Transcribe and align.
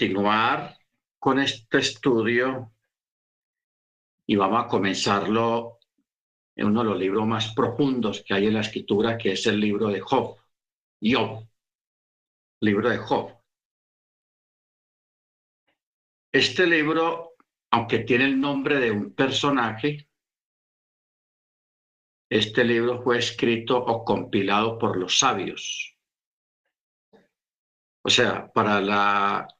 continuar 0.00 0.78
con 1.18 1.38
este 1.40 1.76
estudio 1.76 2.72
y 4.26 4.34
vamos 4.34 4.64
a 4.64 4.66
comenzarlo 4.66 5.78
en 6.56 6.68
uno 6.68 6.82
de 6.82 6.88
los 6.88 6.98
libros 6.98 7.26
más 7.26 7.52
profundos 7.52 8.24
que 8.24 8.32
hay 8.32 8.46
en 8.46 8.54
la 8.54 8.62
escritura, 8.62 9.18
que 9.18 9.32
es 9.32 9.44
el 9.46 9.60
libro 9.60 9.88
de 9.88 10.00
Job. 10.00 10.38
Job. 11.02 11.46
Libro 12.62 12.88
de 12.88 12.96
Job. 12.96 13.42
Este 16.32 16.66
libro, 16.66 17.34
aunque 17.70 17.98
tiene 17.98 18.24
el 18.24 18.40
nombre 18.40 18.78
de 18.78 18.90
un 18.90 19.14
personaje, 19.14 20.08
este 22.30 22.64
libro 22.64 23.02
fue 23.02 23.18
escrito 23.18 23.76
o 23.76 24.02
compilado 24.02 24.78
por 24.78 24.96
los 24.96 25.18
sabios. 25.18 25.94
O 28.02 28.08
sea, 28.08 28.50
para 28.50 28.80
la 28.80 29.59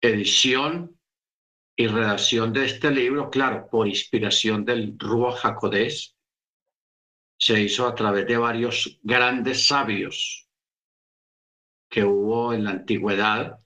edición 0.00 0.98
y 1.76 1.86
redacción 1.86 2.52
de 2.52 2.64
este 2.64 2.90
libro, 2.90 3.30
claro, 3.30 3.68
por 3.70 3.86
inspiración 3.86 4.64
del 4.64 4.98
Ruach 4.98 5.36
Jacodés, 5.36 6.16
se 7.38 7.60
hizo 7.60 7.86
a 7.86 7.94
través 7.94 8.26
de 8.26 8.36
varios 8.36 8.98
grandes 9.02 9.66
sabios 9.66 10.48
que 11.88 12.04
hubo 12.04 12.52
en 12.52 12.64
la 12.64 12.70
antigüedad 12.70 13.60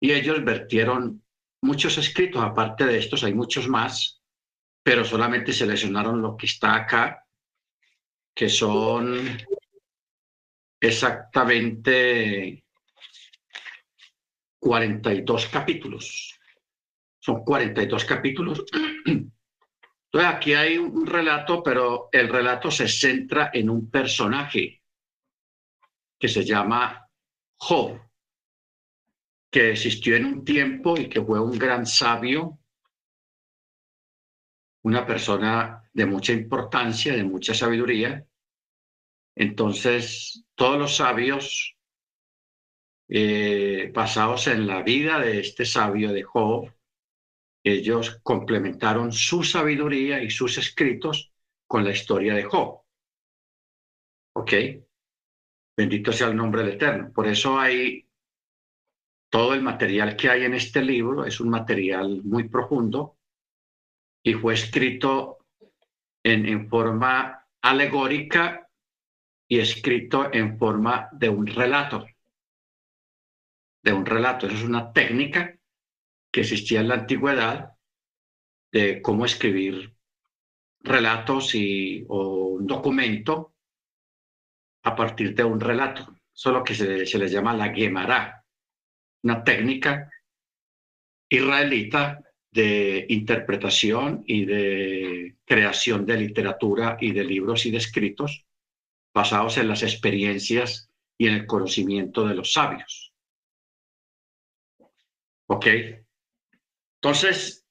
y 0.00 0.12
ellos 0.12 0.42
vertieron 0.42 1.22
muchos 1.62 1.98
escritos, 1.98 2.42
aparte 2.42 2.86
de 2.86 2.98
estos 2.98 3.22
hay 3.22 3.34
muchos 3.34 3.68
más, 3.68 4.22
pero 4.82 5.04
solamente 5.04 5.52
seleccionaron 5.52 6.22
lo 6.22 6.36
que 6.36 6.46
está 6.46 6.74
acá, 6.74 7.26
que 8.34 8.48
son 8.48 9.38
exactamente 10.80 12.64
42 14.60 15.46
capítulos. 15.48 16.38
Son 17.18 17.42
42 17.44 18.04
capítulos. 18.04 18.64
Entonces 19.04 20.34
aquí 20.34 20.54
hay 20.54 20.76
un 20.76 21.06
relato, 21.06 21.62
pero 21.62 22.08
el 22.12 22.28
relato 22.28 22.70
se 22.70 22.88
centra 22.88 23.50
en 23.52 23.70
un 23.70 23.90
personaje 23.90 24.82
que 26.18 26.28
se 26.28 26.44
llama 26.44 27.08
Job, 27.56 28.00
que 29.50 29.70
existió 29.70 30.16
en 30.16 30.26
un 30.26 30.44
tiempo 30.44 30.98
y 30.98 31.08
que 31.08 31.22
fue 31.22 31.40
un 31.40 31.58
gran 31.58 31.86
sabio, 31.86 32.58
una 34.82 35.06
persona 35.06 35.88
de 35.92 36.06
mucha 36.06 36.32
importancia, 36.32 37.14
de 37.14 37.24
mucha 37.24 37.54
sabiduría. 37.54 38.26
Entonces, 39.34 40.44
todos 40.54 40.78
los 40.78 40.96
sabios 40.96 41.76
eh, 43.12 43.90
basados 43.92 44.46
en 44.46 44.68
la 44.68 44.82
vida 44.82 45.18
de 45.18 45.40
este 45.40 45.64
sabio 45.64 46.12
de 46.12 46.22
Job, 46.22 46.72
ellos 47.64 48.20
complementaron 48.22 49.10
su 49.10 49.42
sabiduría 49.42 50.22
y 50.22 50.30
sus 50.30 50.58
escritos 50.58 51.32
con 51.66 51.82
la 51.82 51.90
historia 51.90 52.34
de 52.34 52.44
Job. 52.44 52.82
¿Ok? 54.36 54.52
Bendito 55.76 56.12
sea 56.12 56.28
el 56.28 56.36
nombre 56.36 56.62
del 56.62 56.74
Eterno. 56.74 57.12
Por 57.12 57.26
eso 57.26 57.58
hay 57.58 58.06
todo 59.28 59.54
el 59.54 59.62
material 59.62 60.16
que 60.16 60.30
hay 60.30 60.44
en 60.44 60.54
este 60.54 60.80
libro, 60.80 61.24
es 61.24 61.40
un 61.40 61.50
material 61.50 62.22
muy 62.22 62.48
profundo 62.48 63.18
y 64.22 64.34
fue 64.34 64.54
escrito 64.54 65.46
en, 66.22 66.46
en 66.46 66.68
forma 66.68 67.44
alegórica 67.60 68.68
y 69.48 69.58
escrito 69.58 70.32
en 70.32 70.56
forma 70.58 71.08
de 71.12 71.28
un 71.28 71.46
relato 71.48 72.06
de 73.82 73.92
un 73.92 74.06
relato. 74.06 74.46
Eso 74.46 74.56
es 74.56 74.64
una 74.64 74.92
técnica 74.92 75.58
que 76.30 76.40
existía 76.40 76.80
en 76.80 76.88
la 76.88 76.94
antigüedad 76.94 77.72
de 78.72 79.02
cómo 79.02 79.24
escribir 79.24 79.94
relatos 80.80 81.54
y, 81.54 82.04
o 82.08 82.46
un 82.48 82.66
documento 82.66 83.54
a 84.84 84.94
partir 84.94 85.34
de 85.34 85.44
un 85.44 85.60
relato. 85.60 86.16
Solo 86.32 86.64
que 86.64 86.74
se, 86.74 87.04
se 87.06 87.18
les 87.18 87.32
llama 87.32 87.54
la 87.54 87.74
Gemara, 87.74 88.44
una 89.22 89.44
técnica 89.44 90.10
israelita 91.28 92.22
de 92.50 93.06
interpretación 93.08 94.24
y 94.26 94.44
de 94.44 95.36
creación 95.44 96.06
de 96.06 96.16
literatura 96.16 96.96
y 97.00 97.12
de 97.12 97.24
libros 97.24 97.66
y 97.66 97.70
de 97.70 97.78
escritos 97.78 98.46
basados 99.14 99.58
en 99.58 99.68
las 99.68 99.82
experiencias 99.82 100.90
y 101.18 101.28
en 101.28 101.34
el 101.34 101.46
conocimiento 101.46 102.26
de 102.26 102.34
los 102.34 102.52
sabios. 102.52 103.09
¿Ok? 105.52 105.66
Entonces, 107.02 107.66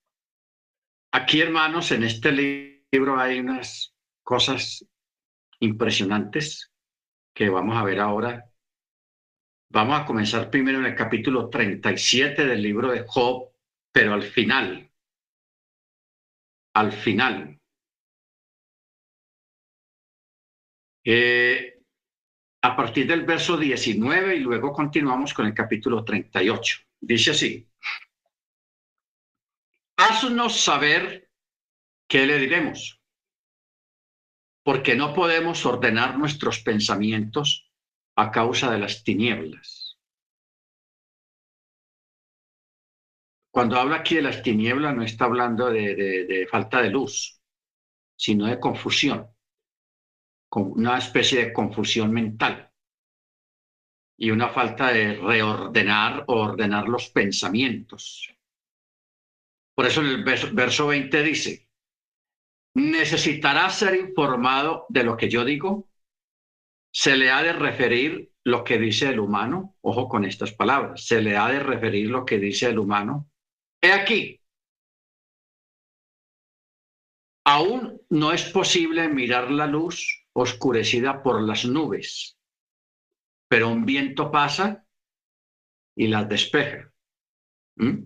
aquí, 1.14 1.40
hermanos, 1.40 1.94
en 1.94 2.04
este 2.04 2.34
libro 2.92 3.18
hay 3.18 3.40
unas 3.40 3.96
cosas 4.22 4.86
impresionantes 5.62 6.74
que 7.34 7.48
vamos 7.48 7.78
a 7.78 7.86
ver 7.86 8.02
ahora. 8.02 8.52
Vamos 9.72 9.98
a 9.98 10.06
comenzar 10.06 10.50
primero 10.50 10.80
en 10.80 10.88
el 10.88 10.96
capítulo 10.96 11.50
37 11.50 12.46
del 12.46 12.62
libro 12.62 12.92
de 12.92 13.06
Job, 13.08 13.54
pero 13.94 14.14
al 14.14 14.24
final. 14.24 14.92
Al 16.74 16.92
final. 16.92 17.62
Eh, 21.06 21.82
a 22.62 22.76
partir 22.76 23.08
del 23.08 23.26
verso 23.26 23.56
19 23.56 24.36
y 24.36 24.40
luego 24.40 24.74
continuamos 24.74 25.34
con 25.34 25.46
el 25.46 25.54
capítulo 25.54 26.04
38. 26.04 26.89
Dice 27.02 27.32
así, 27.32 27.70
haznos 29.98 30.62
saber 30.62 31.30
qué 32.08 32.26
le 32.26 32.38
diremos, 32.38 33.02
porque 34.64 34.96
no 34.96 35.14
podemos 35.14 35.66
ordenar 35.66 36.18
nuestros 36.18 36.60
pensamientos 36.60 37.72
a 38.16 38.32
causa 38.32 38.70
de 38.72 38.80
las 38.80 39.04
tinieblas. 39.04 39.98
Cuando 43.52 43.78
habla 43.78 43.98
aquí 43.98 44.16
de 44.16 44.22
las 44.22 44.44
tinieblas 44.44 44.96
no 44.96 45.04
está 45.04 45.26
hablando 45.26 45.70
de, 45.70 46.48
falta 46.52 46.82
de 46.82 46.90
luz, 46.90 47.42
sino 48.16 48.46
de 48.46 48.60
confusión, 48.60 49.28
con 50.50 50.72
una 50.72 50.98
especie 50.98 51.46
de 51.46 51.54
confusión 51.54 52.12
mental 52.12 52.69
y 54.22 54.32
una 54.32 54.50
falta 54.50 54.92
de 54.92 55.16
reordenar 55.16 56.26
o 56.28 56.42
ordenar 56.42 56.90
los 56.90 57.10
pensamientos. 57.10 58.30
Por 59.74 59.86
eso 59.86 60.02
en 60.02 60.08
el 60.08 60.24
verso, 60.26 60.88
20 60.88 61.24
dice, 61.24 61.70
necesitará 62.76 63.70
ser 63.70 63.96
informado 63.96 64.86
de 64.90 65.06
lo 65.06 65.16
que 65.16 65.30
yo 65.30 65.46
digo, 65.46 65.90
se 66.94 67.16
le 67.16 67.32
ha 67.32 67.42
de 67.42 67.54
referir 67.54 68.34
lo 68.44 68.66
que 68.66 68.78
dice 68.78 69.08
el 69.08 69.22
humano, 69.22 69.78
ojo 69.82 70.10
con 70.10 70.26
estas 70.26 70.52
palabras, 70.52 71.06
se 71.06 71.22
le 71.22 71.38
ha 71.38 71.48
de 71.48 71.60
referir 71.60 72.10
lo 72.10 72.26
que 72.26 72.40
dice 72.40 72.68
el 72.68 72.80
humano. 72.80 73.30
He 73.82 73.94
aquí, 73.94 74.42
aún 77.46 78.02
no 78.10 78.34
es 78.34 78.44
posible 78.52 79.08
mirar 79.08 79.50
la 79.50 79.66
luz 79.66 80.26
oscurecida 80.34 81.24
por 81.24 81.42
las 81.42 81.64
nubes 81.64 82.39
pero 83.50 83.68
un 83.68 83.84
viento 83.84 84.32
pasa 84.32 84.86
y 85.96 86.08
las 86.08 86.30
despeja. 86.30 86.90
¿Mm? 87.76 88.04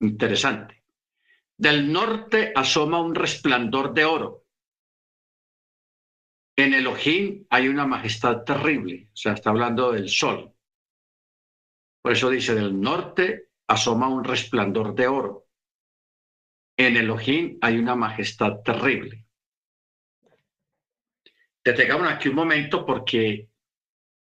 Interesante. 0.00 0.84
Del 1.56 1.92
norte 1.92 2.52
asoma 2.54 3.00
un 3.00 3.14
resplandor 3.14 3.92
de 3.92 4.04
oro. 4.04 4.46
En 6.56 6.72
Elohim 6.72 7.46
hay 7.50 7.68
una 7.68 7.86
majestad 7.86 8.44
terrible, 8.44 9.08
o 9.12 9.16
sea, 9.16 9.32
está 9.32 9.50
hablando 9.50 9.92
del 9.92 10.08
sol. 10.08 10.54
Por 12.00 12.12
eso 12.12 12.30
dice, 12.30 12.54
del 12.54 12.80
norte 12.80 13.50
asoma 13.66 14.08
un 14.08 14.24
resplandor 14.24 14.94
de 14.94 15.08
oro. 15.08 15.48
En 16.76 16.96
Elohim 16.96 17.58
hay 17.60 17.76
una 17.76 17.96
majestad 17.96 18.60
terrible. 18.64 19.26
Detengamos 21.64 22.08
aquí 22.08 22.28
un 22.28 22.36
momento 22.36 22.86
porque 22.86 23.50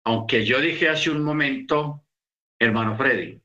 aunque 0.03 0.45
yo 0.45 0.59
dije 0.59 0.89
hace 0.89 1.09
un 1.09 1.23
momento, 1.23 2.05
hermano 2.59 2.95
Freddy. 2.97 3.41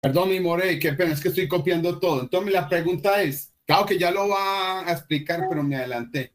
Perdón, 0.00 0.28
mi 0.30 0.40
Morey, 0.40 0.78
qué 0.78 0.92
pena, 0.92 1.12
es 1.12 1.20
que 1.20 1.28
estoy 1.28 1.48
copiando 1.48 1.98
todo. 1.98 2.22
Entonces 2.22 2.52
la 2.52 2.68
pregunta 2.68 3.22
es, 3.22 3.52
claro 3.66 3.86
que 3.86 3.98
ya 3.98 4.10
lo 4.10 4.28
va 4.28 4.86
a 4.86 4.92
explicar, 4.92 5.46
pero 5.48 5.62
me 5.62 5.76
adelanté. 5.76 6.34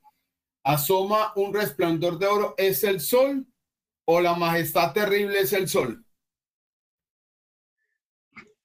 ¿Asoma 0.64 1.34
un 1.36 1.54
resplandor 1.54 2.18
de 2.18 2.28
oro? 2.28 2.56
¿Es 2.58 2.84
el 2.84 3.00
sol 3.00 3.46
o 4.06 4.22
la 4.22 4.34
majestad 4.36 4.94
terrible 4.94 5.40
es 5.40 5.54
el 5.54 5.68
sol? 5.68 6.06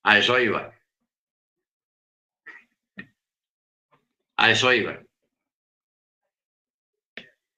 A 0.02 0.18
eso 0.18 0.38
iba. 0.38 0.72
A 4.36 4.50
eso 4.50 4.72
iba. 4.72 5.00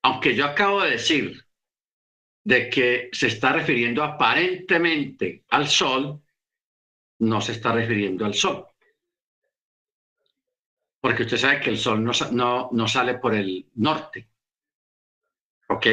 Aunque 0.02 0.34
yo 0.34 0.46
acabo 0.46 0.80
de 0.80 0.92
decir 0.92 1.44
de 2.42 2.70
que 2.70 3.10
se 3.12 3.26
está 3.26 3.52
refiriendo 3.52 4.02
aparentemente 4.02 5.44
al 5.50 5.68
sol, 5.68 6.22
no 7.20 7.40
se 7.40 7.52
está 7.52 7.72
refiriendo 7.72 8.24
al 8.24 8.34
sol. 8.34 8.66
Porque 11.00 11.22
usted 11.22 11.36
sabe 11.36 11.60
que 11.60 11.70
el 11.70 11.78
sol 11.78 12.02
no, 12.02 12.12
no, 12.32 12.68
no 12.72 12.88
sale 12.88 13.14
por 13.14 13.34
el 13.34 13.66
norte. 13.74 14.28
¿Ok? 15.68 15.86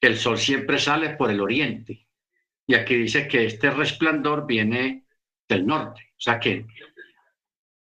El 0.00 0.18
sol 0.18 0.38
siempre 0.38 0.78
sale 0.78 1.10
por 1.10 1.30
el 1.30 1.40
oriente. 1.40 2.06
Y 2.66 2.74
aquí 2.74 2.96
dice 2.96 3.28
que 3.28 3.46
este 3.46 3.70
resplandor 3.70 4.46
viene 4.46 5.06
del 5.48 5.66
norte. 5.66 6.12
O 6.16 6.20
sea 6.20 6.38
que, 6.38 6.66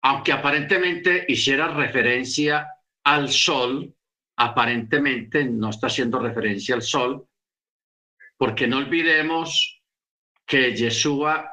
aunque 0.02 0.32
aparentemente 0.32 1.24
hiciera 1.28 1.68
referencia 1.68 2.68
al 3.04 3.30
sol, 3.30 3.94
aparentemente 4.36 5.44
no 5.44 5.70
está 5.70 5.86
haciendo 5.86 6.18
referencia 6.18 6.74
al 6.74 6.82
sol, 6.82 7.28
porque 8.44 8.66
no 8.66 8.76
olvidemos 8.76 9.82
que 10.44 10.76
Yeshua, 10.76 11.50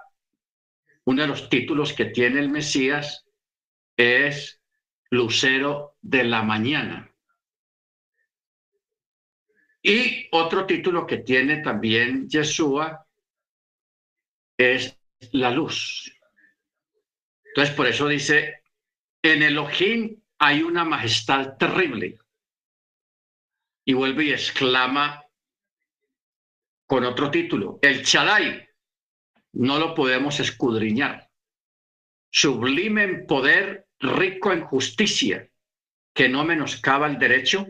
uno 1.06 1.22
de 1.22 1.28
los 1.30 1.48
títulos 1.48 1.94
que 1.94 2.08
tiene 2.08 2.42
el 2.42 2.50
Mesías 2.50 3.26
es 3.96 4.62
Lucero 5.10 5.96
de 6.02 6.26
la 6.26 6.44
Mañana. 6.44 7.10
Y 9.82 10.28
otro 10.34 10.66
título 10.66 11.08
que 11.08 11.20
tiene 11.20 11.62
también 11.62 12.28
Yeshua 12.28 13.08
es 14.58 15.00
la 15.32 15.50
luz. 15.50 16.14
Entonces, 17.46 17.74
por 17.74 17.88
eso 17.88 18.06
dice, 18.10 18.64
en 19.22 19.44
Elohim 19.44 20.22
hay 20.40 20.62
una 20.62 20.84
majestad 20.84 21.56
terrible. 21.56 22.20
Y 23.86 23.94
vuelve 23.94 24.26
y 24.26 24.34
exclama 24.34 25.21
con 26.92 27.06
otro 27.06 27.32
título, 27.32 27.80
el 27.82 28.04
Chadai, 28.04 28.68
no 29.54 29.80
lo 29.80 29.96
podemos 29.96 30.42
escudriñar. 30.42 31.32
Sublime 32.30 33.04
en 33.04 33.26
poder, 33.26 33.88
rico 33.98 34.52
en 34.52 34.66
justicia, 34.66 35.50
que 36.14 36.28
no 36.28 36.44
menoscaba 36.44 37.08
el 37.08 37.18
derecho, 37.18 37.66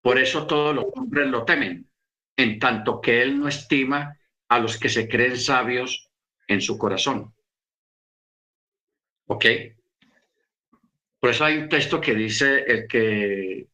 por 0.00 0.18
eso 0.18 0.46
todos 0.46 0.74
los 0.74 0.86
hombres 0.94 1.28
lo 1.28 1.44
temen, 1.44 1.90
en 2.34 2.58
tanto 2.58 3.02
que 3.02 3.20
él 3.20 3.38
no 3.38 3.48
estima 3.48 4.18
a 4.48 4.58
los 4.58 4.78
que 4.78 4.88
se 4.88 5.06
creen 5.06 5.36
sabios 5.36 6.10
en 6.48 6.62
su 6.62 6.78
corazón. 6.78 7.34
¿Ok? 9.26 9.44
Por 11.20 11.28
eso 11.28 11.44
hay 11.44 11.58
un 11.58 11.68
texto 11.68 12.00
que 12.00 12.14
dice 12.14 12.64
el 12.66 12.88
que 12.88 13.68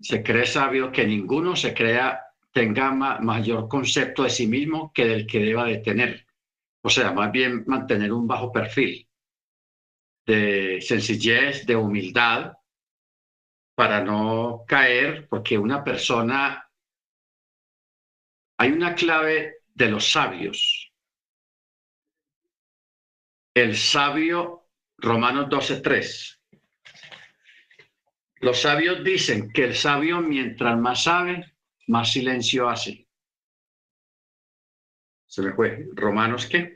se 0.00 0.24
cree 0.24 0.44
sabio, 0.44 0.90
que 0.90 1.06
ninguno 1.06 1.54
se 1.54 1.72
crea, 1.72 2.24
tenga 2.58 2.90
mayor 2.90 3.68
concepto 3.68 4.24
de 4.24 4.30
sí 4.30 4.48
mismo 4.48 4.92
que 4.92 5.04
del 5.06 5.28
que 5.28 5.38
deba 5.38 5.64
de 5.66 5.78
tener. 5.78 6.26
O 6.82 6.90
sea, 6.90 7.12
más 7.12 7.30
bien 7.30 7.62
mantener 7.68 8.12
un 8.12 8.26
bajo 8.26 8.50
perfil 8.50 9.08
de 10.26 10.80
sencillez, 10.80 11.64
de 11.66 11.76
humildad, 11.76 12.54
para 13.76 14.02
no 14.02 14.64
caer, 14.66 15.28
porque 15.28 15.56
una 15.56 15.84
persona, 15.84 16.68
hay 18.58 18.72
una 18.72 18.96
clave 18.96 19.58
de 19.72 19.88
los 19.90 20.10
sabios. 20.10 20.92
El 23.54 23.76
sabio, 23.76 24.68
Romanos 24.96 25.48
12.3. 25.48 26.40
Los 28.40 28.60
sabios 28.62 29.04
dicen 29.04 29.52
que 29.52 29.66
el 29.66 29.76
sabio 29.76 30.20
mientras 30.20 30.76
más 30.76 31.04
sabe, 31.04 31.57
más 31.88 32.12
silencio 32.12 32.68
hace. 32.68 33.08
Se 35.26 35.42
me 35.42 35.52
fue. 35.52 35.88
Romanos 35.94 36.46
qué? 36.46 36.74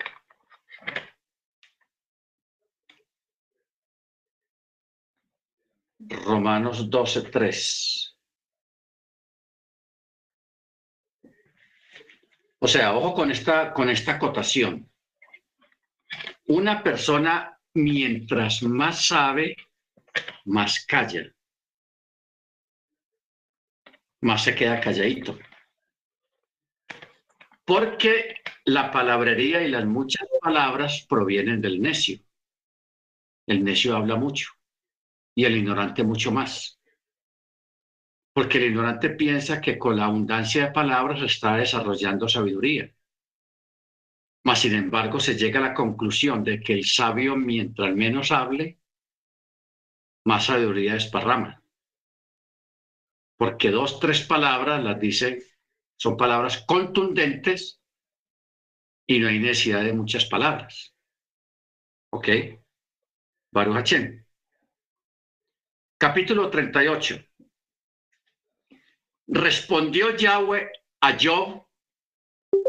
Romanos 5.99 6.91
12, 6.91 7.23
3. 7.31 8.19
O 12.59 12.69
sea, 12.69 12.95
ojo 12.95 13.15
con 13.15 13.31
esta, 13.31 13.73
con 13.73 13.89
esta 13.91 14.13
acotación. 14.13 14.91
Una 16.47 16.83
persona, 16.83 17.59
mientras 17.75 18.63
más 18.63 19.07
sabe, 19.07 19.57
más 20.45 20.85
calla. 20.87 21.33
Más 24.23 24.45
se 24.45 24.55
queda 24.55 24.81
calladito. 24.81 25.39
Porque 27.65 28.37
la 28.65 28.91
palabrería 28.91 29.63
y 29.63 29.71
las 29.71 29.85
muchas 29.85 30.27
palabras 30.41 31.07
provienen 31.09 31.61
del 31.61 31.81
necio. 31.81 32.19
El 33.47 33.65
necio 33.65 33.97
habla 33.97 34.17
mucho 34.17 34.53
y 35.35 35.45
el 35.45 35.57
ignorante 35.57 36.05
mucho 36.05 36.31
más. 36.31 36.81
Porque 38.33 38.59
el 38.59 38.65
ignorante 38.65 39.11
piensa 39.11 39.61
que 39.61 39.79
con 39.79 39.97
la 39.97 40.07
abundancia 40.07 40.67
de 40.67 40.73
palabras 40.73 41.21
está 41.23 41.57
desarrollando 41.57 42.29
sabiduría. 42.29 42.95
Mas, 44.45 44.61
sin 44.61 44.75
embargo, 44.75 45.21
se 45.21 45.37
llega 45.37 45.61
a 45.61 45.69
la 45.69 45.75
conclusión 45.75 46.43
de 46.43 46.61
que 46.61 46.73
el 46.73 46.85
sabio, 46.85 47.37
mientras 47.37 47.95
menos 47.95 48.33
hable, 48.33 48.81
más 50.25 50.47
sabiduría 50.47 50.97
esparrama. 50.97 51.62
Porque 53.43 53.73
dos, 53.73 53.99
tres 53.99 54.21
palabras 54.25 54.85
las 54.85 55.01
dice, 55.01 55.43
son 55.97 56.17
palabras 56.17 56.65
contundentes 56.65 57.83
y 59.05 59.19
no 59.19 59.27
hay 59.27 59.41
necesidad 59.41 59.83
de 59.83 59.93
muchas 59.93 60.27
palabras. 60.27 60.95
¿Ok? 62.11 62.29
Baruch 63.51 63.95
Capítulo 65.99 66.51
38. 66.51 67.17
Respondió 69.27 70.17
Yahweh 70.17 70.71
a 71.01 71.19
Job, 71.21 71.67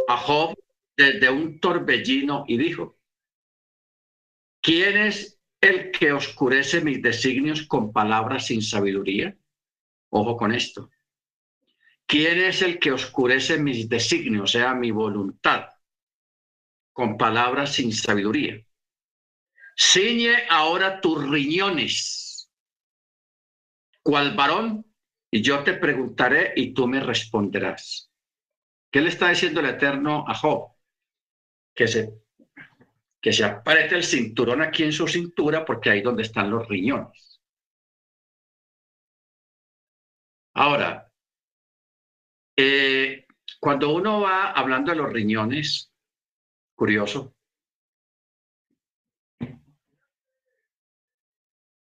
a 0.08 0.18
Job, 0.18 0.58
desde 0.98 1.30
un 1.30 1.60
torbellino 1.60 2.46
y 2.48 2.58
dijo, 2.58 2.98
¿quién 4.60 4.98
es 4.98 5.40
el 5.62 5.92
que 5.92 6.14
oscurece 6.14 6.82
mis 6.82 7.00
designios 7.00 7.62
con 7.62 7.94
palabras 7.94 8.48
sin 8.48 8.64
sabiduría? 8.64 9.38
Ojo 10.16 10.38
con 10.38 10.54
esto. 10.54 10.92
¿Quién 12.06 12.40
es 12.40 12.62
el 12.62 12.78
que 12.80 12.92
oscurece 12.92 13.58
mis 13.58 13.90
designios, 13.90 14.44
o 14.44 14.48
sea, 14.48 14.76
mi 14.76 14.92
voluntad, 14.92 15.70
con 16.92 17.18
palabras 17.18 17.74
sin 17.74 17.92
sabiduría? 17.92 18.64
Ciñe 19.76 20.36
ahora 20.50 21.02
tus 21.02 21.28
riñones 21.28 22.48
cual 24.04 24.36
varón, 24.36 24.86
y 25.32 25.42
yo 25.42 25.64
te 25.64 25.74
preguntaré 25.74 26.54
y 26.56 26.74
tú 26.74 26.88
me 26.88 27.00
responderás. 27.00 28.12
¿Qué 28.92 29.02
le 29.02 29.10
está 29.10 29.30
diciendo 29.30 29.62
el 29.62 29.68
Eterno 29.68 30.26
a 30.28 30.36
Job? 30.36 30.74
Que 31.74 31.88
se, 31.88 32.14
que 33.20 33.34
se 33.34 33.44
el 33.66 34.04
cinturón 34.04 34.62
aquí 34.62 34.84
en 34.84 34.92
su 34.92 35.08
cintura 35.08 35.66
porque 35.66 35.90
ahí 35.90 36.02
donde 36.02 36.22
están 36.22 36.52
los 36.52 36.68
riñones. 36.68 37.33
Ahora, 40.56 41.12
eh, 42.56 43.26
cuando 43.60 43.94
uno 43.94 44.22
va 44.22 44.52
hablando 44.52 44.92
de 44.92 44.98
los 44.98 45.12
riñones, 45.12 45.92
curioso, 46.76 47.36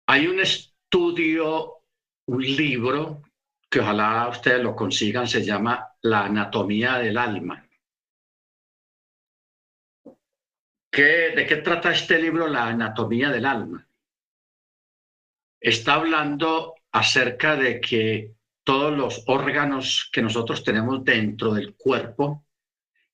hay 0.07 0.27
un 0.27 0.39
estudio 0.39 1.83
un 2.25 2.41
libro 2.41 3.21
que 3.69 3.79
ojalá 3.79 4.29
ustedes 4.29 4.63
lo 4.63 4.75
consigan, 4.75 5.27
se 5.27 5.43
llama 5.43 5.95
La 6.01 6.25
anatomía 6.25 6.99
del 6.99 7.17
alma. 7.17 7.67
¿De 10.91 11.45
qué 11.47 11.55
trata 11.57 11.91
este 11.91 12.19
libro, 12.19 12.47
La 12.47 12.67
anatomía 12.67 13.31
del 13.31 13.45
alma? 13.45 13.87
Está 15.59 15.95
hablando 15.95 16.75
acerca 16.91 17.55
de 17.55 17.81
que 17.81 18.35
todos 18.63 18.95
los 18.95 19.23
órganos 19.27 20.09
que 20.11 20.21
nosotros 20.21 20.63
tenemos 20.63 21.03
dentro 21.03 21.53
del 21.53 21.75
cuerpo, 21.75 22.45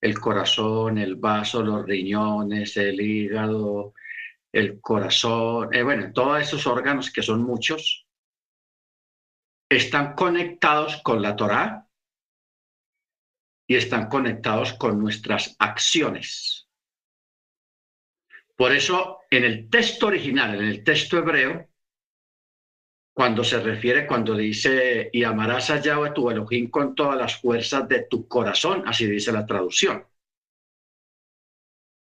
el 0.02 0.20
corazón, 0.20 0.98
el 0.98 1.16
vaso, 1.16 1.64
los 1.64 1.86
riñones, 1.86 2.78
el 2.78 3.02
hígado, 3.02 3.94
el 4.52 4.80
corazón, 4.80 5.74
eh, 5.74 5.84
bueno, 5.84 6.12
todos 6.14 6.42
esos 6.42 6.66
órganos 6.68 7.12
que 7.12 7.22
son 7.22 7.44
muchos, 7.44 8.08
están 9.70 10.16
conectados 10.16 11.02
con 11.04 11.22
la 11.22 11.36
Torá 11.36 11.88
y 13.68 13.76
están 13.76 14.08
conectados 14.08 14.74
con 14.74 15.00
nuestras 15.00 15.56
acciones. 15.60 16.68
Por 18.56 18.74
eso, 18.74 19.20
en 19.30 19.44
el 19.46 19.70
texto 19.70 20.08
original, 20.08 20.56
en 20.56 20.66
el 20.66 20.84
texto 20.84 21.18
hebreo, 21.18 21.69
cuando 23.20 23.44
se 23.44 23.60
refiere, 23.60 24.08
cuando 24.08 24.34
dice, 24.34 25.10
y 25.12 25.26
amarás 25.26 25.70
a 25.72 25.82
Yahweh 25.82 26.14
tu 26.14 26.30
Elohim 26.30 26.70
con 26.70 26.96
todas 26.96 27.18
las 27.18 27.36
fuerzas 27.36 27.86
de 27.90 28.04
tu 28.04 28.30
corazón, 28.30 28.84
así 28.88 29.08
dice 29.08 29.34
la 29.34 29.46
traducción. 29.46 30.08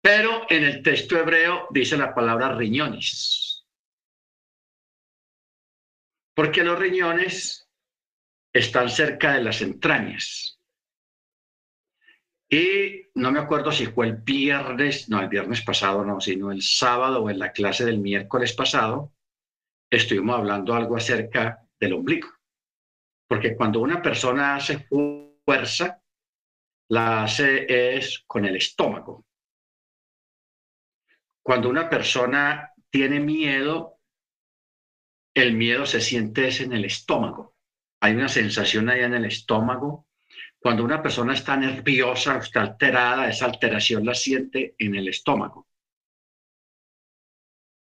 Pero 0.03 0.43
en 0.51 0.65
el 0.65 0.83
texto 0.83 1.19
hebreo 1.19 1.69
dice 1.71 1.97
la 1.97 2.15
palabra 2.15 2.55
riñones. 2.55 3.65
Porque 6.35 6.63
los 6.63 6.79
riñones 6.79 7.67
están 8.53 8.91
cerca 8.91 9.33
de 9.33 9.43
las 9.43 9.63
entrañas. 9.63 10.61
Y 12.51 13.07
no 13.15 13.33
me 13.33 13.39
acuerdo 13.39 13.73
si 13.73 13.87
fue 13.87 14.09
el 14.09 14.17
viernes, 14.17 15.09
no, 15.09 15.23
el 15.23 15.31
viernes 15.31 15.63
pasado 15.63 16.05
no, 16.05 16.21
sino 16.21 16.53
el 16.53 16.61
sábado 16.61 17.23
o 17.23 17.31
en 17.31 17.39
la 17.39 17.53
clase 17.53 17.87
del 17.87 18.01
miércoles 18.01 18.53
pasado, 18.53 19.16
estuvimos 19.91 20.37
hablando 20.37 20.75
algo 20.75 20.97
acerca 20.97 21.67
del 21.79 21.95
ombligo. 21.95 22.29
Porque 23.29 23.57
cuando 23.57 23.81
una 23.81 24.01
persona 24.01 24.57
hace 24.57 24.87
fuerza, 25.45 26.01
la 26.89 27.25
hace 27.25 27.97
es 27.97 28.23
con 28.27 28.45
el 28.45 28.57
estómago. 28.57 29.25
Cuando 31.43 31.69
una 31.69 31.89
persona 31.89 32.73
tiene 32.91 33.21
miedo, 33.21 34.01
el 35.35 35.55
miedo 35.55 35.87
se 35.87 36.01
siente 36.01 36.49
en 36.63 36.73
el 36.73 36.85
estómago. 36.85 37.57
Hay 38.01 38.15
una 38.15 38.29
sensación 38.29 38.89
allá 38.89 39.07
en 39.07 39.15
el 39.15 39.25
estómago. 39.27 40.07
Cuando 40.59 40.85
una 40.85 41.03
persona 41.03 41.35
está 41.35 41.57
nerviosa, 41.57 42.39
está 42.39 42.63
alterada, 42.63 43.29
esa 43.29 43.47
alteración 43.47 44.05
la 44.05 44.15
siente 44.15 44.75
en 44.79 44.95
el 44.95 45.09
estómago. 45.09 45.66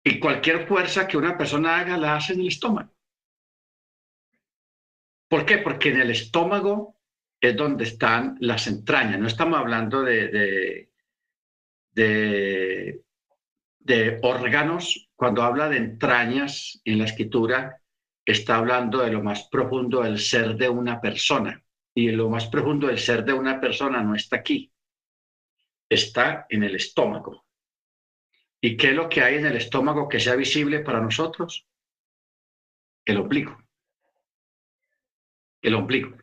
Y 0.05 0.19
cualquier 0.19 0.67
fuerza 0.67 1.07
que 1.07 1.17
una 1.17 1.37
persona 1.39 1.79
haga 1.79 1.97
la 1.97 2.17
hace 2.17 2.33
en 2.33 2.41
el 2.41 2.49
estómago. 2.49 2.93
¿Por 5.29 5.47
qué? 5.47 5.59
Porque 5.59 5.91
en 5.91 6.01
el 6.01 6.11
estómago 6.11 6.97
es 7.41 7.57
donde 7.57 7.85
están 7.85 8.37
las 8.41 8.67
entrañas. 8.67 9.19
No 9.19 9.29
estamos 9.29 9.59
hablando 9.59 10.03
de, 10.03 10.89
de 11.93 13.03
de 13.85 14.21
órganos, 14.23 15.11
cuando 15.17 15.43
habla 15.43 15.69
de 15.69 15.79
entrañas 15.79 16.81
en 16.85 16.99
la 16.99 17.05
escritura, 17.05 17.81
está 18.25 18.57
hablando 18.57 18.99
de 18.99 19.11
lo 19.11 19.23
más 19.23 19.49
profundo 19.49 20.03
del 20.03 20.19
ser 20.19 20.57
de 20.57 20.69
una 20.69 21.01
persona. 21.01 21.63
Y 21.95 22.11
lo 22.11 22.29
más 22.31 22.47
profundo 22.47 22.87
del 22.87 22.99
ser 22.99 23.25
de 23.25 23.33
una 23.33 23.61
persona 23.61 24.03
no 24.03 24.15
está 24.15 24.37
aquí, 24.37 24.73
está 25.89 26.47
en 26.49 26.63
el 26.63 26.77
estómago. 26.77 27.45
¿Y 28.65 28.77
qué 28.77 28.91
es 28.91 28.95
lo 28.95 29.09
que 29.09 29.23
hay 29.23 29.35
en 29.35 29.47
el 29.47 29.57
estómago 29.57 30.09
que 30.09 30.21
sea 30.21 30.37
visible 30.37 30.79
para 30.79 31.01
nosotros? 31.01 31.67
El 33.05 33.17
ombligo. 33.17 33.61
El 35.61 35.75
ombligo. 35.75 36.17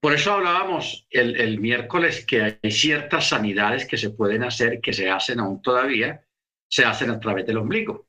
Por 0.00 0.14
eso 0.14 0.32
hablábamos 0.32 1.08
el, 1.10 1.58
miércoles 1.58 2.24
que 2.24 2.58
hay 2.62 2.70
ciertas 2.70 3.28
sanidades 3.28 3.86
que 3.86 3.98
se 3.98 4.10
pueden 4.10 4.44
hacer, 4.44 4.80
que 4.80 4.92
se 4.92 5.10
hacen 5.10 5.40
aún 5.40 5.60
todavía, 5.60 6.24
se 6.68 6.84
hacen 6.84 7.10
a 7.10 7.18
través 7.18 7.44
del 7.44 7.58
ombligo. 7.58 8.06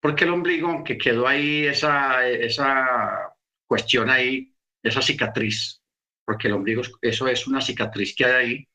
Porque 0.00 0.24
el 0.24 0.30
ombligo, 0.30 0.68
aunque 0.68 0.98
quedó 0.98 1.28
ahí 1.28 1.66
esa, 1.66 2.26
esa 2.26 3.36
cuestión 3.66 4.10
ahí, 4.10 4.52
esa 4.82 5.00
cicatriz, 5.00 5.80
porque 6.24 6.48
el 6.48 6.54
ombligo, 6.54 6.82
eso 7.00 7.28
es 7.28 7.46
una 7.46 7.60
cicatriz 7.60 8.16
que 8.16 8.24
hay 8.24 8.32
ahí, 8.32 8.68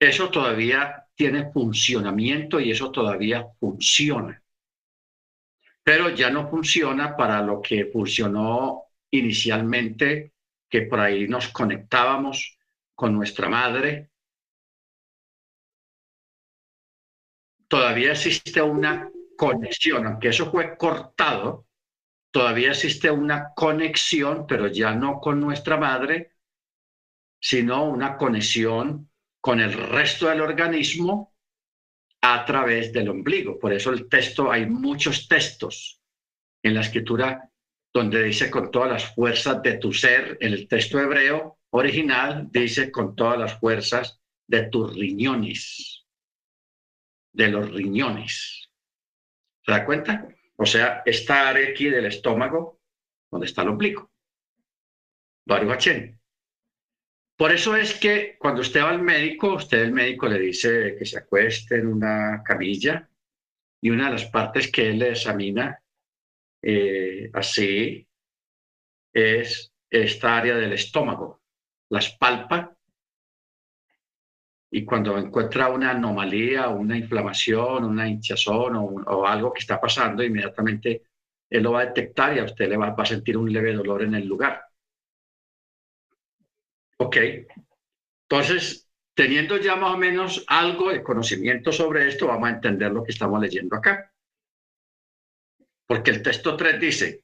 eso 0.00 0.30
todavía 0.30 1.05
tiene 1.16 1.50
funcionamiento 1.50 2.60
y 2.60 2.70
eso 2.70 2.92
todavía 2.92 3.46
funciona. 3.58 4.40
Pero 5.82 6.10
ya 6.10 6.30
no 6.30 6.48
funciona 6.48 7.16
para 7.16 7.42
lo 7.42 7.62
que 7.62 7.86
funcionó 7.86 8.84
inicialmente, 9.10 10.34
que 10.68 10.82
por 10.82 11.00
ahí 11.00 11.26
nos 11.26 11.48
conectábamos 11.48 12.58
con 12.94 13.14
nuestra 13.14 13.48
madre, 13.48 14.10
todavía 17.68 18.12
existe 18.12 18.60
una 18.60 19.10
conexión, 19.36 20.06
aunque 20.06 20.28
eso 20.28 20.50
fue 20.50 20.76
cortado, 20.76 21.66
todavía 22.30 22.70
existe 22.70 23.10
una 23.10 23.52
conexión, 23.54 24.46
pero 24.46 24.66
ya 24.66 24.94
no 24.94 25.20
con 25.20 25.40
nuestra 25.40 25.76
madre, 25.76 26.32
sino 27.40 27.84
una 27.84 28.16
conexión 28.16 29.08
con 29.46 29.60
el 29.60 29.72
resto 29.72 30.28
del 30.28 30.40
organismo 30.40 31.32
a 32.20 32.44
través 32.44 32.92
del 32.92 33.10
ombligo. 33.10 33.60
Por 33.60 33.72
eso 33.72 33.92
el 33.92 34.08
texto, 34.08 34.50
hay 34.50 34.66
muchos 34.66 35.28
textos 35.28 36.02
en 36.64 36.74
la 36.74 36.80
escritura 36.80 37.48
donde 37.94 38.24
dice 38.24 38.50
con 38.50 38.72
todas 38.72 38.90
las 38.90 39.14
fuerzas 39.14 39.62
de 39.62 39.78
tu 39.78 39.92
ser, 39.92 40.36
en 40.40 40.52
el 40.52 40.66
texto 40.66 40.98
hebreo 40.98 41.60
original 41.70 42.48
dice 42.50 42.90
con 42.90 43.14
todas 43.14 43.38
las 43.38 43.60
fuerzas 43.60 44.20
de 44.48 44.64
tus 44.64 44.92
riñones 44.96 46.04
de 47.32 47.46
los 47.46 47.70
riñones. 47.70 48.68
¿Se 49.64 49.70
da 49.70 49.84
cuenta? 49.84 50.26
O 50.56 50.66
sea, 50.66 51.04
esta 51.06 51.48
área 51.48 51.68
aquí 51.68 51.88
del 51.88 52.06
estómago, 52.06 52.80
donde 53.30 53.46
está 53.46 53.62
el 53.62 53.68
ombligo. 53.68 54.10
Por 57.36 57.52
eso 57.52 57.76
es 57.76 57.98
que 57.98 58.36
cuando 58.38 58.62
usted 58.62 58.82
va 58.82 58.90
al 58.90 59.02
médico, 59.02 59.54
usted 59.54 59.82
el 59.82 59.92
médico 59.92 60.26
le 60.26 60.38
dice 60.38 60.96
que 60.98 61.04
se 61.04 61.18
acueste 61.18 61.76
en 61.76 61.88
una 61.88 62.42
camilla 62.42 63.08
y 63.80 63.90
una 63.90 64.06
de 64.06 64.12
las 64.12 64.24
partes 64.26 64.72
que 64.72 64.88
él 64.88 64.98
le 64.98 65.10
examina 65.10 65.78
eh, 66.62 67.30
así 67.34 68.08
es 69.12 69.72
esta 69.90 70.38
área 70.38 70.56
del 70.56 70.72
estómago. 70.72 71.42
Las 71.90 72.16
palpa 72.16 72.76
y 74.70 74.84
cuando 74.84 75.16
encuentra 75.16 75.68
una 75.68 75.92
anomalía, 75.92 76.68
una 76.68 76.96
inflamación, 76.98 77.84
una 77.84 78.08
hinchazón 78.08 78.76
o, 78.76 79.26
algo 79.26 79.52
que 79.52 79.60
está 79.60 79.80
pasando, 79.80 80.24
inmediatamente 80.24 81.02
él 81.48 81.62
lo 81.62 81.72
va 81.72 81.82
a 81.82 81.86
detectar 81.86 82.36
y 82.36 82.40
a 82.40 82.44
usted 82.44 82.68
le 82.68 82.76
va, 82.76 82.94
a 82.96 83.06
sentir 83.06 83.36
un 83.36 83.52
leve 83.52 83.72
dolor 83.72 84.02
en 84.02 84.14
el 84.14 84.26
lugar. 84.26 84.64
Ok. 86.98 87.16
Entonces, 88.28 88.88
teniendo 89.14 89.56
ya 89.58 89.76
más 89.76 89.94
o 89.94 89.98
menos 89.98 90.44
algo 90.46 90.90
de 90.90 91.02
conocimiento 91.02 91.72
sobre 91.72 92.08
esto, 92.08 92.26
vamos 92.26 92.48
a 92.48 92.52
entender 92.52 92.92
lo 92.92 93.04
que 93.04 93.12
estamos 93.12 93.40
leyendo 93.40 93.76
acá. 93.76 94.12
Porque 95.86 96.10
el 96.10 96.22
texto 96.22 96.56
3 96.56 96.80
dice, 96.80 97.22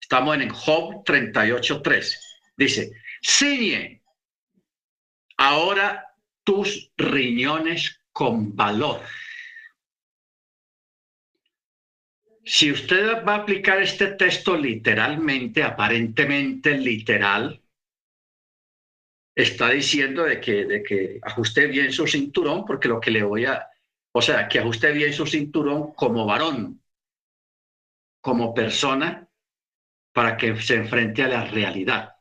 estamos 0.00 0.36
en 0.36 0.50
Job 0.50 1.02
38.3, 1.04 2.18
dice, 2.56 2.92
ciñe 3.22 4.02
ahora 5.38 6.14
tus 6.44 6.92
riñones 6.96 8.00
con 8.12 8.54
valor. 8.54 9.00
Si 12.44 12.70
usted 12.72 13.24
va 13.24 13.36
a 13.36 13.38
aplicar 13.38 13.80
este 13.80 14.08
texto 14.08 14.56
literalmente, 14.56 15.62
aparentemente 15.62 16.76
literal, 16.76 17.61
está 19.34 19.70
diciendo 19.70 20.24
de 20.24 20.40
que, 20.40 20.64
de 20.64 20.82
que 20.82 21.18
ajuste 21.22 21.66
bien 21.66 21.92
su 21.92 22.06
cinturón, 22.06 22.64
porque 22.64 22.88
lo 22.88 23.00
que 23.00 23.10
le 23.10 23.22
voy 23.22 23.46
a, 23.46 23.68
o 24.12 24.20
sea, 24.20 24.48
que 24.48 24.58
ajuste 24.58 24.92
bien 24.92 25.12
su 25.12 25.26
cinturón 25.26 25.92
como 25.94 26.26
varón, 26.26 26.82
como 28.20 28.54
persona, 28.54 29.28
para 30.12 30.36
que 30.36 30.54
se 30.60 30.76
enfrente 30.76 31.22
a 31.22 31.28
la 31.28 31.44
realidad. 31.44 32.16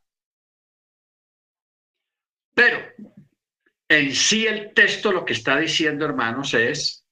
Pero 2.54 2.80
en 3.90 4.16
sí 4.16 4.48
el 4.48 4.74
texto 4.74 5.12
lo 5.12 5.26
que 5.26 5.34
está 5.34 5.58
diciendo, 5.58 6.06
hermanos, 6.06 6.54
es 6.54 7.06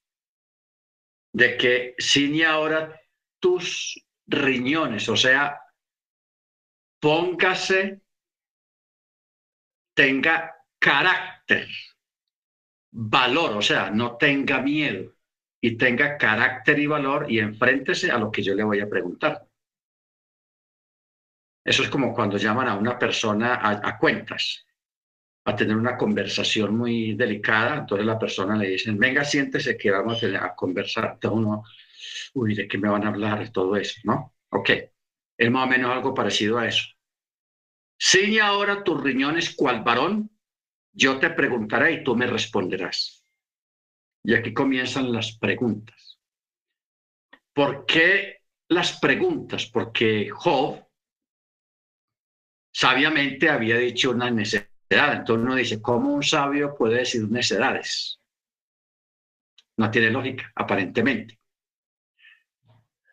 de 1.33 1.57
que 1.57 1.95
ciñe 1.99 2.45
ahora 2.45 2.99
tus 3.39 4.05
riñones, 4.27 5.09
o 5.09 5.15
sea, 5.15 5.59
póngase, 6.99 8.01
tenga 9.99 10.55
carácter, 10.79 11.67
valor, 12.89 13.57
o 13.57 13.61
sea, 13.61 13.91
no 13.91 14.15
tenga 14.15 14.61
miedo 14.61 15.13
y 15.59 15.75
tenga 15.75 16.17
carácter 16.17 16.79
y 16.79 16.87
valor 16.87 17.29
y 17.29 17.39
enfréntese 17.39 18.09
a 18.09 18.17
lo 18.17 18.31
que 18.31 18.41
yo 18.41 18.55
le 18.55 18.63
voy 18.63 18.79
a 18.79 18.87
preguntar. 18.87 19.45
Eso 21.65 21.83
es 21.83 21.89
como 21.89 22.13
cuando 22.13 22.37
llaman 22.37 22.69
a 22.69 22.75
una 22.75 22.97
persona 22.97 23.59
a, 23.61 23.99
cuentas 23.99 24.65
a 25.43 25.53
tener 25.53 25.75
una 25.75 25.97
conversación 25.97 26.77
muy 26.77 27.15
delicada, 27.15 27.79
entonces 27.79 28.07
la 28.07 28.17
persona 28.17 28.55
le 28.55 28.69
dice, 28.69 28.91
venga, 28.93 29.25
siéntese 29.25 29.77
que 29.77 29.91
vamos 29.91 30.23
a, 30.23 30.55
conversar. 30.55 31.11
Entonces 31.15 31.39
uno, 31.39 31.63
uy, 32.35 32.55
¿de 32.55 32.69
qué 32.69 32.77
me 32.77 32.87
van 32.87 33.03
a 33.03 33.09
hablar? 33.09 33.49
Todo 33.51 33.75
eso, 33.75 33.99
¿no? 34.05 34.33
Ok, 34.51 34.69
es 35.37 35.51
más 35.51 35.67
o 35.67 35.69
menos 35.69 35.91
algo 35.91 36.13
parecido 36.13 36.57
a 36.57 36.69
eso. 36.69 36.87
Ciña 37.99 38.47
ahora 38.47 38.83
tus 38.83 39.03
riñones 39.03 39.55
cual 39.55 39.83
varón, 39.83 40.31
yo 40.93 41.19
te 41.19 41.29
preguntaré 41.31 41.93
y 41.93 42.03
tú 42.03 42.15
me 42.15 42.27
responderás. 42.27 43.25
Y 44.23 44.33
aquí 44.33 44.53
comienzan 44.53 45.11
las 45.11 45.37
preguntas. 45.37 46.19
¿Por 47.53 47.85
qué 47.85 48.43
las 48.69 48.99
preguntas? 48.99 49.65
Porque 49.65 50.29
Job 50.29 50.87
sabiamente 52.71 53.49
había 53.49 53.77
dicho 53.77 54.11
una 54.11 54.31
necesidad 54.31 54.69
entonces 54.91 55.45
uno 55.45 55.55
dice, 55.55 55.81
¿cómo 55.81 56.13
un 56.13 56.23
sabio 56.23 56.75
puede 56.75 56.99
decir 56.99 57.29
necedades? 57.29 58.19
No 59.77 59.91
tiene 59.91 60.09
lógica, 60.09 60.51
aparentemente. 60.55 61.39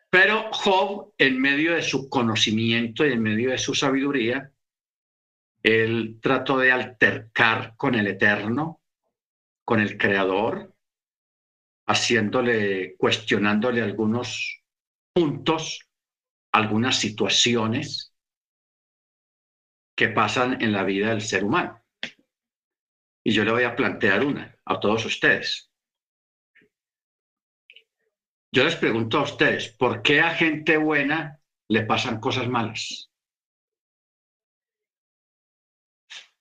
Pero 0.09 0.49
Job, 0.51 1.13
en 1.17 1.39
medio 1.39 1.75
de 1.75 1.81
su 1.81 2.09
conocimiento 2.09 3.05
y 3.05 3.11
en 3.11 3.21
medio 3.21 3.51
de 3.51 3.57
su 3.57 3.75
sabiduría, 3.75 4.51
él 5.63 6.19
trató 6.21 6.57
de 6.57 6.71
altercar 6.71 7.75
con 7.75 7.95
el 7.95 8.07
Eterno, 8.07 8.81
con 9.65 9.79
el 9.79 9.97
Creador, 9.97 10.73
haciéndole, 11.87 12.95
cuestionándole 12.97 13.81
algunos 13.81 14.61
puntos, 15.13 15.79
algunas 16.51 16.97
situaciones 16.97 18.13
que 19.95 20.09
pasan 20.09 20.61
en 20.61 20.71
la 20.71 20.83
vida 20.83 21.09
del 21.09 21.21
ser 21.21 21.43
humano. 21.43 21.83
Y 23.23 23.33
yo 23.33 23.43
le 23.43 23.51
voy 23.51 23.63
a 23.63 23.75
plantear 23.75 24.23
una 24.23 24.57
a 24.63 24.79
todos 24.79 25.05
ustedes. 25.05 25.71
Yo 28.51 28.63
les 28.63 28.75
pregunto 28.75 29.19
a 29.19 29.23
ustedes, 29.23 29.69
¿por 29.69 30.01
qué 30.01 30.21
a 30.21 30.33
gente 30.33 30.77
buena 30.77 31.41
le 31.67 31.83
pasan 31.83 32.19
cosas 32.19 32.47
malas? 32.47 33.11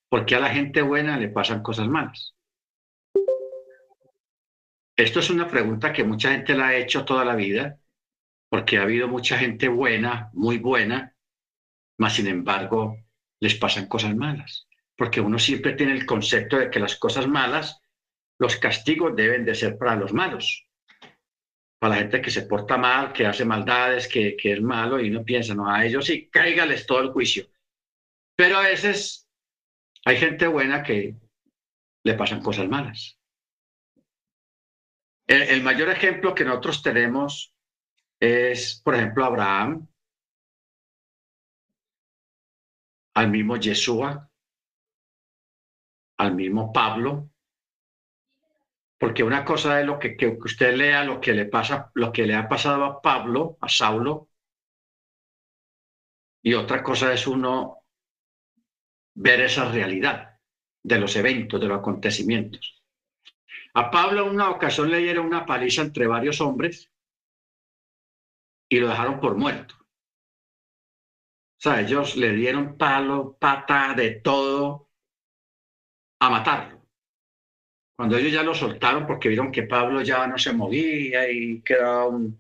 ¿Por 0.08 0.24
qué 0.24 0.36
a 0.36 0.40
la 0.40 0.50
gente 0.50 0.82
buena 0.82 1.16
le 1.18 1.28
pasan 1.28 1.62
cosas 1.62 1.88
malas? 1.88 2.34
Esto 4.96 5.20
es 5.20 5.28
una 5.30 5.48
pregunta 5.48 5.92
que 5.92 6.04
mucha 6.04 6.30
gente 6.30 6.54
la 6.54 6.68
ha 6.68 6.76
hecho 6.76 7.04
toda 7.04 7.24
la 7.24 7.34
vida, 7.34 7.78
porque 8.48 8.78
ha 8.78 8.82
habido 8.82 9.08
mucha 9.08 9.36
gente 9.36 9.68
buena, 9.68 10.30
muy 10.32 10.58
buena, 10.58 11.14
mas 11.98 12.14
sin 12.14 12.28
embargo 12.28 12.96
les 13.40 13.54
pasan 13.56 13.88
cosas 13.88 14.16
malas, 14.16 14.66
porque 14.96 15.20
uno 15.20 15.38
siempre 15.38 15.74
tiene 15.74 15.92
el 15.92 16.06
concepto 16.06 16.56
de 16.56 16.70
que 16.70 16.80
las 16.80 16.96
cosas 16.96 17.26
malas, 17.26 17.80
los 18.38 18.56
castigos 18.56 19.14
deben 19.14 19.44
de 19.44 19.54
ser 19.54 19.76
para 19.76 19.96
los 19.96 20.12
malos, 20.14 20.66
para 21.78 21.94
la 21.94 22.00
gente 22.00 22.22
que 22.22 22.30
se 22.30 22.42
porta 22.42 22.78
mal, 22.78 23.12
que 23.12 23.26
hace 23.26 23.44
maldades, 23.44 24.08
que, 24.08 24.36
es 24.42 24.62
malo 24.62 25.00
y 25.00 25.10
no 25.10 25.24
piensa, 25.24 25.54
no, 25.54 25.70
a 25.70 25.84
ellos 25.84 26.06
sí, 26.06 26.30
cáigales 26.30 26.86
todo 26.86 27.00
el 27.00 27.10
juicio. 27.10 27.46
Pero 28.34 28.58
a 28.58 28.62
veces 28.62 29.25
hay 30.06 30.18
gente 30.18 30.46
buena 30.46 30.84
que 30.84 31.16
le 32.04 32.14
pasan 32.14 32.40
cosas 32.40 32.68
malas. 32.68 33.18
El, 35.26 35.64
mayor 35.64 35.88
ejemplo 35.88 36.32
que 36.32 36.44
nosotros 36.44 36.80
tenemos 36.80 37.52
es, 38.20 38.80
por 38.84 38.94
ejemplo, 38.94 39.24
Abraham, 39.24 39.88
al 43.14 43.30
mismo 43.30 43.56
Yeshua, 43.56 44.30
al 46.18 46.34
mismo 46.36 46.72
Pablo, 46.72 47.28
porque 48.96 49.24
una 49.24 49.44
cosa 49.44 49.80
es 49.80 49.86
lo 49.86 49.98
que, 49.98 50.16
que, 50.16 50.28
usted 50.28 50.76
lea, 50.76 51.02
lo 51.02 51.20
que 51.20 51.32
le 51.32 51.46
pasa, 51.46 51.90
lo 51.94 52.12
que 52.12 52.26
le 52.26 52.36
ha 52.36 52.48
pasado 52.48 52.84
a 52.84 53.02
Pablo, 53.02 53.58
a 53.60 53.68
Saulo, 53.68 54.28
y 56.44 56.54
otra 56.54 56.84
cosa 56.84 57.12
es 57.12 57.26
uno 57.26 57.85
ver 59.16 59.40
esa 59.40 59.70
realidad 59.70 60.38
de 60.82 60.98
los 60.98 61.16
eventos, 61.16 61.60
de 61.60 61.66
los 61.66 61.78
acontecimientos. 61.78 62.82
A 63.74 63.90
Pablo 63.90 64.22
en 64.22 64.34
una 64.34 64.50
ocasión 64.50 64.90
le 64.90 64.98
dieron 64.98 65.26
una 65.26 65.44
paliza 65.44 65.82
entre 65.82 66.06
varios 66.06 66.40
hombres 66.40 66.90
y 68.68 68.78
lo 68.78 68.88
dejaron 68.88 69.20
por 69.20 69.36
muerto. 69.36 69.74
O 69.78 71.58
sea, 71.58 71.80
ellos 71.80 72.16
le 72.16 72.32
dieron 72.32 72.76
palo, 72.76 73.36
pata, 73.38 73.94
de 73.94 74.12
todo 74.20 74.90
a 76.20 76.30
matarlo. 76.30 76.86
Cuando 77.96 78.18
ellos 78.18 78.32
ya 78.32 78.42
lo 78.42 78.54
soltaron 78.54 79.06
porque 79.06 79.28
vieron 79.28 79.50
que 79.50 79.62
Pablo 79.62 80.02
ya 80.02 80.26
no 80.26 80.36
se 80.36 80.52
movía 80.52 81.30
y 81.30 81.62
quedaba 81.62 82.06
un 82.06 82.38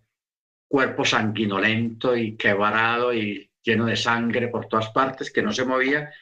cuerpo 0.68 1.04
sanguinolento 1.04 2.14
y 2.16 2.36
quebrado 2.36 3.14
y 3.14 3.50
lleno 3.62 3.86
de 3.86 3.96
sangre 3.96 4.48
por 4.48 4.66
todas 4.66 4.90
partes, 4.90 5.32
que 5.32 5.42
no 5.42 5.52
se 5.52 5.64
movía, 5.64 6.12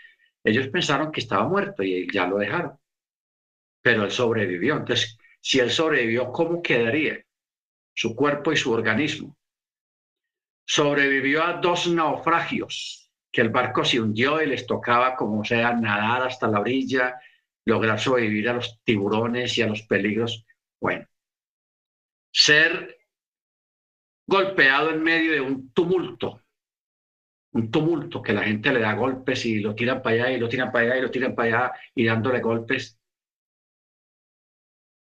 ellos 0.45 0.69
pensaron 0.69 1.11
que 1.11 1.21
estaba 1.21 1.49
muerto 1.49 1.83
y 1.83 2.07
ya 2.13 2.27
lo 2.27 2.37
dejaron, 2.37 2.79
pero 3.83 4.05
él 4.05 4.11
sobrevivió. 4.11 4.77
Entonces, 4.77 5.19
si 5.41 5.59
él 5.59 5.71
sobrevivió, 5.71 6.31
¿cómo 6.31 6.63
quedaría 6.63 7.25
su 7.95 8.15
cuerpo 8.15 8.53
y 8.53 8.57
su 8.57 8.73
organismo? 8.73 9.37
Sobrevivió 10.67 11.43
a 11.43 11.55
dos 11.55 11.89
naufragios, 11.89 13.11
que 13.33 13.41
el 13.41 13.49
barco 13.49 13.85
se 13.85 14.01
hundió 14.01 14.41
y 14.41 14.47
les 14.47 14.67
tocaba, 14.67 15.17
como 15.17 15.45
sea, 15.45 15.73
nadar 15.73 16.29
hasta 16.29 16.47
la 16.47 16.61
orilla, 16.61 17.19
lograr 17.65 17.99
sobrevivir 17.99 18.49
a 18.49 18.55
los 18.55 18.81
tiburones 18.85 19.57
y 19.59 19.63
a 19.63 19.67
los 19.67 19.83
peligros. 19.83 20.47
Bueno, 20.81 21.07
ser 22.31 22.99
golpeado 24.27 24.91
en 24.91 25.03
medio 25.03 25.33
de 25.33 25.41
un 25.41 25.73
tumulto, 25.73 26.44
un 27.55 27.71
tumulto, 27.71 28.21
que 28.21 28.33
la 28.33 28.43
gente 28.43 28.73
le 28.73 28.81
da 28.81 28.95
golpes 28.95 29.47
y 29.47 29.61
lo 29.61 29.75
tiran 29.75 30.03
para 30.03 30.17
allá 30.17 30.31
y 30.33 30.41
lo 30.41 30.49
tiran 30.49 30.73
para 30.73 30.87
allá 30.87 30.99
y 30.99 31.03
lo 31.03 31.11
tiran 31.11 31.35
para 31.35 31.49
allá 31.49 31.73
y 31.95 32.05
dándole 32.05 32.41
golpes. 32.41 32.99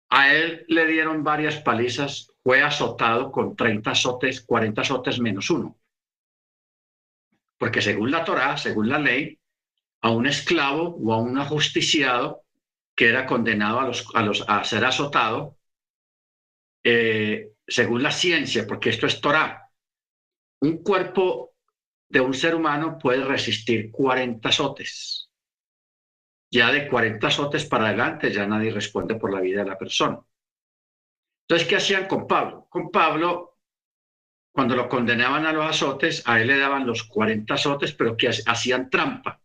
A 0.10 0.34
él 0.34 0.66
le 0.68 0.86
dieron 0.86 1.24
varias 1.24 1.58
palizas, 1.62 2.32
fue 2.44 2.62
azotado 2.62 3.32
con 3.32 3.56
30 3.56 3.92
azotes, 3.92 4.42
40 4.42 4.82
azotes 4.82 5.20
menos 5.20 5.50
uno. 5.50 5.78
Porque 7.58 7.82
según 7.82 8.12
la 8.12 8.26
Torá, 8.26 8.58
según 8.58 8.90
la 8.90 9.00
ley, 9.00 9.40
a 10.02 10.12
un 10.12 10.28
esclavo 10.28 10.98
o 10.98 11.14
a 11.14 11.18
un 11.18 11.38
ajusticiado 11.38 12.44
que 12.94 13.08
era 13.08 13.26
condenado 13.26 13.80
a, 13.80 13.88
los, 13.88 14.06
a, 14.14 14.22
los, 14.22 14.44
a 14.50 14.64
ser 14.66 14.84
azotado, 14.84 15.58
eh, 16.84 17.54
según 17.66 18.04
la 18.04 18.12
ciencia, 18.12 18.68
porque 18.68 18.90
esto 18.90 19.08
es 19.08 19.22
Torá, 19.22 19.72
un 20.60 20.84
cuerpo 20.84 21.53
de 22.14 22.22
un 22.22 22.36
ser 22.36 22.54
humano 22.54 23.00
puede 23.00 23.26
resistir 23.26 23.90
40 23.90 24.48
azotes. 24.48 25.32
Ya 26.52 26.72
de 26.72 26.88
40 26.88 27.26
azotes 27.26 27.66
para 27.66 27.88
adelante 27.88 28.32
ya 28.32 28.46
nadie 28.46 28.70
responde 28.70 29.16
por 29.16 29.34
la 29.34 29.42
vida 29.42 29.64
de 29.64 29.70
la 29.70 29.80
persona. 29.80 30.20
Entonces, 31.42 31.68
¿qué 31.68 31.76
hacían 31.78 32.06
con 32.06 32.28
Pablo? 32.28 32.68
Con 32.70 32.92
Pablo, 32.92 33.58
cuando 34.52 34.76
lo 34.76 34.88
condenaban 34.88 35.48
a 35.48 35.54
los 35.54 35.66
azotes, 35.66 36.22
a 36.28 36.40
él 36.40 36.48
le 36.48 36.60
daban 36.60 36.86
los 36.86 37.04
40 37.04 37.52
azotes, 37.52 37.94
pero 37.94 38.16
que 38.16 38.30
hacían 38.30 38.92
trampa. 38.92 39.42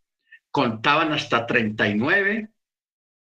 Contaban 0.50 1.10
hasta 1.12 1.46
39, 1.46 2.50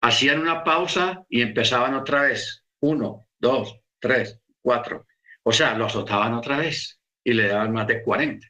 hacían 0.02 0.40
una 0.40 0.64
pausa 0.64 1.28
y 1.30 1.44
empezaban 1.44 1.94
otra 1.94 2.24
vez. 2.24 2.66
Uno, 2.80 3.28
dos, 3.38 3.80
tres, 4.00 4.42
cuatro. 4.64 5.06
O 5.44 5.52
sea, 5.52 5.78
lo 5.78 5.86
azotaban 5.86 6.34
otra 6.34 6.58
vez 6.58 7.00
y 7.24 7.34
le 7.34 7.50
daban 7.50 7.72
más 7.72 7.86
de 7.86 8.02
40. 8.02 8.48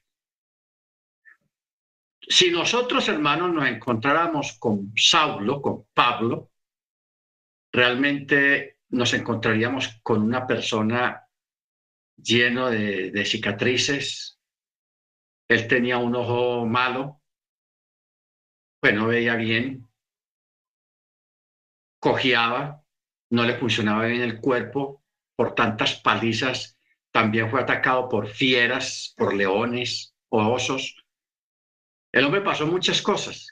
Si 2.30 2.52
nosotros, 2.52 3.08
hermanos, 3.08 3.54
nos 3.54 3.68
encontráramos 3.70 4.58
con 4.60 4.92
Saulo, 4.98 5.62
con 5.62 5.86
Pablo, 5.94 6.52
realmente 7.72 8.80
nos 8.90 9.14
encontraríamos 9.14 10.00
con 10.04 10.24
una 10.24 10.46
persona 10.46 11.26
lleno 12.18 12.70
de, 12.70 13.24
cicatrices. 13.26 14.42
Él 15.48 15.68
tenía 15.70 16.00
un 16.00 16.16
ojo 16.16 16.66
malo, 16.66 17.22
pues 18.82 18.94
no 18.94 19.08
veía 19.08 19.36
bien, 19.36 19.88
cojeaba, 22.00 22.84
no 23.30 23.46
le 23.46 23.58
funcionaba 23.58 24.06
bien 24.06 24.22
el 24.22 24.42
cuerpo 24.42 25.02
por 25.38 25.56
tantas 25.56 25.96
palizas. 25.96 26.78
También 27.12 27.50
fue 27.50 27.62
atacado 27.62 28.10
por 28.10 28.28
fieras, 28.28 29.14
por 29.16 29.34
leones 29.34 30.14
o 30.28 30.46
osos. 30.52 31.07
El 32.12 32.26
hombre 32.26 32.42
pasó 32.42 32.66
muchas 32.66 33.02
cosas. 33.02 33.48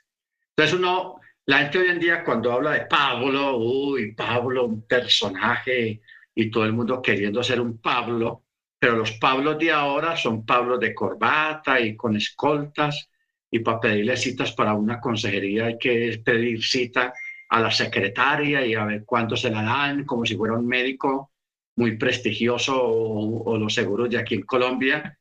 Entonces 0.49 0.79
uno, 0.79 1.19
la 1.45 1.59
gente 1.59 1.79
hoy 1.79 1.87
en 1.89 1.99
día 1.99 2.23
cuando 2.23 2.51
habla 2.51 2.71
de 2.71 2.85
Pablo, 2.85 3.57
uy, 3.57 4.13
Pablo, 4.13 4.65
un 4.65 4.87
personaje 4.87 6.01
y 6.33 6.49
todo 6.49 6.65
el 6.65 6.73
mundo 6.73 7.01
queriendo 7.01 7.43
ser 7.43 7.59
un 7.59 7.79
Pablo, 7.79 8.43
pero 8.79 8.95
los 8.95 9.11
Pablos 9.13 9.57
de 9.59 9.71
ahora 9.71 10.15
son 10.15 10.45
Pablos 10.45 10.79
de 10.79 10.93
corbata 10.93 11.79
y 11.79 11.95
con 11.95 12.15
escoltas 12.15 13.09
y 13.51 13.59
para 13.59 13.79
pedirle 13.79 14.17
citas 14.17 14.53
para 14.53 14.73
una 14.73 14.99
consejería 14.99 15.67
hay 15.67 15.77
que 15.77 16.21
pedir 16.23 16.63
cita 16.63 17.13
a 17.49 17.59
la 17.59 17.71
secretaria 17.71 18.65
y 18.65 18.73
a 18.73 18.85
ver 18.85 19.05
cuándo 19.05 19.37
se 19.37 19.49
la 19.49 19.61
dan, 19.61 20.05
como 20.05 20.25
si 20.25 20.35
fuera 20.35 20.55
un 20.55 20.67
médico 20.67 21.31
muy 21.77 21.97
prestigioso 21.97 22.81
o, 22.81 23.43
o 23.43 23.57
los 23.57 23.73
seguros 23.73 24.09
de 24.09 24.17
aquí 24.17 24.35
en 24.35 24.41
Colombia 24.43 25.17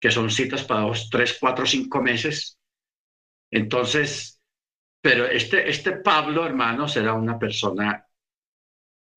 que 0.00 0.10
son 0.10 0.30
citas 0.30 0.64
para 0.64 0.82
dos, 0.82 1.08
tres, 1.10 1.36
cuatro, 1.40 1.66
cinco 1.66 2.00
meses. 2.02 2.58
Entonces, 3.50 4.40
pero 5.00 5.26
este, 5.26 5.68
este 5.68 5.92
Pablo, 5.92 6.46
hermano, 6.46 6.88
será 6.88 7.14
una 7.14 7.38
persona 7.38 8.06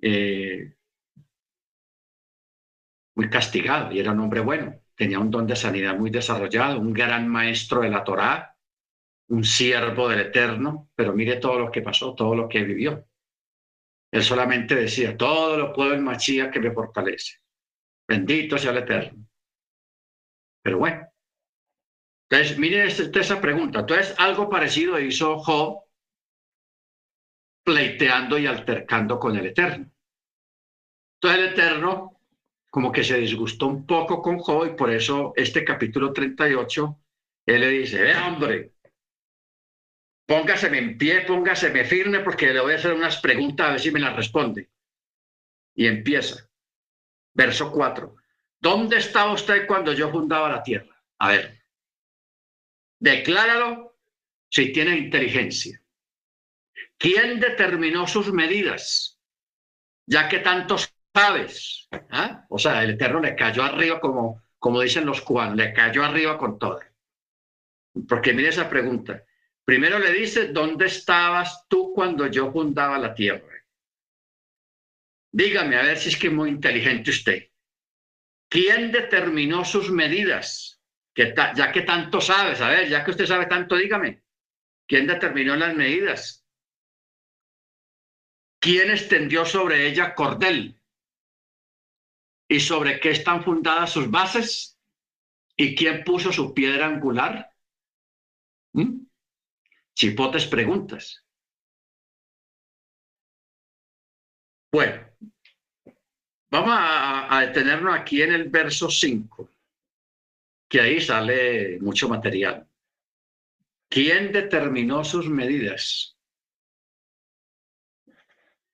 eh, 0.01 0.73
muy 3.15 3.29
castigado 3.29 3.91
y 3.91 3.99
era 3.99 4.11
un 4.11 4.19
hombre 4.19 4.39
bueno. 4.41 4.75
Tenía 4.95 5.19
un 5.19 5.31
don 5.31 5.47
de 5.47 5.55
sanidad 5.55 5.97
muy 5.97 6.09
desarrollado, 6.09 6.79
un 6.79 6.93
gran 6.93 7.27
maestro 7.27 7.81
de 7.81 7.89
la 7.89 8.03
Torá, 8.03 8.55
un 9.29 9.43
siervo 9.43 10.09
del 10.09 10.21
Eterno, 10.21 10.89
pero 10.95 11.13
mire 11.13 11.37
todo 11.37 11.57
lo 11.59 11.71
que 11.71 11.81
pasó, 11.81 12.13
todo 12.13 12.35
lo 12.35 12.47
que 12.47 12.63
vivió. 12.63 13.05
Él 14.11 14.23
solamente 14.23 14.75
decía, 14.75 15.15
todo 15.15 15.57
lo 15.57 15.73
puedo 15.73 15.93
en 15.93 16.03
Machía 16.03 16.51
que 16.51 16.59
me 16.59 16.71
fortalece. 16.71 17.37
Bendito 18.07 18.57
sea 18.57 18.71
el 18.71 18.77
Eterno. 18.79 19.25
Pero 20.63 20.77
bueno. 20.77 21.07
Entonces, 22.29 22.57
miren 22.57 22.87
esa 22.87 23.41
pregunta. 23.41 23.79
Entonces, 23.81 24.15
algo 24.17 24.49
parecido 24.49 24.99
hizo 24.99 25.37
Job 25.39 25.83
pleiteando 27.63 28.37
y 28.37 28.47
altercando 28.47 29.19
con 29.19 29.35
el 29.35 29.47
Eterno. 29.47 29.91
Entonces, 31.15 31.39
el 31.39 31.53
Eterno 31.53 32.21
como 32.71 32.91
que 32.91 33.03
se 33.03 33.17
disgustó 33.17 33.67
un 33.67 33.85
poco 33.85 34.21
con 34.21 34.39
Job 34.39 34.65
y 34.65 34.75
por 34.75 34.89
eso 34.89 35.33
este 35.35 35.65
capítulo 35.65 36.13
38, 36.13 36.97
él 37.45 37.59
le 37.59 37.67
dice, 37.67 38.09
eh, 38.09 38.15
hombre, 38.15 38.71
póngaseme 40.25 40.77
en 40.77 40.97
pie, 40.97 41.21
póngaseme 41.21 41.83
firme 41.83 42.21
porque 42.21 42.53
le 42.53 42.61
voy 42.61 42.71
a 42.71 42.77
hacer 42.77 42.93
unas 42.93 43.19
preguntas 43.19 43.67
a 43.67 43.71
ver 43.71 43.79
si 43.81 43.91
me 43.91 43.99
las 43.99 44.15
responde. 44.15 44.69
Y 45.75 45.85
empieza. 45.85 46.49
Verso 47.33 47.71
4. 47.71 48.15
¿Dónde 48.61 48.97
estaba 48.97 49.33
usted 49.33 49.65
cuando 49.65 49.91
yo 49.91 50.11
fundaba 50.11 50.49
la 50.49 50.61
tierra? 50.61 50.95
A 51.17 51.29
ver, 51.29 51.63
decláralo 52.99 53.97
si 54.49 54.71
tiene 54.71 54.97
inteligencia. 54.97 55.81
¿Quién 56.97 57.39
determinó 57.39 58.05
sus 58.07 58.31
medidas? 58.31 59.19
Ya 60.05 60.29
que 60.29 60.39
tantos 60.39 60.93
sabes. 61.13 61.89
¿ah? 62.11 62.45
O 62.49 62.59
sea, 62.59 62.83
el 62.83 62.91
Eterno 62.91 63.19
le 63.19 63.35
cayó 63.35 63.63
arriba 63.63 63.99
como, 63.99 64.43
como 64.59 64.81
dicen 64.81 65.05
los 65.05 65.21
cubanos, 65.21 65.55
le 65.55 65.73
cayó 65.73 66.03
arriba 66.03 66.37
con 66.37 66.59
todo. 66.59 66.79
Porque 68.07 68.33
mire 68.33 68.49
esa 68.49 68.69
pregunta. 68.69 69.23
Primero 69.65 69.97
le 69.97 70.11
dice, 70.11 70.49
¿dónde 70.49 70.85
estabas 70.85 71.67
tú 71.67 71.93
cuando 71.93 72.27
yo 72.27 72.51
fundaba 72.51 72.99
la 72.99 73.13
tierra? 73.13 73.47
Dígame, 75.31 75.77
a 75.77 75.83
ver 75.83 75.97
si 75.97 76.09
es 76.09 76.17
que 76.17 76.27
es 76.27 76.33
muy 76.33 76.49
inteligente 76.49 77.09
usted. 77.09 77.50
¿Quién 78.51 78.91
determinó 78.91 79.63
sus 79.63 79.89
medidas? 79.91 80.81
Ya 81.15 81.71
que 81.71 81.81
tanto 81.83 82.19
sabes, 82.19 82.59
a 82.59 82.67
ver, 82.67 82.89
ya 82.89 83.01
que 83.01 83.11
usted 83.11 83.25
sabe 83.25 83.45
tanto, 83.45 83.77
dígame. 83.77 84.25
¿Quién 84.85 85.07
determinó 85.07 85.55
las 85.55 85.73
medidas? 85.73 86.45
¿Quién 88.59 88.91
extendió 88.91 89.45
sobre 89.45 89.87
ella 89.87 90.13
cordel? 90.13 90.77
¿Y 92.49 92.59
sobre 92.59 92.99
qué 92.99 93.11
están 93.11 93.41
fundadas 93.41 93.93
sus 93.93 94.11
bases? 94.11 94.77
¿Y 95.55 95.73
quién 95.73 96.03
puso 96.03 96.33
su 96.33 96.53
piedra 96.53 96.87
angular? 96.87 97.55
¿Mm? 98.73 99.05
Chipotes 99.93 100.45
preguntas. 100.47 101.25
Bueno, 104.73 105.09
vamos 106.51 106.75
a, 106.77 107.41
detenernos 107.47 107.95
aquí 107.95 108.21
en 108.21 108.33
el 108.33 108.49
verso 108.49 108.89
5, 108.89 109.49
que 110.69 110.81
ahí 110.81 111.01
sale 111.01 111.79
mucho 111.79 112.09
material. 112.09 112.67
¿Quién 113.89 114.31
determinó 114.31 115.03
sus 115.03 115.27
medidas? 115.27 116.17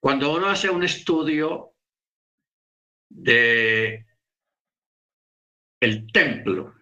Cuando 0.00 0.34
uno 0.34 0.46
hace 0.48 0.70
un 0.70 0.84
estudio 0.84 1.74
de 3.08 4.06
el 5.80 6.12
templo, 6.12 6.74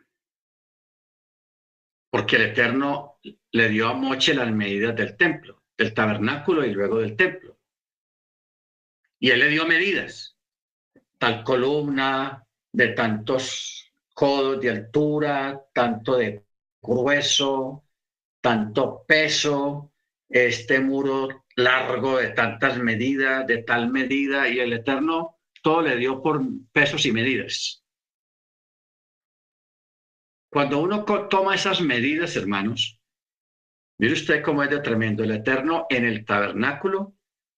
porque 2.11 2.37
el 2.37 2.43
Eterno 2.43 3.19
le 3.53 3.69
dio 3.69 3.89
a 3.89 3.95
Moche 3.95 4.35
las 4.35 4.51
medidas 4.51 4.97
del 4.97 5.17
templo, 5.17 5.63
del 5.77 5.95
tabernáculo 5.95 6.65
y 6.65 6.73
luego 6.73 6.99
del 6.99 7.17
templo. 7.17 7.59
Y 9.19 9.31
él 9.31 9.41
le 9.41 9.49
dio 9.49 9.67
medidas, 9.67 10.36
tal 11.27 11.43
columna 11.43 12.47
de 12.73 12.89
tantos 12.91 13.93
codos 14.15 14.61
de 14.61 14.71
altura, 14.71 15.61
tanto 15.75 16.19
de 16.19 16.47
grueso, 16.81 17.85
tanto 18.41 19.05
peso, 19.09 19.93
este 20.29 20.79
muro 20.79 21.47
largo 21.57 22.19
de 22.19 22.29
tantas 22.29 22.79
medidas, 22.79 23.45
de 23.45 23.65
tal 23.65 23.91
medida, 23.91 24.49
y 24.49 24.61
el 24.61 24.73
Eterno 24.73 25.41
todo 25.65 25.83
le 25.83 25.97
dio 25.97 26.23
por 26.23 26.41
pesos 26.71 27.05
y 27.07 27.11
medidas. 27.11 27.85
Cuando 30.49 30.79
uno 30.79 31.05
toma 31.05 31.57
esas 31.57 31.81
medidas, 31.81 32.37
hermanos, 32.37 33.01
mire 33.99 34.13
usted 34.13 34.45
cómo 34.45 34.63
es 34.63 34.71
de 34.71 34.79
tremendo 34.79 35.25
el 35.25 35.33
Eterno 35.33 35.89
en 35.91 36.05
el 36.05 36.25
tabernáculo 36.25 37.17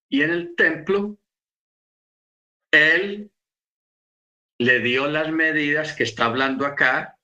y 0.08 0.22
en 0.22 0.30
el 0.30 0.56
templo. 0.56 1.18
Él 2.70 3.30
le 4.58 4.80
dio 4.80 5.06
las 5.08 5.30
medidas 5.30 5.92
que 5.92 6.02
está 6.02 6.24
hablando 6.24 6.66
acá 6.66 7.18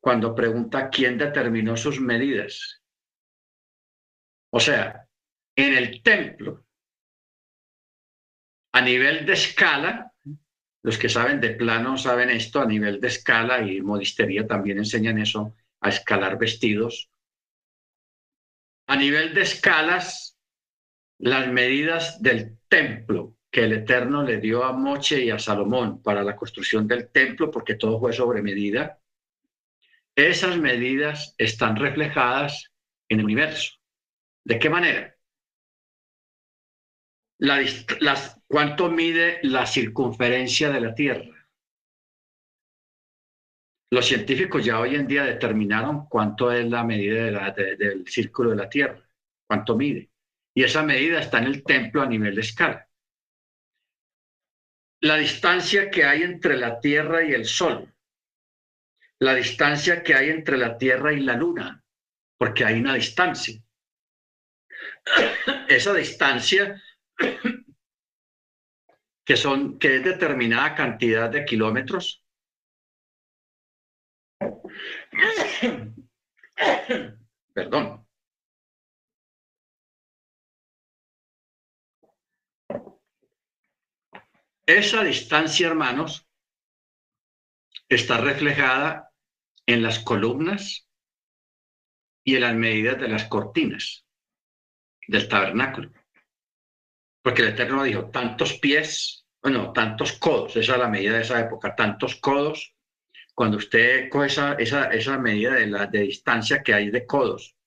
cuando 0.00 0.34
pregunta 0.34 0.88
quién 0.90 1.18
determinó 1.18 1.76
sus 1.76 2.00
medidas. 2.00 2.82
O 4.50 4.58
sea, 4.58 5.06
en 5.54 5.74
el 5.74 6.02
templo 6.02 6.66
a 8.72 8.80
nivel 8.80 9.26
de 9.26 9.34
escala, 9.34 10.12
los 10.82 10.98
que 10.98 11.08
saben 11.10 11.40
de 11.40 11.50
plano 11.50 11.98
saben 11.98 12.30
esto, 12.30 12.60
a 12.60 12.66
nivel 12.66 13.00
de 13.00 13.08
escala 13.08 13.60
y 13.60 13.82
modistería 13.82 14.46
también 14.46 14.78
enseñan 14.78 15.18
eso, 15.18 15.54
a 15.80 15.90
escalar 15.90 16.38
vestidos. 16.38 17.10
A 18.86 18.96
nivel 18.96 19.34
de 19.34 19.42
escalas, 19.42 20.38
las 21.18 21.48
medidas 21.48 22.20
del 22.20 22.58
templo 22.68 23.36
que 23.52 23.64
el 23.64 23.74
Eterno 23.74 24.22
le 24.22 24.38
dio 24.38 24.64
a 24.64 24.72
Moche 24.72 25.22
y 25.22 25.30
a 25.30 25.38
Salomón 25.38 26.02
para 26.02 26.24
la 26.24 26.34
construcción 26.34 26.88
del 26.88 27.10
templo, 27.10 27.50
porque 27.50 27.74
todo 27.74 28.00
fue 28.00 28.14
sobre 28.14 28.40
medida, 28.40 28.98
esas 30.16 30.56
medidas 30.56 31.34
están 31.36 31.76
reflejadas 31.76 32.72
en 33.10 33.18
el 33.18 33.26
universo. 33.26 33.74
¿De 34.42 34.58
qué 34.58 34.70
manera? 34.70 35.14
las, 37.38 38.40
¿Cuánto 38.46 38.88
mide 38.88 39.40
la 39.42 39.66
circunferencia 39.66 40.70
de 40.70 40.80
la 40.80 40.94
Tierra? 40.94 41.48
Los 43.90 44.06
científicos 44.06 44.64
ya 44.64 44.80
hoy 44.80 44.94
en 44.94 45.06
día 45.06 45.24
determinaron 45.24 46.06
cuánto 46.06 46.50
es 46.50 46.66
la 46.70 46.84
medida 46.84 47.50
del 47.52 48.08
círculo 48.08 48.50
de 48.50 48.56
la 48.56 48.68
Tierra, 48.70 49.06
cuánto 49.46 49.76
mide. 49.76 50.08
Y 50.54 50.62
esa 50.62 50.82
medida 50.82 51.20
está 51.20 51.38
en 51.38 51.44
el 51.44 51.62
templo 51.62 52.00
a 52.00 52.06
nivel 52.06 52.34
de 52.34 52.40
escala. 52.40 52.88
La 55.02 55.16
distancia 55.16 55.90
que 55.90 56.04
hay 56.04 56.22
entre 56.22 56.56
la 56.56 56.78
Tierra 56.78 57.24
y 57.24 57.32
el 57.32 57.44
Sol. 57.44 57.92
La 59.18 59.34
distancia 59.34 60.00
que 60.02 60.14
hay 60.14 60.30
entre 60.30 60.56
la 60.56 60.78
Tierra 60.78 61.12
y 61.12 61.20
la 61.20 61.34
Luna, 61.34 61.84
porque 62.38 62.64
hay 62.64 62.80
una 62.80 62.94
distancia. 62.94 63.60
Esa 65.68 65.92
distancia 65.92 66.80
que 69.24 69.36
son, 69.36 69.80
que 69.80 69.96
es 69.96 70.04
determinada 70.04 70.76
cantidad 70.76 71.28
de 71.30 71.44
kilómetros. 71.44 72.24
Perdón. 77.52 78.01
Esa 84.74 85.04
distancia, 85.04 85.66
hermanos, 85.66 86.26
está 87.90 88.16
reflejada 88.22 89.12
en 89.66 89.82
las 89.82 89.98
columnas 89.98 90.88
y 92.24 92.36
en 92.36 92.40
las 92.40 92.54
medidas 92.54 92.98
de 92.98 93.08
las 93.08 93.26
cortinas 93.26 94.06
del 95.06 95.28
tabernáculo. 95.28 95.92
Porque 97.22 97.42
el 97.42 97.48
Eterno 97.48 97.82
dijo, 97.82 98.08
tantos 98.08 98.54
pies, 98.60 99.26
bueno, 99.42 99.74
tantos 99.74 100.12
codos, 100.12 100.56
esa 100.56 100.72
es 100.72 100.78
la 100.78 100.88
medida 100.88 101.16
de 101.16 101.22
esa 101.22 101.38
época, 101.38 101.76
tantos 101.76 102.16
codos. 102.16 102.74
Cuando 103.34 103.58
usted 103.58 104.08
coge 104.08 104.28
esa, 104.28 104.54
esa, 104.54 104.86
esa 104.86 105.18
medida 105.18 105.56
de, 105.56 105.66
la, 105.66 105.86
de 105.86 106.00
distancia 106.00 106.62
que 106.62 106.72
hay 106.72 106.90
de 106.90 107.04
codos, 107.04 107.58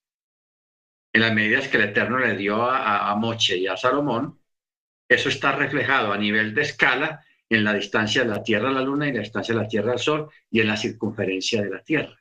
en 1.14 1.22
las 1.22 1.34
medidas 1.36 1.68
que 1.68 1.78
el 1.78 1.84
Eterno 1.84 2.18
le 2.18 2.36
dio 2.36 2.64
a, 2.64 3.12
a 3.12 3.16
Moche 3.16 3.58
y 3.58 3.68
a 3.68 3.78
Salomón, 3.78 4.40
eso 5.08 5.30
está 5.30 5.52
reflejado 5.52 6.12
a 6.12 6.18
nivel 6.18 6.54
de 6.54 6.64
escala 6.64 7.24
en 7.50 7.64
la 7.64 7.74
distancia 7.74 8.24
de 8.24 8.30
la 8.30 8.44
Tierra 8.44 8.70
a 8.70 8.74
la 8.74 8.82
Luna 8.82 9.08
y 9.08 9.14
la 9.14 9.22
distancia 9.22 9.54
de 9.54 9.62
la 9.62 9.68
Tierra 9.68 9.94
al 9.94 10.00
Sol 10.00 10.32
y 10.50 10.62
en 10.62 10.68
la 10.68 10.78
circunferencia 10.78 11.62
de 11.62 11.70
la 11.70 11.84
Tierra. 11.84 12.18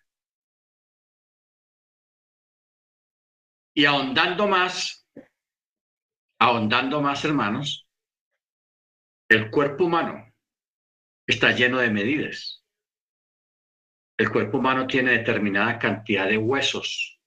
Y 3.77 3.87
ahondando 3.87 4.47
más, 4.47 5.09
ahondando 6.39 7.01
más, 7.01 7.25
hermanos, 7.25 7.89
el 9.29 9.51
cuerpo 9.51 9.87
humano 9.87 10.33
está 11.27 11.51
lleno 11.53 11.79
de 11.79 11.91
medidas. 11.91 12.63
El 14.17 14.31
cuerpo 14.31 14.59
humano 14.59 14.87
tiene 14.87 15.13
determinada 15.13 15.79
cantidad 15.79 16.29
de 16.29 16.39
huesos, 16.39 17.21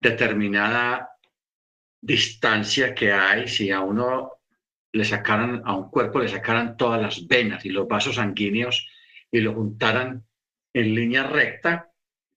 determinada 0.00 1.10
distancia 2.00 2.94
que 2.94 3.12
hay 3.12 3.48
si 3.48 3.72
a 3.72 3.80
uno 3.80 4.37
le 4.92 5.04
sacaran, 5.04 5.62
a 5.64 5.74
un 5.74 5.90
cuerpo 5.90 6.18
le 6.20 6.28
sacaran 6.28 6.76
todas 6.76 7.00
las 7.00 7.26
venas 7.26 7.64
y 7.64 7.70
los 7.70 7.86
vasos 7.86 8.16
sanguíneos 8.16 8.88
y 9.30 9.40
lo 9.40 9.54
juntaran 9.54 10.26
en 10.72 10.94
línea 10.94 11.24
recta, 11.24 11.92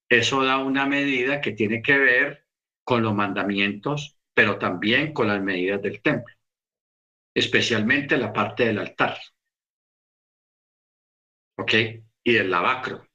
eso 0.10 0.44
da 0.44 0.58
una 0.58 0.86
medida 0.86 1.42
que 1.42 1.54
tiene 1.54 1.82
que 1.82 1.98
ver 1.98 2.46
con 2.84 3.04
los 3.04 3.14
mandamientos, 3.14 4.18
pero 4.34 4.58
también 4.58 5.14
con 5.14 5.28
las 5.28 5.42
medidas 5.42 5.82
del 5.82 6.02
templo, 6.02 6.34
especialmente 7.34 8.18
la 8.18 8.34
parte 8.34 8.66
del 8.66 8.80
altar. 8.80 9.18
¿Ok? 11.58 11.74
Y 12.24 12.34
del 12.34 12.50
lavacro. 12.52 13.08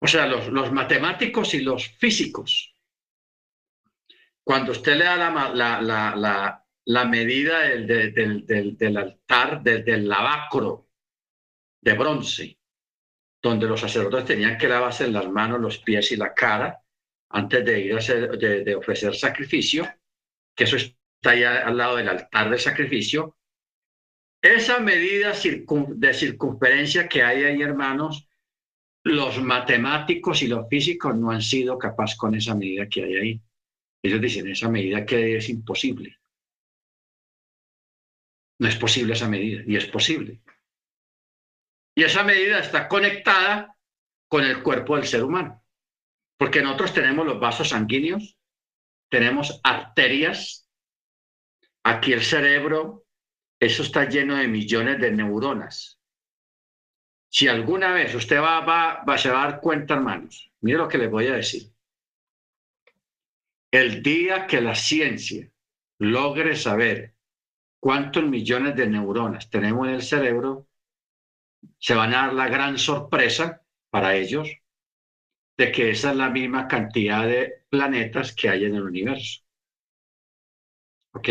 O 0.00 0.08
sea, 0.08 0.26
los, 0.26 0.48
los 0.48 0.72
matemáticos 0.72 1.54
y 1.54 1.60
los 1.60 1.86
físicos 1.98 2.71
cuando 4.44 4.72
usted 4.72 4.96
le 4.96 5.04
da 5.04 5.16
la, 6.84 7.04
medida 7.04 7.60
del, 7.60 8.96
altar, 8.96 9.62
del, 9.62 10.08
lavacro 10.08 10.88
de 11.80 11.92
bronce, 11.94 12.58
donde 13.40 13.66
los 13.66 13.80
sacerdotes 13.80 14.24
tenían 14.24 14.58
que 14.58 14.68
lavarse 14.68 15.08
las 15.08 15.28
manos, 15.30 15.60
los 15.60 15.78
pies 15.78 16.12
y 16.12 16.16
la 16.16 16.34
cara 16.34 16.80
antes 17.30 17.64
de 17.64 17.80
ir 17.80 17.94
a 17.94 17.98
de, 17.98 18.74
ofrecer 18.74 19.14
sacrificio, 19.14 19.88
que 20.54 20.64
eso 20.64 20.76
está 20.76 21.30
ahí 21.30 21.44
al 21.44 21.76
lado 21.76 21.96
del 21.96 22.08
altar 22.08 22.50
de 22.50 22.58
sacrificio, 22.58 23.36
esa 24.42 24.80
medida 24.80 25.32
de 25.32 26.14
circunferencia 26.14 27.08
que 27.08 27.22
hay 27.22 27.44
ahí, 27.44 27.62
hermanos, 27.62 28.28
los 29.04 29.40
matemáticos 29.40 30.42
y 30.42 30.48
los 30.48 30.68
físicos 30.68 31.16
no 31.16 31.30
han 31.30 31.42
sido 31.42 31.78
capaces 31.78 32.18
con 32.18 32.34
esa 32.34 32.54
medida 32.54 32.88
que 32.88 33.04
hay 33.04 33.14
ahí. 33.16 33.42
Ellos 34.02 34.20
dicen, 34.20 34.48
esa 34.48 34.68
medida 34.68 35.06
que 35.06 35.36
es 35.36 35.48
imposible. 35.48 36.18
No 38.58 38.68
es 38.68 38.76
posible 38.76 39.12
esa 39.14 39.28
medida, 39.28 39.62
y 39.66 39.76
es 39.76 39.86
posible. 39.86 40.40
Y 41.94 42.04
esa 42.04 42.24
medida 42.24 42.58
está 42.58 42.88
conectada 42.88 43.76
con 44.28 44.44
el 44.44 44.62
cuerpo 44.62 44.96
del 44.96 45.06
ser 45.06 45.22
humano, 45.22 45.62
porque 46.38 46.62
nosotros 46.62 46.94
tenemos 46.94 47.26
los 47.26 47.38
vasos 47.38 47.68
sanguíneos, 47.68 48.38
tenemos 49.10 49.60
arterias, 49.62 50.68
aquí 51.84 52.12
el 52.12 52.22
cerebro, 52.22 53.06
eso 53.60 53.82
está 53.82 54.08
lleno 54.08 54.36
de 54.36 54.48
millones 54.48 55.00
de 55.00 55.12
neuronas. 55.12 56.00
Si 57.28 57.48
alguna 57.48 57.92
vez 57.92 58.14
usted 58.14 58.40
va, 58.40 58.60
va, 58.60 59.04
va, 59.04 59.18
se 59.18 59.30
va 59.30 59.42
a 59.42 59.50
dar 59.50 59.60
cuenta, 59.60 59.94
hermanos, 59.94 60.50
mire 60.60 60.78
lo 60.78 60.88
que 60.88 60.98
les 60.98 61.10
voy 61.10 61.26
a 61.26 61.34
decir. 61.34 61.71
El 63.72 64.02
día 64.02 64.46
que 64.46 64.60
la 64.60 64.74
ciencia 64.74 65.50
logre 65.98 66.56
saber 66.56 67.14
cuántos 67.80 68.22
millones 68.22 68.76
de 68.76 68.86
neuronas 68.86 69.48
tenemos 69.48 69.88
en 69.88 69.94
el 69.94 70.02
cerebro, 70.02 70.68
se 71.78 71.94
van 71.94 72.12
a 72.12 72.26
dar 72.26 72.34
la 72.34 72.48
gran 72.48 72.76
sorpresa 72.76 73.62
para 73.88 74.14
ellos 74.14 74.46
de 75.56 75.72
que 75.72 75.90
esa 75.90 76.10
es 76.10 76.16
la 76.16 76.28
misma 76.28 76.68
cantidad 76.68 77.26
de 77.26 77.64
planetas 77.70 78.34
que 78.34 78.50
hay 78.50 78.66
en 78.66 78.74
el 78.74 78.82
universo. 78.82 79.40
¿Ok? 81.14 81.28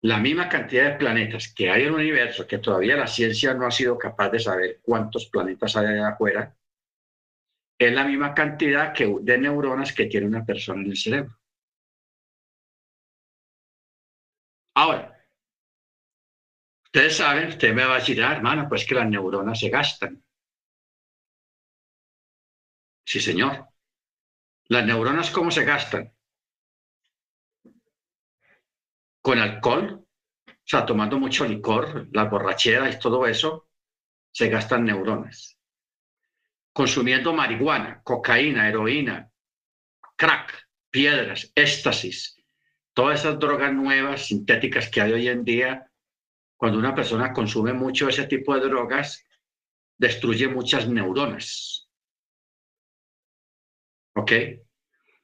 La 0.00 0.18
misma 0.18 0.48
cantidad 0.48 0.92
de 0.92 0.96
planetas 0.96 1.52
que 1.52 1.70
hay 1.70 1.82
en 1.82 1.88
el 1.88 1.94
universo, 1.94 2.46
que 2.46 2.58
todavía 2.58 2.96
la 2.96 3.06
ciencia 3.06 3.52
no 3.52 3.66
ha 3.66 3.70
sido 3.70 3.98
capaz 3.98 4.30
de 4.30 4.38
saber 4.38 4.80
cuántos 4.80 5.26
planetas 5.26 5.76
hay 5.76 5.88
allá 5.88 6.08
afuera, 6.08 6.56
es 7.78 7.92
la 7.92 8.04
misma 8.04 8.34
cantidad 8.34 8.92
que, 8.92 9.06
de 9.20 9.38
neuronas 9.38 9.92
que 9.92 10.06
tiene 10.06 10.26
una 10.26 10.44
persona 10.44 10.82
en 10.82 10.90
el 10.90 10.96
cerebro. 10.96 11.38
Ahora, 14.74 15.16
ustedes 16.84 17.16
saben, 17.16 17.48
usted 17.48 17.72
me 17.74 17.84
va 17.84 17.94
a 17.94 17.98
decir, 17.98 18.22
ah, 18.22 18.32
hermano, 18.32 18.68
pues 18.68 18.84
que 18.84 18.94
las 18.94 19.08
neuronas 19.08 19.58
se 19.60 19.68
gastan. 19.68 20.22
Sí, 23.04 23.20
señor. 23.20 23.68
¿Las 24.68 24.84
neuronas 24.84 25.30
cómo 25.30 25.50
se 25.50 25.64
gastan? 25.64 26.12
Con 29.22 29.38
alcohol, 29.38 30.04
o 30.46 30.52
sea, 30.64 30.84
tomando 30.84 31.18
mucho 31.18 31.44
licor, 31.44 32.08
las 32.12 32.30
borracheras 32.30 32.94
y 32.94 32.98
todo 32.98 33.26
eso, 33.26 33.68
se 34.30 34.48
gastan 34.48 34.84
neuronas 34.84 35.57
consumiendo 36.78 37.32
marihuana, 37.32 38.00
cocaína, 38.04 38.68
heroína, 38.68 39.28
crack, 40.14 40.68
piedras, 40.88 41.50
éxtasis, 41.56 42.40
todas 42.92 43.18
esas 43.18 43.36
drogas 43.40 43.74
nuevas, 43.74 44.26
sintéticas 44.26 44.88
que 44.88 45.00
hay 45.00 45.12
hoy 45.12 45.26
en 45.26 45.42
día, 45.42 45.90
cuando 46.56 46.78
una 46.78 46.94
persona 46.94 47.32
consume 47.32 47.72
mucho 47.72 48.08
ese 48.08 48.28
tipo 48.28 48.54
de 48.54 48.68
drogas, 48.68 49.26
destruye 49.96 50.46
muchas 50.46 50.86
neuronas. 50.88 51.90
¿Ok? 54.14 54.32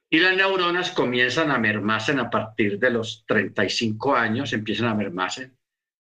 Y 0.09 0.19
las 0.19 0.35
neuronas 0.35 0.91
comienzan 0.91 1.51
a 1.51 1.57
mermarse 1.57 2.11
a 2.11 2.29
partir 2.29 2.79
de 2.79 2.89
los 2.89 3.23
35 3.25 4.13
años, 4.13 4.51
empiezan 4.51 4.87
a 4.87 4.93
mermarse, 4.93 5.53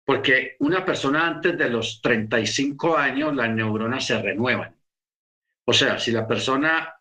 porque 0.04 0.56
una 0.62 0.84
persona 0.84 1.28
antes 1.28 1.56
de 1.56 1.70
los 1.70 2.02
35 2.02 2.98
años, 2.98 3.36
las 3.36 3.52
neuronas 3.52 4.08
se 4.08 4.20
renuevan. 4.20 4.73
O 5.66 5.74
sea, 5.74 5.98
si 5.98 6.12
la 6.12 6.28
persona 6.28 6.96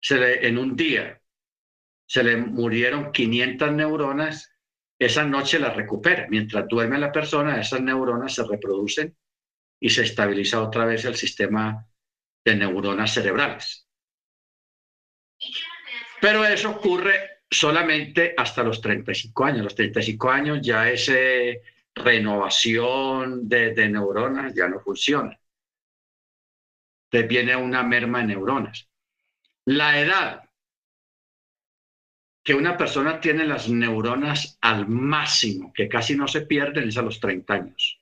se 0.00 0.16
le, 0.16 0.46
en 0.46 0.58
un 0.58 0.76
día 0.76 1.20
se 2.06 2.22
le 2.22 2.36
murieron 2.36 3.12
500 3.12 3.72
neuronas, 3.72 4.52
esa 4.98 5.24
noche 5.24 5.58
las 5.58 5.74
recupera. 5.74 6.26
Mientras 6.28 6.68
duerme 6.68 6.98
la 6.98 7.10
persona, 7.10 7.60
esas 7.60 7.80
neuronas 7.80 8.34
se 8.34 8.44
reproducen 8.44 9.16
y 9.80 9.88
se 9.88 10.02
estabiliza 10.02 10.62
otra 10.62 10.84
vez 10.84 11.04
el 11.06 11.16
sistema 11.16 11.86
de 12.44 12.56
neuronas 12.56 13.12
cerebrales. 13.12 13.88
Pero 16.20 16.44
eso 16.44 16.70
ocurre 16.70 17.42
solamente 17.50 18.34
hasta 18.36 18.62
los 18.62 18.80
35 18.80 19.44
años. 19.44 19.64
Los 19.64 19.74
35 19.74 20.30
años 20.30 20.58
ya 20.62 20.90
esa 20.90 21.14
renovación 21.94 23.48
de 23.48 23.88
neuronas 23.88 24.54
ya 24.54 24.68
no 24.68 24.80
funciona 24.80 25.38
viene 27.22 27.56
una 27.56 27.82
merma 27.82 28.18
de 28.18 28.26
neuronas. 28.26 28.88
La 29.66 29.98
edad 30.00 30.44
que 32.44 32.54
una 32.54 32.76
persona 32.76 33.20
tiene 33.20 33.46
las 33.46 33.70
neuronas 33.70 34.58
al 34.60 34.86
máximo, 34.86 35.72
que 35.72 35.88
casi 35.88 36.14
no 36.14 36.28
se 36.28 36.42
pierden, 36.42 36.88
es 36.88 36.98
a 36.98 37.02
los 37.02 37.18
30 37.18 37.54
años. 37.54 37.98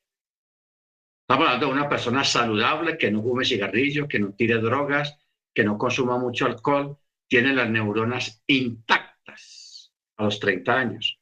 Estamos 1.22 1.46
hablando 1.46 1.66
de 1.66 1.72
una 1.72 1.88
persona 1.88 2.24
saludable, 2.24 2.98
que 2.98 3.12
no 3.12 3.22
fume 3.22 3.44
cigarrillo, 3.44 4.08
que 4.08 4.18
no 4.18 4.34
tire 4.34 4.58
drogas, 4.58 5.16
que 5.54 5.62
no 5.62 5.78
consuma 5.78 6.18
mucho 6.18 6.46
alcohol, 6.46 6.98
tiene 7.28 7.54
las 7.54 7.70
neuronas 7.70 8.42
intactas 8.48 9.92
a 10.16 10.24
los 10.24 10.40
30 10.40 10.72
años. 10.74 11.20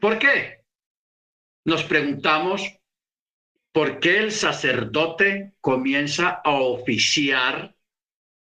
¿Por 0.00 0.18
qué? 0.18 0.64
Nos 1.64 1.84
preguntamos 1.84 2.62
¿Por 3.74 3.98
qué 3.98 4.18
el 4.18 4.30
sacerdote 4.30 5.54
comienza 5.60 6.40
a 6.44 6.52
oficiar 6.52 7.74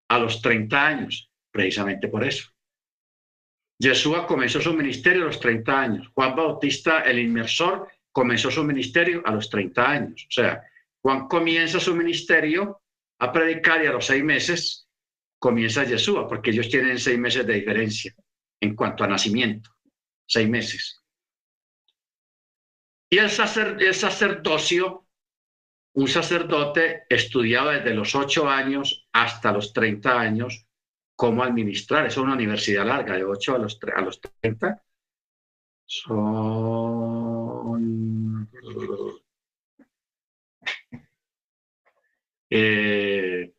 a 0.08 0.18
los 0.20 0.40
30 0.40 0.86
años? 0.86 1.28
Precisamente 1.50 2.06
por 2.06 2.22
eso. 2.22 2.48
Yeshua 3.80 4.28
comenzó 4.28 4.60
su 4.60 4.72
ministerio 4.72 5.24
a 5.24 5.26
los 5.26 5.40
30 5.40 5.80
años. 5.80 6.08
Juan 6.14 6.36
Bautista, 6.36 7.00
el 7.00 7.18
inmersor, 7.18 7.88
comenzó 8.12 8.48
su 8.48 8.62
ministerio 8.62 9.20
a 9.24 9.32
los 9.32 9.50
30 9.50 9.90
años. 9.90 10.24
O 10.28 10.30
sea, 10.30 10.62
Juan 11.02 11.26
comienza 11.26 11.80
su 11.80 11.96
ministerio 11.96 12.80
a 13.18 13.32
predicar 13.32 13.82
y 13.82 13.88
a 13.88 13.92
los 13.92 14.06
seis 14.06 14.22
meses 14.22 14.88
comienza 15.40 15.82
Yeshua, 15.82 16.28
porque 16.28 16.50
ellos 16.50 16.68
tienen 16.68 16.96
seis 16.96 17.18
meses 17.18 17.44
de 17.44 17.54
diferencia 17.54 18.14
en 18.60 18.76
cuanto 18.76 19.02
a 19.02 19.08
nacimiento. 19.08 19.68
Seis 20.28 20.48
meses. 20.48 21.02
Y 23.10 23.18
el, 23.18 23.30
el 23.80 23.94
sacerdocio 23.94 25.07
un 25.94 26.08
sacerdote 26.08 27.04
estudiaba 27.08 27.72
desde 27.72 27.94
los 27.94 28.14
ocho 28.14 28.48
años 28.48 29.08
hasta 29.12 29.52
los 29.52 29.72
30 29.72 30.20
años 30.20 30.66
cómo 31.16 31.42
administrar. 31.42 32.06
Es 32.06 32.16
una 32.16 32.34
universidad 32.34 32.86
larga, 32.86 33.16
de 33.16 33.24
8 33.24 33.56
a 33.56 33.58
los, 33.58 33.78
a 33.94 34.00
los 34.00 34.20
30. 34.20 34.82
Son 35.84 36.78
eh, 42.50 43.52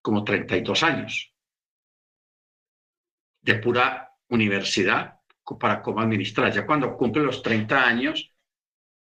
como 0.00 0.24
32 0.24 0.82
años 0.82 1.34
de 3.42 3.54
pura 3.56 4.16
universidad 4.28 5.20
para 5.60 5.82
cómo 5.82 6.00
administrar. 6.00 6.52
Ya 6.52 6.64
cuando 6.64 6.96
cumple 6.96 7.22
los 7.22 7.42
30 7.42 7.86
años, 7.86 8.31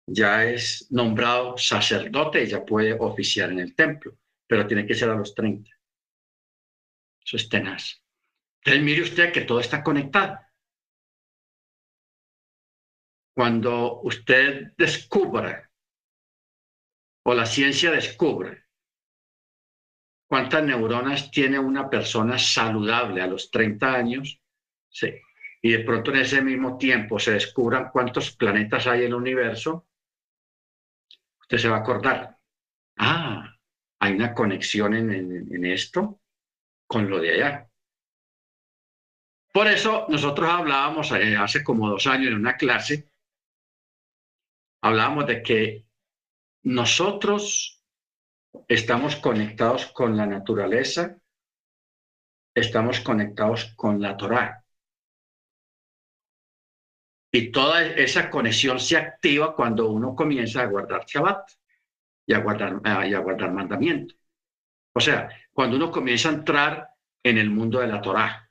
ya 0.06 0.44
es 0.46 0.88
nombrado 0.92 1.58
sacerdote 1.58 2.44
y 2.44 2.48
ya 2.48 2.66
puede 2.66 2.94
oficiar 2.94 3.52
en 3.52 3.60
el 3.60 3.76
templo, 3.76 4.18
pero 4.48 4.68
tiene 4.68 4.86
que 4.86 4.96
ser 4.96 5.10
a 5.10 5.16
los 5.16 5.34
30. 5.34 5.70
Eso 7.26 7.38
es 7.38 7.50
tenaz. 7.50 8.04
Entonces 8.63 8.84
mire 8.84 9.02
usted 9.02 9.32
que 9.32 9.42
todo 9.42 9.60
está 9.60 9.84
conectado. 9.84 10.39
Cuando 13.36 14.02
usted 14.02 14.74
descubra 14.78 15.72
o 17.26 17.34
la 17.34 17.46
ciencia 17.46 17.92
descubre 17.92 18.66
cuántas 20.28 20.63
neuronas 20.63 21.32
tiene 21.32 21.58
una 21.60 21.89
persona 21.89 22.38
saludable 22.38 23.22
a 23.22 23.28
los 23.28 23.50
30 23.50 23.94
años, 23.94 24.42
sí, 24.89 25.13
y 25.62 25.72
de 25.72 25.80
pronto 25.80 26.12
en 26.12 26.18
ese 26.18 26.42
mismo 26.42 26.78
tiempo 26.78 27.20
se 27.20 27.32
descubran 27.32 27.89
cuántos 27.92 28.36
planetas 28.36 28.86
hay 28.86 29.02
en 29.02 29.08
el 29.08 29.13
universo, 29.13 29.88
usted 31.43 31.58
se 31.58 31.69
va 31.69 31.77
a 31.77 31.79
acordar, 31.79 32.38
ah, 32.97 33.53
hay 33.99 34.13
una 34.13 34.34
conexión 34.34 34.93
en, 34.95 35.65
esto 35.65 36.21
con 36.88 37.10
lo 37.10 37.19
de 37.19 37.34
allá. 37.34 37.69
Por 39.53 39.67
eso 39.67 40.08
nosotros 40.10 40.49
hablábamos 40.49 41.12
eh, 41.12 41.38
hace 41.38 41.63
como 41.63 41.89
dos 41.89 42.08
años 42.08 42.29
en 42.29 42.36
una 42.36 42.58
clase, 42.58 43.12
hablábamos 44.82 45.27
de 45.27 45.43
que 45.43 45.86
nosotros 46.63 47.84
estamos 48.67 49.15
conectados 49.17 49.88
con 49.88 50.17
la 50.17 50.25
naturaleza, 50.25 51.17
estamos 52.56 52.99
conectados 53.01 53.73
con 53.75 54.01
la 54.01 54.17
Torá. 54.17 54.62
Y 57.36 57.52
toda 57.52 57.84
esa 57.84 58.30
conexión 58.30 58.80
se 58.80 58.96
activa 58.96 59.56
cuando 59.56 59.89
uno 59.89 60.15
comienza 60.15 60.62
a 60.62 60.67
guardar 60.67 61.04
Shabbat 61.08 61.50
y 62.28 62.34
a 62.34 62.39
guardar, 62.39 62.80
ah, 62.84 63.08
y 63.08 63.13
a 63.15 63.19
guardar 63.19 63.52
mandamiento. 63.52 64.13
O 64.96 65.00
sea, 65.00 65.30
cuando 65.52 65.76
uno 65.78 65.89
comienza 65.89 66.30
a 66.30 66.34
entrar 66.34 66.89
en 67.24 67.39
el 67.39 67.50
mundo 67.50 67.80
de 67.80 67.88
la 67.88 68.02
Torá, 68.02 68.48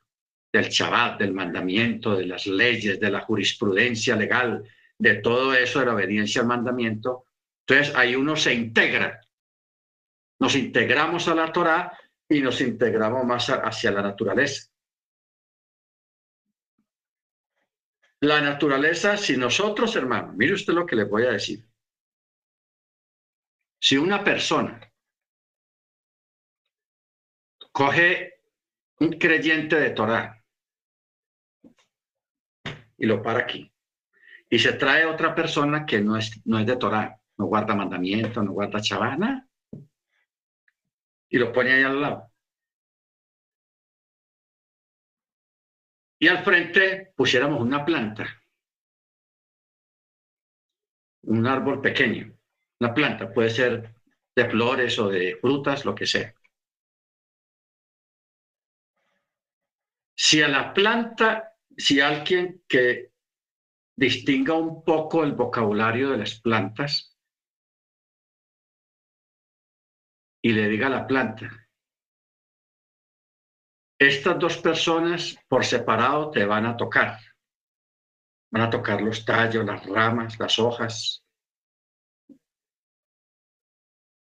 del 0.53 0.69
Shabbat, 0.69 1.21
del 1.21 1.33
mandamiento, 1.33 2.17
de 2.17 2.27
las 2.27 2.49
leyes, 2.49 2.99
de 2.99 3.11
la 3.11 3.21
jurisprudencia 3.21 4.17
legal, 4.17 4.69
de 4.99 5.15
todo 5.15 5.55
eso, 5.55 5.79
de 5.79 5.87
la 5.87 5.95
obediencia 5.95 6.41
al 6.41 6.49
mandamiento, 6.49 7.27
entonces 7.65 7.95
ahí 7.95 8.17
uno 8.17 8.35
se 8.35 8.53
integra. 8.53 9.21
Nos 10.41 10.57
integramos 10.57 11.29
a 11.29 11.37
la 11.37 11.53
Torá 11.53 11.97
y 12.29 12.41
nos 12.41 12.61
integramos 12.61 13.25
más 13.25 13.49
hacia 13.49 13.93
la 13.93 14.03
naturaleza. 14.03 14.72
La 18.23 18.41
naturaleza, 18.41 19.17
si 19.17 19.37
nosotros, 19.37 19.97
hermano, 19.97 20.33
mire 20.35 20.55
usted 20.55 20.73
lo 20.73 20.87
que 20.87 20.95
le 20.95 21.03
voy 21.03 21.25
a 21.25 21.33
decir. 21.33 21.67
Si 23.81 23.97
una 23.97 24.23
persona 24.23 24.81
coge 27.73 28.45
un 29.01 29.11
creyente 29.19 29.75
de 29.75 29.91
Torá 29.91 30.41
y 32.97 33.07
lo 33.07 33.21
para 33.21 33.41
aquí, 33.41 33.75
y 34.49 34.57
se 34.57 34.75
trae 34.75 35.05
otra 35.05 35.35
persona 35.35 35.85
que 35.85 36.01
no 36.01 36.17
es, 36.17 36.47
no 36.47 36.61
es 36.61 36.67
de 36.67 36.77
Torá, 36.77 37.21
no 37.39 37.47
guarda 37.47 37.75
mandamiento, 37.75 38.41
no 38.41 38.53
guarda 38.53 38.81
chavana, 38.81 39.49
y 41.29 41.39
lo 41.39 41.53
pone 41.53 41.73
ahí 41.73 41.83
al 41.83 42.01
lado. 42.01 42.32
Y 46.23 46.29
al 46.29 46.45
frente 46.45 47.13
pusiéramos 47.17 47.61
una 47.61 47.85
planta, 47.85 48.25
un 51.23 51.45
árbol 51.49 51.81
pequeño, 51.81 52.39
una 52.79 52.95
planta, 52.95 53.33
puede 53.33 53.51
ser 53.51 53.93
de 54.37 54.49
flores 54.49 54.97
o 55.01 55.09
de 55.09 55.37
frutas, 55.41 55.85
lo 55.85 55.97
que 55.97 56.07
sea. 56.07 56.33
Si 60.15 60.41
a 60.41 60.47
la 60.47 60.73
planta, 60.73 61.57
si 61.77 62.01
alguien 62.01 62.63
que 62.69 63.11
distinga 63.97 64.55
un 64.55 64.85
poco 64.85 65.25
el 65.25 65.33
vocabulario 65.33 66.11
de 66.11 66.19
las 66.19 66.41
plantas, 66.41 67.19
y 70.41 70.53
le 70.53 70.69
diga 70.69 70.87
a 70.87 70.91
la 70.91 71.05
planta, 71.09 71.62
estas 74.09 74.39
dos 74.39 74.59
personas 74.59 75.37
por 75.49 75.65
separado 75.65 76.31
te 76.31 76.45
van 76.45 76.67
a 76.67 76.77
tocar. 76.77 77.19
Van 78.51 78.63
a 78.63 78.71
tocar 78.71 79.01
los 79.01 79.25
tallos, 79.25 79.65
las 79.65 79.85
ramas, 79.87 80.39
las 80.39 80.59
hojas. 80.59 81.25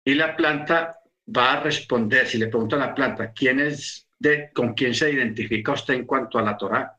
Y 0.04 0.14
la 0.14 0.34
planta 0.36 1.00
va 1.36 1.52
a 1.52 1.60
responder, 1.60 2.26
si 2.26 2.38
le 2.38 2.48
pregunto 2.48 2.76
a 2.76 2.78
la 2.78 2.94
planta, 2.94 3.32
¿quién 3.32 3.60
es 3.60 4.08
de, 4.18 4.50
con 4.52 4.74
quién 4.74 4.94
se 4.94 5.10
identifica 5.10 5.72
usted 5.72 5.94
en 5.94 6.06
cuanto 6.06 6.38
a 6.38 6.42
la 6.42 6.56
Torah? 6.56 6.98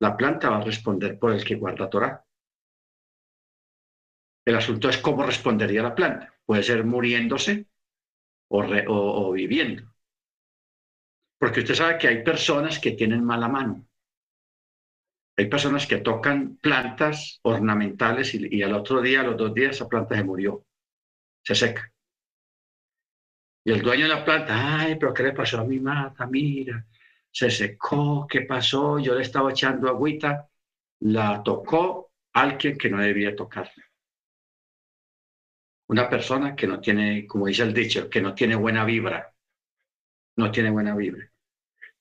La 0.00 0.16
planta 0.16 0.50
va 0.50 0.58
a 0.58 0.64
responder 0.64 1.18
por 1.18 1.32
el 1.32 1.44
que 1.44 1.56
guarda 1.56 1.90
Torah. 1.90 2.24
El 4.44 4.56
asunto 4.56 4.88
es 4.88 4.98
cómo 4.98 5.22
respondería 5.22 5.82
la 5.82 5.94
planta. 5.94 6.34
Puede 6.44 6.62
ser 6.62 6.84
muriéndose, 6.84 7.66
o, 8.48 9.32
viviendo. 9.32 9.91
Porque 11.42 11.58
usted 11.58 11.74
sabe 11.74 11.98
que 11.98 12.06
hay 12.06 12.22
personas 12.22 12.78
que 12.78 12.92
tienen 12.92 13.24
mala 13.24 13.48
mano. 13.48 13.84
Hay 15.36 15.48
personas 15.48 15.88
que 15.88 15.96
tocan 15.96 16.58
plantas 16.58 17.40
ornamentales 17.42 18.32
y, 18.34 18.62
al 18.62 18.74
otro 18.74 19.00
día, 19.00 19.22
a 19.22 19.24
los 19.24 19.36
dos 19.36 19.52
días, 19.52 19.74
esa 19.74 19.88
planta 19.88 20.14
se 20.14 20.22
murió, 20.22 20.64
se 21.42 21.56
seca. 21.56 21.92
Y 23.64 23.72
el 23.72 23.82
dueño 23.82 24.04
de 24.04 24.14
la 24.14 24.24
planta, 24.24 24.78
ay, 24.78 24.94
pero 24.94 25.12
¿qué 25.12 25.24
le 25.24 25.32
pasó 25.32 25.58
a 25.58 25.64
mi 25.64 25.80
mata? 25.80 26.26
Mira, 26.26 26.86
se 27.32 27.50
secó, 27.50 28.24
¿qué 28.30 28.42
pasó? 28.42 29.00
Yo 29.00 29.16
le 29.16 29.22
estaba 29.22 29.50
echando 29.50 29.88
agüita, 29.88 30.48
la 31.00 31.42
tocó 31.42 32.12
alguien 32.34 32.78
que 32.78 32.88
no 32.88 32.98
debía 32.98 33.34
tocarla 33.34 33.84
una 35.88 36.08
persona 36.08 36.54
que 36.54 36.66
no 36.66 36.80
tiene, 36.80 37.26
como 37.26 37.46
dice 37.46 37.64
el 37.64 37.74
dicho, 37.74 38.08
que 38.08 38.22
no 38.22 38.34
tiene 38.34 38.54
buena 38.54 38.84
vibra. 38.84 39.34
No 40.36 40.50
tiene 40.50 40.70
buena 40.70 40.94
vibra. 40.94 41.31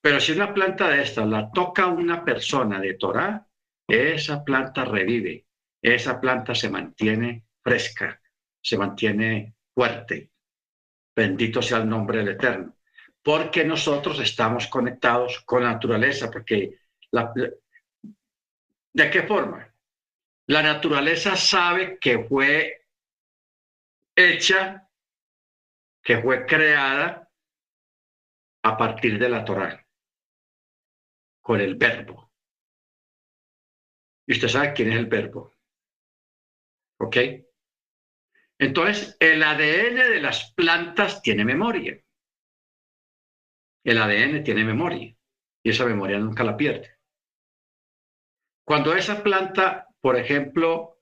Pero 0.02 0.20
si 0.20 0.32
una 0.32 0.54
planta 0.54 0.90
de 0.90 1.04
esta 1.04 1.26
la 1.26 1.52
toca 1.52 1.86
una 1.88 2.26
persona 2.26 2.80
de 2.80 2.96
Torah, 2.96 3.48
esa 3.88 4.44
planta 4.44 4.84
revive, 4.84 5.46
esa 5.82 6.20
planta 6.20 6.56
se 6.56 6.70
mantiene 6.70 7.46
fresca, 7.62 8.20
se 8.60 8.78
mantiene 8.78 9.56
fuerte. 9.74 10.32
Bendito 11.16 11.62
sea 11.62 11.78
el 11.80 11.90
nombre 11.90 12.20
del 12.20 12.30
Eterno. 12.30 12.78
Porque 13.22 13.64
nosotros 13.64 14.20
estamos 14.20 14.68
conectados 14.68 15.42
con 15.42 15.64
la 15.64 15.74
naturaleza, 15.74 16.32
porque 16.32 16.80
¿de 18.94 19.10
qué 19.12 19.24
forma? 19.24 19.72
La 20.48 20.64
naturaleza 20.64 21.36
sabe 21.36 22.00
que 22.00 22.26
fue 22.26 22.88
hecha, 24.16 24.90
que 26.02 26.22
fue 26.22 26.46
creada 26.48 27.30
a 28.64 28.78
partir 28.78 29.20
de 29.20 29.30
la 29.30 29.46
Torá, 29.46 29.86
con 31.42 31.60
el 31.60 31.76
verbo. 31.76 32.32
Y 34.28 34.34
usted 34.34 34.48
sabe 34.48 34.74
quién 34.74 34.92
es 34.92 34.98
el 34.98 35.08
verbo. 35.08 35.54
¿Ok? 37.00 37.18
Entonces, 38.60 39.18
el 39.20 39.42
ADN 39.42 39.96
de 39.96 40.22
las 40.22 40.54
plantas 40.54 41.22
tiene 41.22 41.44
memoria. 41.44 42.00
El 43.84 43.98
ADN 43.98 44.44
tiene 44.44 44.64
memoria 44.64 45.16
y 45.64 45.70
esa 45.70 45.86
memoria 45.86 46.20
nunca 46.20 46.44
la 46.44 46.56
pierde. 46.56 46.92
Cuando 48.64 48.94
esa 48.96 49.24
planta, 49.24 49.88
por 50.00 50.16
ejemplo, 50.16 51.00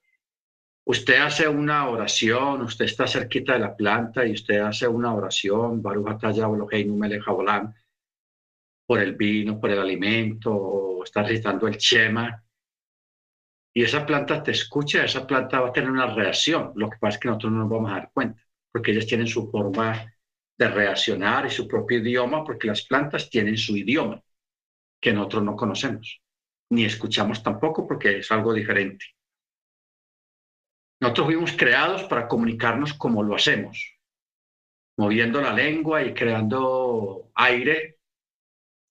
usted 0.86 1.20
hace 1.20 1.46
una 1.46 1.88
oración, 1.88 2.62
usted 2.62 2.86
está 2.86 3.06
cerquita 3.06 3.52
de 3.52 3.58
la 3.60 3.76
planta 3.76 4.26
y 4.26 4.32
usted 4.32 4.60
hace 4.60 4.88
una 4.88 5.14
oración, 5.14 5.82
Baruch 5.82 6.18
por 8.90 9.00
el 9.00 9.14
vino, 9.14 9.60
por 9.60 9.70
el 9.70 9.78
alimento, 9.78 10.52
o 10.52 11.04
está 11.04 11.22
recitando 11.22 11.68
el 11.68 11.78
Chema, 11.78 12.44
y 13.72 13.84
esa 13.84 14.04
planta 14.04 14.42
te 14.42 14.50
escucha, 14.50 15.04
esa 15.04 15.24
planta 15.28 15.60
va 15.60 15.68
a 15.68 15.72
tener 15.72 15.88
una 15.88 16.12
reacción. 16.12 16.72
Lo 16.74 16.90
que 16.90 16.98
pasa 16.98 17.14
es 17.14 17.20
que 17.20 17.28
nosotros 17.28 17.52
no 17.52 17.58
nos 17.60 17.70
vamos 17.70 17.92
a 17.92 17.94
dar 17.94 18.10
cuenta, 18.12 18.42
porque 18.72 18.90
ellas 18.90 19.06
tienen 19.06 19.28
su 19.28 19.48
forma 19.48 20.12
de 20.58 20.68
reaccionar 20.68 21.46
y 21.46 21.50
su 21.50 21.68
propio 21.68 21.98
idioma, 21.98 22.42
porque 22.42 22.66
las 22.66 22.84
plantas 22.84 23.30
tienen 23.30 23.56
su 23.56 23.76
idioma, 23.76 24.20
que 25.00 25.12
nosotros 25.12 25.44
no 25.44 25.54
conocemos, 25.54 26.20
ni 26.72 26.84
escuchamos 26.84 27.44
tampoco, 27.44 27.86
porque 27.86 28.18
es 28.18 28.32
algo 28.32 28.52
diferente. 28.52 29.06
Nosotros 31.00 31.26
fuimos 31.26 31.52
creados 31.52 32.02
para 32.08 32.26
comunicarnos 32.26 32.94
como 32.94 33.22
lo 33.22 33.36
hacemos, 33.36 34.00
moviendo 34.98 35.40
la 35.40 35.52
lengua 35.52 36.02
y 36.02 36.12
creando 36.12 37.30
aire 37.36 37.99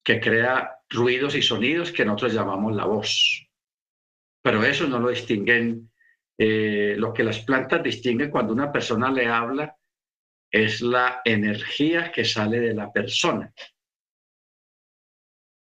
que 0.02 0.20
crea 0.20 0.78
ruidos 0.88 1.34
y 1.34 1.42
sonidos 1.42 1.92
que 1.92 2.04
nosotros 2.04 2.34
llamamos 2.34 2.74
la 2.74 2.84
voz. 2.86 3.46
Pero 4.42 4.64
eso 4.64 4.86
no 4.86 4.98
lo 4.98 5.10
distinguen. 5.10 5.90
Eh, 6.38 6.94
lo 6.96 7.12
que 7.12 7.22
las 7.22 7.40
plantas 7.40 7.82
distinguen 7.82 8.30
cuando 8.30 8.52
una 8.54 8.72
persona 8.72 9.10
le 9.10 9.26
habla 9.26 9.76
es 10.50 10.80
la 10.80 11.20
energía 11.24 12.10
que 12.10 12.24
sale 12.24 12.60
de 12.60 12.74
la 12.74 12.90
persona. 12.92 13.52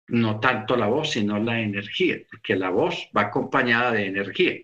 no 0.09 0.39
tanto 0.41 0.77
la 0.77 0.87
voz, 0.87 1.13
sino 1.13 1.39
la 1.39 1.61
energía, 1.61 2.19
porque 2.31 2.57
la 2.57 2.71
voz 2.71 3.09
va 3.17 3.23
acompañada 3.23 3.93
de 3.93 4.07
energía. 4.07 4.55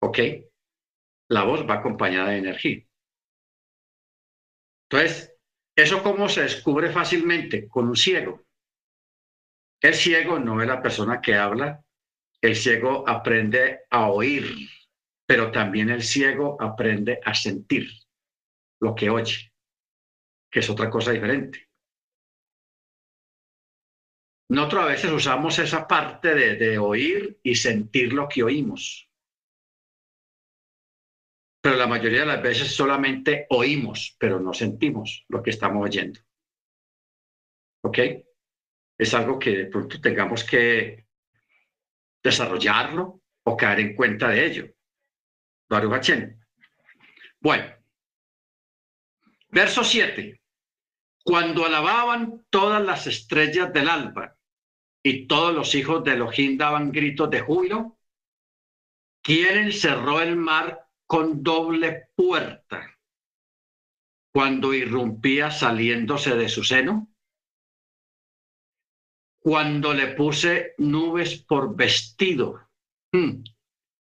¿Ok? 0.00 0.18
La 1.28 1.44
voz 1.44 1.68
va 1.68 1.74
acompañada 1.74 2.30
de 2.30 2.38
energía. 2.38 2.84
Entonces, 4.90 5.37
¿eso 5.78 6.02
cómo 6.02 6.28
se 6.28 6.42
descubre 6.42 6.90
fácilmente? 6.90 7.68
Con 7.68 7.88
un 7.88 7.94
ciego. 7.94 8.44
El 9.80 9.94
ciego 9.94 10.40
no 10.40 10.60
es 10.60 10.66
la 10.66 10.82
persona 10.82 11.20
que 11.20 11.36
habla, 11.36 11.84
el 12.40 12.56
ciego 12.56 13.08
aprende 13.08 13.82
a 13.88 14.10
oír, 14.10 14.68
pero 15.24 15.52
también 15.52 15.90
el 15.90 16.02
ciego 16.02 16.60
aprende 16.60 17.20
a 17.24 17.32
sentir 17.32 17.88
lo 18.80 18.92
que 18.96 19.08
oye, 19.08 19.52
que 20.50 20.58
es 20.58 20.68
otra 20.68 20.90
cosa 20.90 21.12
diferente. 21.12 21.68
Nosotros 24.50 24.82
a 24.82 24.88
veces 24.88 25.12
usamos 25.12 25.60
esa 25.60 25.86
parte 25.86 26.34
de, 26.34 26.56
de 26.56 26.78
oír 26.78 27.38
y 27.44 27.54
sentir 27.54 28.12
lo 28.12 28.28
que 28.28 28.42
oímos, 28.42 29.07
pero 31.60 31.76
la 31.76 31.86
mayoría 31.86 32.20
de 32.20 32.26
las 32.26 32.42
veces 32.42 32.74
solamente 32.74 33.46
oímos, 33.50 34.16
pero 34.18 34.38
no 34.40 34.54
sentimos 34.54 35.24
lo 35.28 35.42
que 35.42 35.50
estamos 35.50 35.84
oyendo. 35.84 36.20
¿Ok? 37.82 37.98
Es 38.96 39.14
algo 39.14 39.38
que 39.38 39.50
de 39.50 39.66
pronto 39.66 40.00
tengamos 40.00 40.44
que 40.44 41.06
desarrollarlo 42.22 43.22
o 43.44 43.56
caer 43.56 43.80
en 43.80 43.96
cuenta 43.96 44.28
de 44.28 44.46
ello. 44.46 44.66
Bueno, 47.40 47.66
verso 49.48 49.84
7. 49.84 50.40
Cuando 51.24 51.66
alababan 51.66 52.46
todas 52.50 52.82
las 52.82 53.06
estrellas 53.06 53.72
del 53.72 53.88
alba 53.88 54.36
y 55.02 55.26
todos 55.26 55.54
los 55.54 55.74
hijos 55.74 56.02
de 56.04 56.12
Elohim 56.12 56.56
daban 56.56 56.90
gritos 56.90 57.30
de 57.30 57.40
júbilo, 57.40 57.98
¿quién 59.22 59.72
cerró 59.72 60.20
el 60.20 60.36
mar 60.36 60.87
con 61.08 61.42
doble 61.42 62.10
puerta 62.14 62.94
cuando 64.30 64.74
irrumpía 64.74 65.50
saliéndose 65.50 66.36
de 66.36 66.48
su 66.50 66.62
seno? 66.62 67.08
Cuando 69.40 69.94
le 69.94 70.08
puse 70.08 70.74
nubes 70.76 71.42
por 71.42 71.74
vestido 71.74 72.68
hmm, 73.12 73.42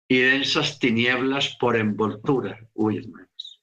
y 0.09 0.19
densas 0.19 0.81
tinieblas 0.81 1.57
por 1.61 1.77
envoltura. 1.77 2.69
Uy, 2.75 2.99
hermanos. 2.99 3.63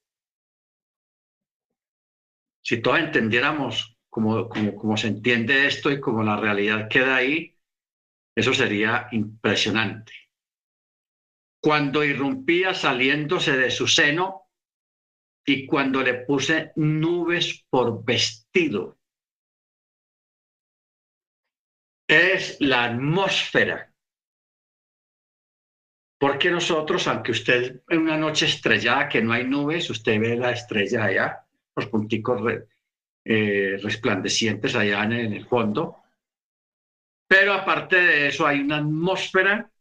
Si 2.64 2.82
todos 2.82 3.00
entendiéramos 3.00 3.98
cómo, 4.10 4.48
cómo 4.48 4.96
se 4.96 5.08
entiende 5.08 5.68
esto 5.68 5.92
y 5.92 6.00
cómo 6.00 6.24
la 6.24 6.38
realidad 6.38 6.88
queda 6.90 7.18
ahí, 7.18 7.60
eso 8.34 8.54
sería 8.54 9.10
impresionante 9.12 10.25
cuando 11.66 12.04
irrumpía 12.04 12.76
saliéndose 12.76 13.58
de 13.58 13.72
su 13.72 13.88
seno 13.88 14.52
y 15.44 15.66
cuando 15.66 16.04
le 16.04 16.14
puse 16.14 16.72
nubes 16.76 17.66
por 17.72 18.06
vestido. 18.06 19.00
Es 22.08 22.58
la 22.60 22.84
atmósfera. 22.84 23.92
Porque 26.20 26.52
nosotros, 26.52 27.08
aunque 27.08 27.32
usted 27.32 27.82
en 27.90 28.02
una 28.02 28.18
noche 28.20 28.46
estrellada 28.46 29.10
que 29.10 29.24
no 29.24 29.34
hay 29.34 29.46
nubes, 29.46 29.90
usted 29.90 30.20
ve 30.20 30.36
la 30.36 30.52
estrella 30.52 31.06
allá, 31.06 31.48
los 31.76 31.88
punticos 31.88 32.44
eh, 33.24 33.80
resplandecientes 33.82 34.76
allá 34.76 35.04
en 35.06 35.34
el 35.34 35.48
fondo. 35.48 35.98
Pero 37.28 37.54
aparte 37.54 37.96
de 37.96 38.28
eso, 38.28 38.46
hay 38.46 38.60
una 38.60 38.78
atmósfera 38.78 39.72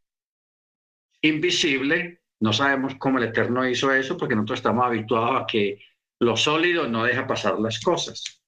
invisible. 1.29 2.23
No 2.41 2.53
sabemos 2.53 2.97
cómo 2.97 3.19
el 3.19 3.25
Eterno 3.25 3.69
hizo 3.69 3.93
eso 3.93 4.17
porque 4.17 4.35
nosotros 4.35 4.59
estamos 4.59 4.85
habituados 4.85 5.43
a 5.43 5.47
que 5.47 5.79
lo 6.21 6.37
sólido 6.37 6.87
no 6.87 7.05
deja 7.05 7.27
pasar 7.27 7.59
las 7.59 7.81
cosas. 7.81 8.43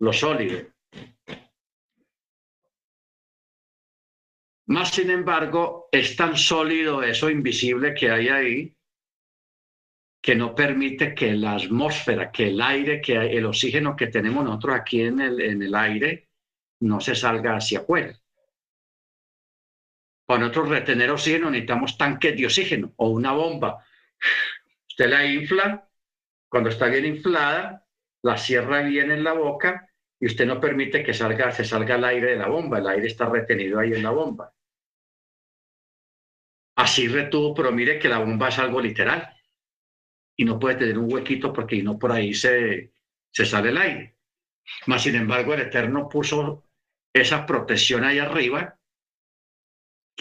Lo 0.00 0.12
sólido. 0.12 0.66
Más 4.68 4.90
sin 4.90 5.10
embargo, 5.10 5.88
es 5.92 6.14
tan 6.14 6.36
sólido 6.36 7.02
eso 7.02 7.30
invisible 7.30 7.94
que 7.94 8.10
hay 8.10 8.28
ahí 8.28 8.74
que 10.22 10.34
no 10.34 10.54
permite 10.54 11.14
que 11.14 11.32
la 11.32 11.54
atmósfera, 11.54 12.30
que 12.30 12.48
el 12.48 12.60
aire, 12.60 13.00
que 13.00 13.14
el 13.14 13.46
oxígeno 13.46 13.96
que 13.96 14.08
tenemos 14.08 14.44
nosotros 14.44 14.76
aquí 14.76 15.02
en 15.02 15.20
el, 15.20 15.40
en 15.40 15.62
el 15.62 15.74
aire 15.74 16.28
no 16.80 17.00
se 17.00 17.14
salga 17.14 17.56
hacia 17.56 17.80
afuera. 17.80 18.18
Para 20.28 20.40
nosotros 20.40 20.68
retener 20.68 21.10
oxígeno 21.10 21.50
necesitamos 21.50 21.96
tanques 21.96 22.36
de 22.36 22.44
oxígeno 22.44 22.92
o 22.96 23.08
una 23.08 23.32
bomba. 23.32 23.82
Usted 24.86 25.08
la 25.08 25.24
infla, 25.24 25.88
cuando 26.50 26.68
está 26.68 26.86
bien 26.88 27.06
inflada, 27.06 27.86
la 28.22 28.36
cierra 28.36 28.82
bien 28.82 29.10
en 29.10 29.24
la 29.24 29.32
boca 29.32 29.88
y 30.20 30.26
usted 30.26 30.44
no 30.44 30.60
permite 30.60 31.02
que 31.02 31.14
salga, 31.14 31.50
se 31.50 31.64
salga 31.64 31.94
el 31.94 32.04
aire 32.04 32.32
de 32.32 32.36
la 32.36 32.48
bomba. 32.48 32.76
El 32.76 32.88
aire 32.88 33.06
está 33.06 33.26
retenido 33.26 33.80
ahí 33.80 33.94
en 33.94 34.02
la 34.02 34.10
bomba. 34.10 34.52
Así 36.76 37.08
retuvo, 37.08 37.54
pero 37.54 37.72
mire 37.72 37.98
que 37.98 38.10
la 38.10 38.18
bomba 38.18 38.48
es 38.48 38.58
algo 38.58 38.82
literal 38.82 39.34
y 40.36 40.44
no 40.44 40.58
puede 40.58 40.76
tener 40.76 40.98
un 40.98 41.10
huequito 41.10 41.54
porque 41.54 41.82
no 41.82 41.98
por 41.98 42.12
ahí 42.12 42.34
se, 42.34 42.92
se 43.30 43.46
sale 43.46 43.70
el 43.70 43.78
aire. 43.78 44.18
Mas, 44.88 45.04
sin 45.04 45.14
embargo, 45.14 45.54
el 45.54 45.60
Eterno 45.60 46.06
puso 46.06 46.68
esa 47.14 47.46
protección 47.46 48.04
ahí 48.04 48.18
arriba 48.18 48.77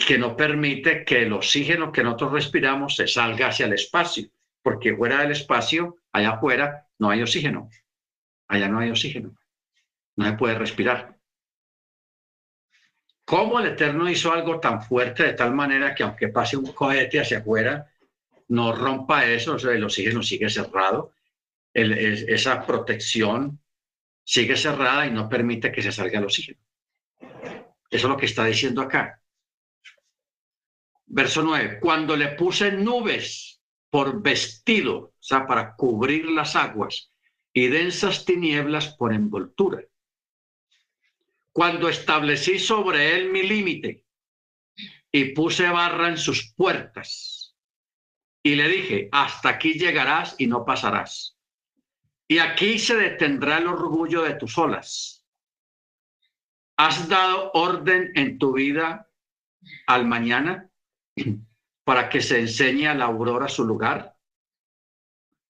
que 0.05 0.17
no 0.17 0.37
permite 0.37 1.03
que 1.03 1.23
el 1.23 1.33
oxígeno 1.33 1.91
que 1.91 2.03
nosotros 2.03 2.33
respiramos 2.33 2.95
se 2.95 3.07
salga 3.07 3.47
hacia 3.47 3.65
el 3.65 3.73
espacio, 3.73 4.29
porque 4.61 4.95
fuera 4.95 5.21
del 5.21 5.31
espacio, 5.31 5.97
allá 6.11 6.31
afuera, 6.31 6.87
no 6.99 7.09
hay 7.09 7.23
oxígeno. 7.23 7.69
Allá 8.47 8.67
no 8.67 8.79
hay 8.79 8.91
oxígeno. 8.91 9.35
No 10.15 10.25
se 10.25 10.33
puede 10.33 10.55
respirar. 10.55 11.17
¿Cómo 13.25 13.59
el 13.59 13.67
Eterno 13.67 14.09
hizo 14.09 14.31
algo 14.31 14.59
tan 14.59 14.81
fuerte 14.81 15.23
de 15.23 15.33
tal 15.33 15.53
manera 15.53 15.93
que 15.93 16.03
aunque 16.03 16.29
pase 16.29 16.55
un 16.55 16.71
cohete 16.71 17.19
hacia 17.19 17.39
afuera, 17.39 17.91
no 18.49 18.73
rompa 18.73 19.25
eso, 19.25 19.57
el 19.57 19.83
oxígeno 19.83 20.21
sigue 20.21 20.49
cerrado, 20.49 21.11
esa 21.73 22.65
protección 22.65 23.59
sigue 24.23 24.55
cerrada 24.55 25.05
y 25.05 25.11
no 25.11 25.27
permite 25.27 25.71
que 25.71 25.81
se 25.81 25.91
salga 25.91 26.19
el 26.19 26.25
oxígeno. 26.25 26.59
Eso 27.19 27.27
es 27.89 28.03
lo 28.03 28.15
que 28.15 28.27
está 28.27 28.45
diciendo 28.45 28.81
acá. 28.81 29.21
Verso 31.07 31.41
9, 31.41 31.79
cuando 31.79 32.15
le 32.15 32.29
puse 32.35 32.71
nubes 32.71 33.61
por 33.89 34.21
vestido, 34.21 34.97
o 34.97 35.13
sea, 35.19 35.47
para 35.47 35.75
cubrir 35.75 36.29
las 36.29 36.55
aguas, 36.55 37.11
y 37.53 37.67
densas 37.69 38.25
tinieblas 38.25 38.95
por 38.97 39.13
envoltura. 39.13 39.81
Cuando 41.51 41.89
establecí 41.89 42.59
sobre 42.59 43.15
él 43.15 43.31
mi 43.31 43.41
límite 43.41 44.05
y 45.11 45.33
puse 45.33 45.67
barra 45.69 46.09
en 46.09 46.17
sus 46.17 46.53
puertas, 46.53 47.55
y 48.43 48.55
le 48.55 48.67
dije, 48.67 49.09
hasta 49.11 49.49
aquí 49.49 49.73
llegarás 49.73 50.35
y 50.37 50.47
no 50.47 50.65
pasarás. 50.65 51.37
Y 52.27 52.39
aquí 52.39 52.77
se 52.77 52.95
detendrá 52.95 53.57
el 53.57 53.67
orgullo 53.67 54.23
de 54.23 54.35
tus 54.35 54.57
olas. 54.57 55.25
¿Has 56.77 57.09
dado 57.09 57.51
orden 57.53 58.11
en 58.15 58.37
tu 58.37 58.53
vida 58.53 59.09
al 59.87 60.05
mañana? 60.05 60.66
Para 61.83 62.09
que 62.09 62.21
se 62.21 62.39
enseñe 62.39 62.87
a 62.87 62.93
la 62.93 63.05
aurora 63.05 63.47
su 63.47 63.65
lugar, 63.65 64.17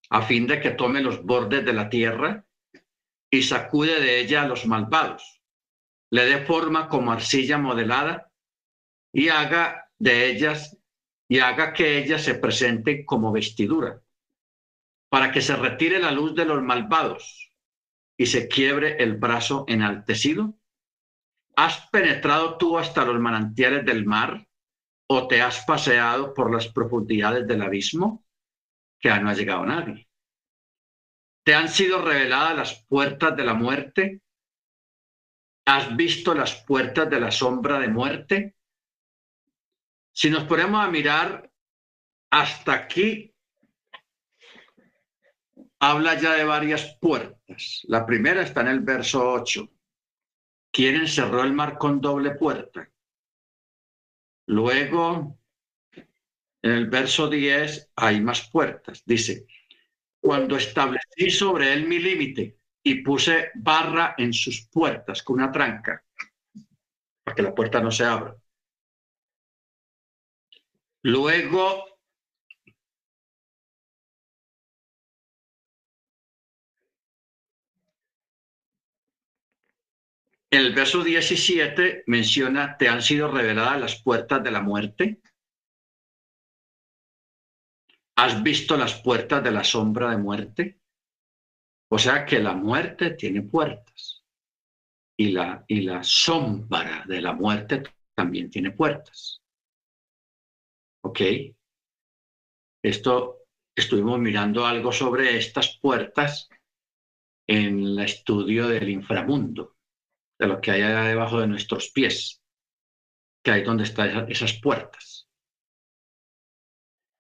a 0.10 0.22
fin 0.22 0.48
de 0.48 0.62
que 0.62 0.72
tome 0.72 1.02
los 1.02 1.24
bordes 1.24 1.66
de 1.66 1.74
la 1.74 1.90
tierra 1.90 2.46
y 3.30 3.44
sacude 3.44 4.00
de 4.00 4.20
ella 4.20 4.44
a 4.44 4.48
los 4.48 4.66
malvados, 4.66 5.42
le 6.12 6.26
dé 6.26 6.46
forma 6.46 6.88
como 6.88 7.12
arcilla 7.12 7.58
modelada 7.58 8.32
y 9.12 9.30
haga 9.30 9.90
de 10.00 10.28
ellas 10.28 10.78
y 11.28 11.40
haga 11.40 11.74
que 11.74 11.98
ellas 11.98 12.24
se 12.24 12.36
presenten 12.36 13.04
como 13.06 13.32
vestidura, 13.32 14.02
para 15.10 15.32
que 15.32 15.42
se 15.42 15.56
retire 15.56 16.00
la 16.00 16.12
luz 16.12 16.36
de 16.36 16.46
los 16.46 16.62
malvados 16.62 17.52
y 18.16 18.28
se 18.28 18.48
quiebre 18.48 18.96
el 19.04 19.18
brazo 19.18 19.66
enaltecido. 19.68 20.58
¿Has 21.56 21.90
penetrado 21.90 22.58
tú 22.58 22.78
hasta 22.78 23.04
los 23.04 23.20
manantiales 23.20 23.86
del 23.86 24.06
mar 24.06 24.47
o 25.08 25.28
te 25.28 25.42
has 25.42 25.64
paseado 25.66 26.34
por 26.34 26.54
las 26.54 26.68
profundidades 26.68 27.48
del 27.48 27.62
abismo 27.62 28.26
que 29.00 29.10
no 29.20 29.30
ha 29.30 29.34
llegado 29.34 29.66
nadie. 29.66 30.08
Te 31.44 31.56
han 31.56 31.70
sido 31.70 32.04
reveladas 32.04 32.58
las 32.58 32.86
puertas 32.86 33.36
de 33.36 33.44
la 33.46 33.54
muerte. 33.54 34.22
¿Has 35.66 35.96
visto 35.96 36.34
las 36.34 36.64
puertas 36.66 37.10
de 37.10 37.20
la 37.20 37.32
sombra 37.32 37.80
de 37.80 37.88
muerte? 37.88 38.56
Si 40.12 40.30
nos 40.30 40.44
ponemos 40.44 40.84
a 40.84 40.90
mirar 40.90 41.50
hasta 42.32 42.74
aquí, 42.74 43.34
habla 45.80 46.16
ya 46.16 46.34
de 46.34 46.44
varias 46.44 46.98
puertas. 47.00 47.82
La 47.88 48.06
primera 48.06 48.42
está 48.42 48.62
en 48.62 48.68
el 48.68 48.80
verso 48.82 49.32
8. 49.32 49.70
¿Quién 50.72 50.96
encerró 50.96 51.44
el 51.44 51.54
mar 51.54 51.78
con 51.78 52.02
doble 52.02 52.32
puerta? 52.32 52.90
Luego, 54.48 55.40
en 56.62 56.72
el 56.72 56.90
verso 56.90 57.30
10 57.30 57.92
hay 57.96 58.22
más 58.22 58.50
puertas. 58.50 59.04
Dice, 59.06 59.46
cuando 60.20 60.58
establecí 60.58 61.30
sobre 61.30 61.74
él 61.74 61.88
mi 61.88 62.00
límite 62.00 62.58
y 62.84 63.02
puse 63.04 63.52
barra 63.56 64.16
en 64.18 64.34
sus 64.34 64.68
puertas 64.70 65.22
con 65.24 65.36
una 65.38 65.52
tranca, 65.52 66.04
para 67.24 67.36
que 67.36 67.42
la 67.42 67.54
puerta 67.54 67.82
no 67.82 67.92
se 67.92 68.06
abra. 68.06 68.36
Luego, 71.04 71.87
el 80.58 80.74
verso 80.74 81.04
17 81.04 82.04
menciona, 82.08 82.78
te 82.78 82.90
han 82.90 83.02
sido 83.02 83.30
reveladas 83.30 83.80
las 83.80 84.02
puertas 84.02 84.44
de 84.44 84.52
la 84.52 84.62
muerte. 84.62 85.22
¿Has 88.18 88.42
visto 88.42 88.76
las 88.76 89.02
puertas 89.02 89.44
de 89.44 89.52
la 89.52 89.64
sombra 89.64 90.10
de 90.10 90.18
muerte? 90.18 90.80
O 91.90 92.00
sea 92.00 92.26
que 92.26 92.40
la 92.40 92.54
muerte 92.54 93.12
tiene 93.12 93.44
puertas 93.44 94.26
y 95.18 95.32
la, 95.32 95.64
y 95.68 95.82
la 95.82 96.04
sombra 96.04 97.06
de 97.08 97.22
la 97.22 97.34
muerte 97.34 97.84
también 98.16 98.50
tiene 98.50 98.72
puertas. 98.72 99.42
¿Ok? 101.04 101.22
Esto, 102.84 103.44
estuvimos 103.76 104.20
mirando 104.20 104.66
algo 104.66 104.92
sobre 104.92 105.38
estas 105.38 105.78
puertas 105.80 106.50
en 107.48 107.80
el 107.80 108.00
estudio 108.00 108.68
del 108.68 108.90
inframundo, 108.90 109.77
de 110.40 110.48
lo 110.48 110.62
que 110.62 110.72
hay 110.72 110.82
debajo 111.08 111.40
de 111.40 111.48
nuestros 111.48 111.90
pies, 111.90 112.42
que 113.44 113.52
hay 113.52 113.64
donde 113.64 113.84
están 113.84 114.30
esas 114.32 114.54
puertas. 114.54 115.28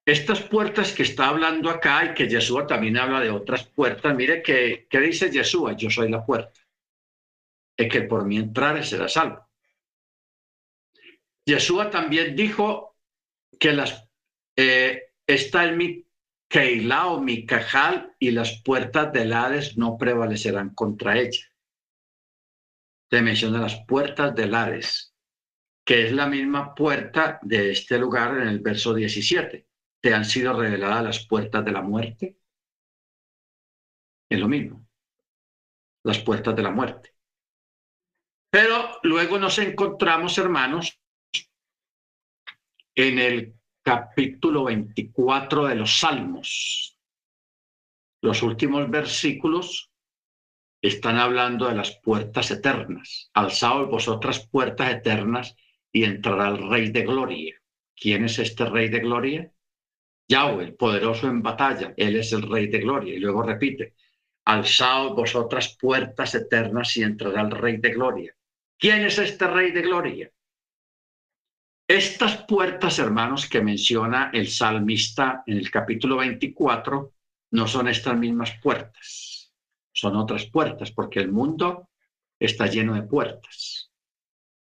Estas 0.06 0.42
puertas 0.42 0.94
que 0.94 1.04
está 1.04 1.28
hablando 1.28 1.70
acá 1.70 2.06
y 2.06 2.14
que 2.14 2.30
Yeshua 2.30 2.66
también 2.66 2.98
habla 2.98 3.20
de 3.20 3.30
otras 3.30 3.68
puertas, 3.68 4.16
mire 4.16 4.42
que, 4.42 4.88
¿qué 4.90 5.00
dice 5.02 5.30
Yeshua? 5.30 5.76
Yo 5.76 5.90
soy 5.90 6.10
la 6.10 6.26
puerta. 6.26 6.62
Es 7.76 7.92
que 7.92 8.04
por 8.04 8.26
mí 8.26 8.38
entrar 8.38 8.84
será 8.86 9.10
salvo. 9.10 9.46
Yeshua 11.46 11.90
también 11.90 12.36
dijo 12.36 12.98
que 13.60 13.74
las, 13.74 14.08
eh, 14.56 15.14
está 15.26 15.66
en 15.66 15.78
mi 15.78 16.08
o 17.04 17.20
mi 17.20 17.46
Cajal 17.46 18.16
y 18.20 18.32
las 18.32 18.62
puertas 18.64 19.12
del 19.12 19.34
Hades 19.34 19.78
no 19.78 19.98
prevalecerán 19.98 20.74
contra 20.74 21.18
ella. 21.18 21.46
Se 23.10 23.22
menciona 23.22 23.62
las 23.62 23.84
puertas 23.86 24.36
del 24.36 24.54
Hades, 24.54 25.14
que 25.86 26.08
es 26.08 26.12
la 26.12 26.28
misma 26.28 26.76
puerta 26.76 27.40
de 27.42 27.72
este 27.72 27.98
lugar 27.98 28.38
en 28.38 28.48
el 28.50 28.60
verso 28.60 28.94
17. 28.94 29.68
¿Te 30.02 30.14
han 30.14 30.26
sido 30.26 30.54
reveladas 30.54 31.04
las 31.04 31.28
puertas 31.28 31.64
de 31.64 31.72
la 31.72 31.82
muerte? 31.82 32.38
Es 34.30 34.40
lo 34.40 34.48
mismo, 34.50 34.86
las 36.04 36.20
puertas 36.20 36.56
de 36.56 36.64
la 36.64 36.72
muerte. 36.72 37.16
Pero 38.50 39.00
luego 39.04 39.40
nos 39.40 39.58
encontramos, 39.60 40.38
hermanos, 40.38 41.00
en 42.96 43.20
el 43.20 43.58
capítulo 43.82 44.66
24 44.66 45.68
de 45.68 45.76
los 45.76 46.00
Salmos. 46.00 47.00
Los 48.22 48.42
últimos 48.44 48.90
versículos 48.90 49.87
están 50.82 51.18
hablando 51.18 51.68
de 51.68 51.76
las 51.76 52.00
puertas 52.00 52.52
eternas. 52.52 53.30
Alzaos 53.34 53.90
vosotras 53.90 54.48
puertas 54.48 54.92
eternas 54.92 55.56
y 55.92 56.04
entrará 56.04 56.50
el 56.50 56.70
Rey 56.70 56.92
de 56.92 57.04
Gloria. 57.04 57.56
¿Quién 57.96 58.26
es 58.26 58.40
este 58.40 58.66
Rey 58.66 58.90
de 58.90 59.00
Gloria? 59.00 59.52
Yahweh, 60.28 60.66
el 60.66 60.76
poderoso 60.76 61.28
en 61.28 61.42
batalla. 61.42 61.94
Él 61.98 62.18
es 62.18 62.32
el 62.34 62.44
Rey 62.44 62.68
de 62.68 62.80
Gloria. 62.80 63.16
Y 63.16 63.20
luego 63.20 63.44
repite, 63.44 63.96
alzaos 64.46 65.16
vosotras 65.16 65.78
puertas 65.80 66.36
eternas 66.36 66.96
y 66.98 67.04
entrará 67.04 67.42
el 67.42 67.52
Rey 67.52 67.78
de 67.78 67.92
Gloria. 67.92 68.36
¿Quién 68.78 69.06
es 69.06 69.18
este 69.18 69.48
Rey 69.48 69.72
de 69.72 69.82
Gloria? 69.82 70.32
Estas 71.88 72.44
puertas, 72.44 73.00
hermanos, 73.00 73.48
que 73.50 73.62
menciona 73.62 74.30
el 74.34 74.50
salmista 74.50 75.44
en 75.48 75.58
el 75.58 75.72
capítulo 75.72 76.18
24, 76.18 77.14
no 77.52 77.68
son 77.68 77.88
estas 77.88 78.18
mismas 78.18 78.54
puertas, 78.62 79.27
son 79.98 80.16
otras 80.16 80.46
puertas, 80.46 80.92
porque 80.92 81.20
el 81.20 81.32
mundo 81.32 81.90
está 82.40 82.68
lleno 82.68 82.94
de 82.94 83.02
puertas. 83.02 83.92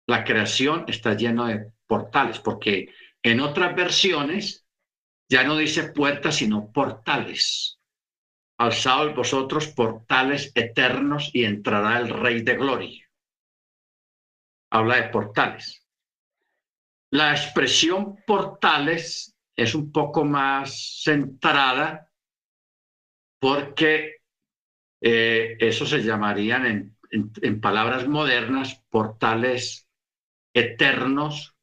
La 0.05 0.26
creación 0.26 0.84
está 0.89 1.13
lleno 1.13 1.45
de 1.45 1.71
portales, 1.88 2.39
porque 2.39 2.89
en 3.21 3.39
otras 3.39 3.74
versiones 3.74 4.67
ya 5.30 5.45
no 5.45 5.55
dice 5.55 5.93
puertas, 5.93 6.36
sino 6.36 6.74
portales. 6.74 7.80
Alzaos 8.57 9.15
vosotros 9.15 9.67
portales 9.69 10.51
eternos 10.55 11.30
y 11.34 11.45
entrará 11.45 11.99
el 11.99 12.09
Rey 12.09 12.41
de 12.41 12.55
Gloria. 12.57 13.09
Habla 14.71 14.97
de 14.97 15.09
portales. 15.09 15.88
La 17.11 17.32
expresión 17.32 18.17
portales 18.28 19.38
es 19.55 19.74
un 19.74 19.89
poco 19.89 20.26
más 20.26 21.01
centrada 21.01 22.11
porque 23.39 24.22
eh, 25.06 25.58
eso 25.60 25.86
se 25.86 26.01
llamarían 26.01 26.95
en, 27.12 27.60
palabras 27.60 28.08
modernas 28.08 28.82
portales 28.89 29.86
eternos 30.54 31.58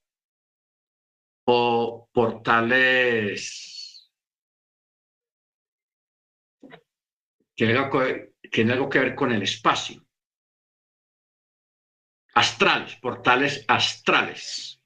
o 1.47 2.11
portales 2.13 4.11
que 7.57 8.35
tienen 8.51 8.73
algo 8.73 8.91
que 8.91 8.99
ver 8.99 9.15
con 9.15 9.33
el 9.33 9.43
espacio. 9.43 10.05
Astrales, 12.35 12.97
portales 12.97 13.65
astrales 13.67 14.83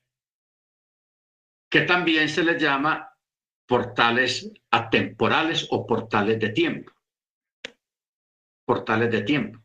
que 1.69 1.81
también 1.81 2.29
se 2.29 2.45
les 2.45 2.63
llama 2.63 3.11
portales 3.67 4.49
atemporales 4.71 5.67
o 5.71 5.85
portales 5.85 6.39
de 6.39 6.51
tiempo. 6.51 6.94
Portales 8.65 9.11
de 9.11 9.23
tiempo. 9.23 9.61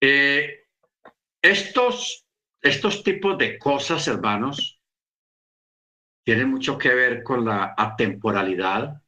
Eh, 0.00 0.66
estos, 1.40 2.26
estos 2.60 3.02
tipos 3.02 3.38
de 3.38 3.58
cosas, 3.58 4.06
hermanos, 4.08 4.80
tienen 6.24 6.50
mucho 6.50 6.76
que 6.76 6.94
ver 6.94 7.22
con 7.22 7.44
la 7.44 7.74
atemporalidad. 7.76 9.02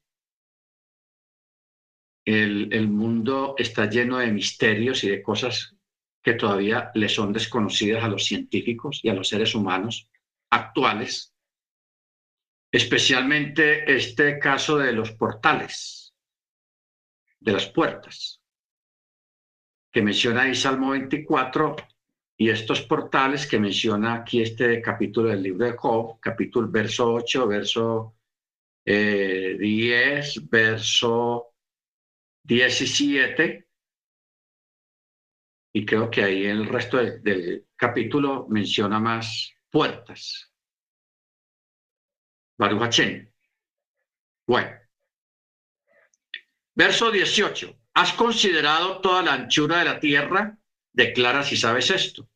El, 2.24 2.72
el 2.72 2.89
mundo 2.89 3.55
está 3.59 3.89
lleno 3.89 4.18
de 4.18 4.32
misterios 4.32 5.05
y 5.05 5.11
de 5.11 5.22
cosas 5.22 5.76
que 6.22 6.35
todavía 6.35 6.91
le 6.95 7.09
son 7.09 7.32
desconocidas 7.32 8.03
a 8.03 8.09
los 8.09 8.24
científicos 8.24 9.01
y 9.03 9.11
a 9.11 9.14
los 9.14 9.28
seres 9.28 9.55
humanos 9.55 10.09
actuales, 10.51 11.34
especialmente 12.75 13.95
este 13.95 14.37
caso 14.41 14.79
de 14.79 14.93
los 14.93 15.12
portales, 15.12 16.12
de 17.39 17.53
las 17.53 17.66
puertas, 17.66 18.43
que 19.93 20.03
menciona 20.03 20.43
ahí 20.43 20.57
Salmo 20.57 20.91
24, 20.91 21.77
y 22.37 22.51
estos 22.51 22.83
portales 22.83 23.47
que 23.47 23.61
menciona 23.61 24.14
aquí 24.14 24.43
este 24.43 24.83
capítulo 24.83 25.29
del 25.29 25.45
libro 25.45 25.66
de 25.66 25.77
Job, 25.77 26.18
capítulo 26.18 26.68
verso 26.68 27.14
8, 27.14 27.47
verso 27.47 28.16
10, 28.85 28.87
eh, 28.87 30.41
verso 30.51 31.55
17, 32.43 33.68
y 35.75 35.87
creo 35.87 36.11
que 36.11 36.25
ahí 36.25 36.45
el 36.45 36.66
resto 36.66 36.97
del, 36.97 37.68
capítulo 37.77 38.49
menciona 38.49 38.99
más 38.99 39.55
puertas. 39.70 40.54
Baruch 42.57 43.01
Bueno. 44.47 44.71
Verso 46.75 47.11
18. 47.11 47.79
¿Has 47.95 48.13
considerado 48.13 49.01
toda 49.01 49.23
la 49.23 49.35
anchura 49.35 49.79
de 49.79 49.85
la 49.85 50.01
tierra? 50.01 50.59
Declara 50.93 51.43
si 51.43 51.57
sabes 51.57 51.91
esto. 51.91 52.29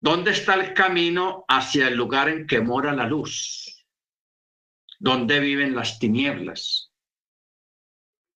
¿Dónde 0.00 0.30
está 0.30 0.54
el 0.54 0.74
camino 0.74 1.44
hacia 1.48 1.88
el 1.88 1.96
lugar 1.96 2.28
en 2.28 2.46
que 2.46 2.60
mora 2.60 2.92
la 2.92 3.06
luz? 3.06 3.84
¿Dónde 5.00 5.40
viven 5.40 5.74
las 5.74 5.98
tinieblas? 5.98 6.92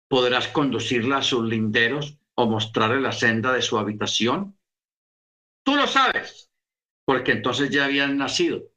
¿Podrás 0.09 0.49
conducirla 0.49 1.19
a 1.19 1.23
sus 1.23 1.49
linderos 1.49 2.19
o 2.35 2.47
mostrarle 2.47 3.01
la 3.01 3.13
senda 3.13 3.53
de 3.53 3.63
su 3.63 3.79
habitación? 3.79 4.59
Tú 5.65 5.77
lo 5.77 5.87
sabes, 5.87 6.51
porque 7.05 7.33
entonces 7.33 7.71
ya 7.71 7.85
habían 7.85 8.17
nacido 8.17 8.72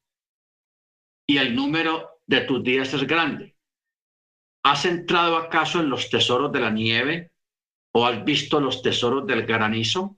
y 1.28 1.38
el 1.38 1.56
número 1.56 2.22
de 2.26 2.42
tus 2.42 2.64
días 2.64 2.94
es 2.94 3.06
grande. 3.06 3.56
¿has 4.66 4.84
entrado 4.86 5.38
acaso 5.38 5.80
en 5.80 5.92
los 5.92 6.10
tesoros 6.10 6.52
de 6.52 6.60
la 6.60 6.72
nieve 6.72 7.32
o 7.94 8.04
has 8.08 8.26
visto 8.26 8.60
los 8.60 8.82
tesoros 8.82 9.28
del 9.28 9.46
granizo 9.46 10.18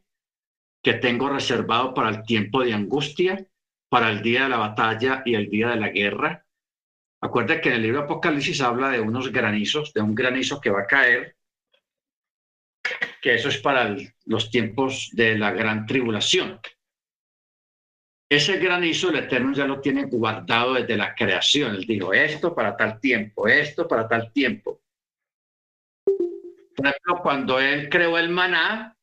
que 0.81 0.93
tengo 0.93 1.27
reservado 1.27 1.93
para 1.93 2.09
el 2.09 2.23
tiempo 2.23 2.63
de 2.63 2.73
angustia, 2.73 3.45
para 3.89 4.09
el 4.09 4.21
día 4.21 4.43
de 4.43 4.49
la 4.49 4.57
batalla 4.57 5.21
y 5.25 5.35
el 5.35 5.49
día 5.49 5.67
de 5.67 5.75
la 5.75 5.89
guerra? 5.89 6.45
Acuérdate 7.19 7.59
que 7.59 7.69
en 7.69 7.75
el 7.75 7.81
libro 7.81 8.03
Apocalipsis 8.03 8.61
habla 8.61 8.89
de 8.89 9.01
unos 9.01 9.33
granizos, 9.33 9.91
de 9.91 10.01
un 10.01 10.15
granizo 10.15 10.61
que 10.61 10.69
va 10.69 10.83
a 10.83 10.87
caer, 10.87 11.35
que 13.21 13.35
eso 13.35 13.49
es 13.49 13.57
para 13.57 13.97
los 14.23 14.49
tiempos 14.49 15.09
de 15.11 15.37
la 15.37 15.51
gran 15.51 15.85
tribulación. 15.85 16.61
Ese 18.29 18.57
granizo 18.57 19.09
el 19.09 19.17
Eterno 19.17 19.53
ya 19.53 19.65
lo 19.65 19.79
tiene 19.79 20.03
guardado 20.03 20.73
desde 20.73 20.97
la 20.97 21.15
creación. 21.15 21.75
Él 21.75 21.85
dijo, 21.85 22.13
esto 22.13 22.53
para 22.53 22.75
tal 22.75 22.99
tiempo, 22.99 23.47
esto 23.47 23.87
para 23.87 24.07
tal 24.07 24.33
tiempo. 24.33 24.81
Por 26.75 26.87
ejemplo, 26.87 27.21
cuando 27.23 27.59
él 27.59 27.89
creó 27.89 28.17
el 28.17 28.29
maná, 28.29 28.95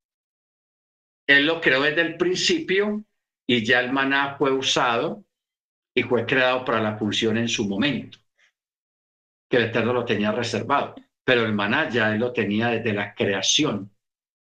él 1.27 1.47
lo 1.47 1.61
creó 1.61 1.83
desde 1.83 2.03
el 2.03 2.17
principio 2.19 3.03
y 3.47 3.65
ya 3.65 3.81
el 3.81 3.93
maná 3.93 4.37
fue 4.37 4.53
usado 4.53 5.25
y 5.95 6.03
fue 6.03 6.27
creado 6.27 6.65
para 6.65 6.83
la 6.83 6.99
función 6.99 7.39
en 7.39 7.49
su 7.49 7.67
momento, 7.67 8.19
que 9.49 9.57
el 9.57 9.65
Eterno 9.65 9.95
lo 9.95 10.05
tenía 10.05 10.33
reservado. 10.33 10.95
Pero 11.25 11.47
el 11.47 11.55
maná 11.55 11.89
ya 11.89 12.13
él 12.13 12.21
lo 12.21 12.33
tenía 12.33 12.69
desde 12.69 12.93
la 12.93 13.15
creación, 13.15 13.91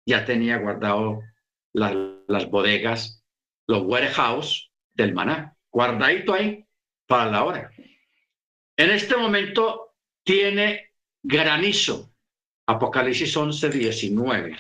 ya 0.08 0.26
tenía 0.26 0.58
guardado 0.58 1.22
las 1.74 2.50
bodegas 2.50 3.25
los 3.68 3.84
warehouse 3.84 4.72
del 4.94 5.14
maná, 5.14 5.56
guardadito 5.72 6.34
ahí 6.34 6.66
para 7.08 7.32
la 7.32 7.44
hora. 7.44 7.72
En 8.78 8.92
este 8.92 9.16
momento 9.16 9.96
tiene 10.24 10.92
granizo, 11.24 12.12
Apocalipsis 12.68 13.36
11, 13.36 13.70
19. 13.70 14.58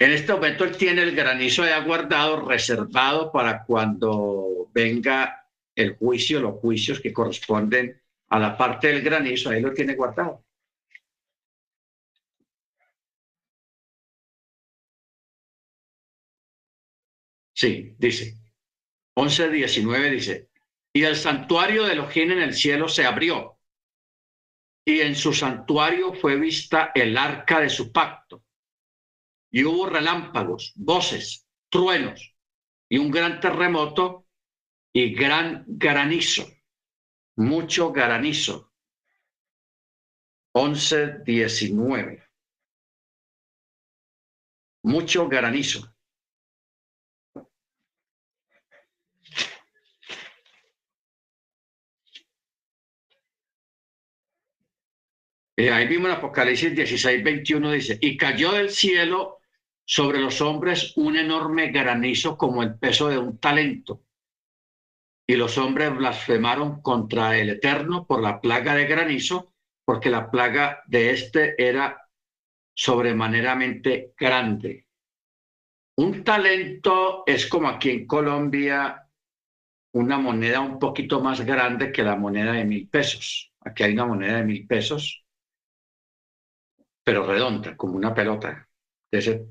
En 0.00 0.12
este 0.12 0.32
momento 0.32 0.64
él 0.64 0.76
tiene 0.76 1.02
el 1.02 1.14
granizo 1.14 1.64
ya 1.64 1.80
guardado, 1.80 2.46
reservado 2.46 3.32
para 3.32 3.64
cuando 3.64 4.68
venga 4.72 5.44
el 5.74 5.96
juicio, 5.96 6.40
los 6.40 6.60
juicios 6.60 7.00
que 7.00 7.12
corresponden 7.12 8.00
a 8.28 8.38
la 8.38 8.56
parte 8.56 8.88
del 8.88 9.02
granizo, 9.02 9.50
ahí 9.50 9.60
lo 9.60 9.72
tiene 9.72 9.94
guardado. 9.94 10.44
Sí, 17.58 17.96
dice. 17.98 18.36
11, 19.14 19.50
19 19.50 20.10
dice, 20.12 20.48
y 20.92 21.02
el 21.02 21.16
santuario 21.16 21.82
de 21.82 21.94
Elohim 21.94 22.30
en 22.30 22.42
el 22.42 22.54
cielo 22.54 22.88
se 22.88 23.04
abrió, 23.04 23.58
y 24.84 25.00
en 25.00 25.16
su 25.16 25.32
santuario 25.32 26.14
fue 26.14 26.36
vista 26.36 26.92
el 26.94 27.18
arca 27.18 27.58
de 27.58 27.68
su 27.68 27.90
pacto, 27.90 28.44
y 29.50 29.64
hubo 29.64 29.88
relámpagos, 29.88 30.72
voces, 30.76 31.48
truenos, 31.68 32.32
y 32.88 32.98
un 32.98 33.10
gran 33.10 33.40
terremoto 33.40 34.28
y 34.92 35.12
gran 35.12 35.64
granizo, 35.66 36.46
mucho 37.34 37.90
granizo. 37.90 38.72
11, 40.52 41.24
19. 41.24 42.22
Mucho 44.84 45.28
granizo. 45.28 45.97
Eh, 55.58 55.72
ahí 55.72 55.88
vimos 55.88 56.08
en 56.08 56.18
Apocalipsis 56.18 56.72
16, 56.72 57.24
21, 57.24 57.72
dice, 57.72 57.98
y 58.00 58.16
cayó 58.16 58.52
del 58.52 58.70
cielo 58.70 59.38
sobre 59.84 60.20
los 60.20 60.40
hombres 60.40 60.92
un 60.96 61.16
enorme 61.16 61.72
granizo 61.72 62.38
como 62.38 62.62
el 62.62 62.78
peso 62.78 63.08
de 63.08 63.18
un 63.18 63.38
talento. 63.38 64.04
Y 65.26 65.34
los 65.34 65.58
hombres 65.58 65.96
blasfemaron 65.96 66.80
contra 66.80 67.36
el 67.36 67.50
Eterno 67.50 68.06
por 68.06 68.22
la 68.22 68.40
plaga 68.40 68.76
de 68.76 68.86
granizo, 68.86 69.52
porque 69.84 70.10
la 70.10 70.30
plaga 70.30 70.84
de 70.86 71.10
éste 71.10 71.56
era 71.58 72.08
sobremaneramente 72.72 74.12
grande. 74.16 74.86
Un 75.96 76.22
talento 76.22 77.24
es 77.26 77.48
como 77.48 77.66
aquí 77.66 77.90
en 77.90 78.06
Colombia 78.06 79.08
una 79.92 80.18
moneda 80.18 80.60
un 80.60 80.78
poquito 80.78 81.20
más 81.20 81.40
grande 81.40 81.90
que 81.90 82.04
la 82.04 82.14
moneda 82.14 82.52
de 82.52 82.64
mil 82.64 82.88
pesos. 82.88 83.52
Aquí 83.58 83.82
hay 83.82 83.94
una 83.94 84.06
moneda 84.06 84.36
de 84.36 84.44
mil 84.44 84.64
pesos 84.64 85.24
pero 87.08 87.24
redonda, 87.24 87.74
como 87.74 87.96
una 87.96 88.12
pelota, 88.12 88.68
ese, 89.10 89.46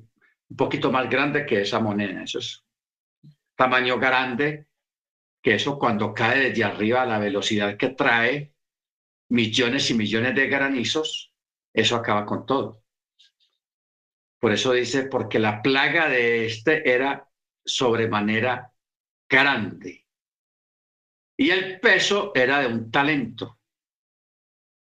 un 0.47 0.55
poquito 0.55 0.91
más 0.91 1.09
grande 1.09 1.43
que 1.43 1.61
esa 1.61 1.79
moneda. 1.79 2.21
Eso 2.21 2.37
es 2.37 2.63
tamaño 3.55 3.97
grande, 3.97 4.67
que 5.41 5.55
eso 5.55 5.79
cuando 5.79 6.13
cae 6.13 6.49
desde 6.49 6.63
arriba 6.63 7.01
a 7.01 7.07
la 7.07 7.17
velocidad 7.17 7.75
que 7.75 7.89
trae 7.89 8.53
millones 9.29 9.89
y 9.89 9.95
millones 9.95 10.35
de 10.35 10.45
granizos, 10.45 11.33
eso 11.73 11.95
acaba 11.95 12.27
con 12.27 12.45
todo. 12.45 12.83
Por 14.39 14.51
eso 14.51 14.71
dice, 14.73 15.07
porque 15.07 15.39
la 15.39 15.63
plaga 15.63 16.09
de 16.09 16.45
este 16.45 16.87
era 16.87 17.27
sobremanera 17.65 18.71
grande. 19.27 20.05
Y 21.35 21.49
el 21.49 21.79
peso 21.79 22.33
era 22.35 22.59
de 22.59 22.67
un 22.67 22.91
talento, 22.91 23.57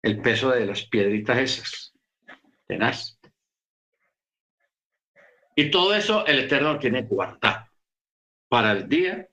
el 0.01 0.23
peso 0.23 0.49
de 0.49 0.65
las 0.65 0.87
piedritas 0.87 1.37
esas 1.37 1.94
Y 5.57 5.71
todo 5.71 5.95
eso 5.95 6.27
el 6.27 6.41
Eterno 6.41 6.79
tiene 6.79 7.03
guardado 7.03 7.67
para 8.49 8.73
el 8.73 8.89
día 8.89 9.29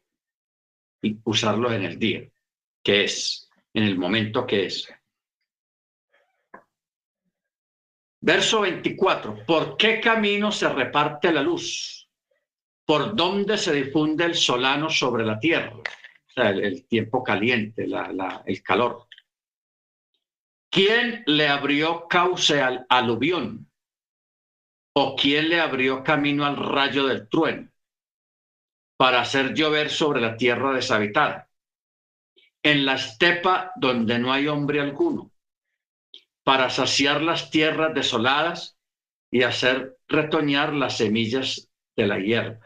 y 1.01 1.17
usarlo 1.23 1.71
en 1.71 1.83
el 1.83 1.97
día, 1.97 2.29
que 2.83 3.05
es, 3.05 3.49
en 3.73 3.83
el 3.83 3.97
momento 3.97 4.45
que 4.45 4.65
es. 4.65 4.87
Verso 8.19 8.61
24. 8.61 9.45
¿Por 9.47 9.77
qué 9.77 9.99
camino 9.99 10.51
se 10.51 10.69
reparte 10.69 11.31
la 11.31 11.41
luz? 11.41 12.07
¿Por 12.85 13.15
dónde 13.15 13.57
se 13.57 13.73
difunde 13.73 14.25
el 14.25 14.35
solano 14.35 14.89
sobre 14.89 15.25
la 15.25 15.39
tierra? 15.39 15.73
O 15.75 16.33
sea, 16.33 16.51
el, 16.51 16.85
tiempo 16.85 17.23
caliente, 17.23 17.87
el 18.45 18.63
calor. 18.63 19.07
¿Quién 20.71 21.23
le 21.27 21.49
abrió 21.49 22.07
cauce 22.07 22.61
al 22.61 22.85
aluvión? 22.87 23.69
¿O 24.95 25.17
quién 25.17 25.49
le 25.49 25.59
abrió 25.59 26.01
camino 26.01 26.45
al 26.45 26.55
rayo 26.55 27.07
del 27.07 27.27
trueno 27.27 27.69
para 28.97 29.19
hacer 29.19 29.53
llover 29.53 29.89
sobre 29.89 30.21
la 30.21 30.37
tierra 30.37 30.73
deshabitada? 30.73 31.49
En 32.63 32.85
la 32.85 32.93
estepa 32.93 33.73
donde 33.75 34.17
no 34.17 34.31
hay 34.31 34.47
hombre 34.47 34.79
alguno, 34.79 35.33
para 36.43 36.69
saciar 36.69 37.21
las 37.21 37.51
tierras 37.51 37.93
desoladas 37.93 38.77
y 39.29 39.43
hacer 39.43 39.97
retoñar 40.07 40.71
las 40.71 40.95
semillas 40.97 41.69
de 41.97 42.07
la 42.07 42.17
hierba. 42.17 42.65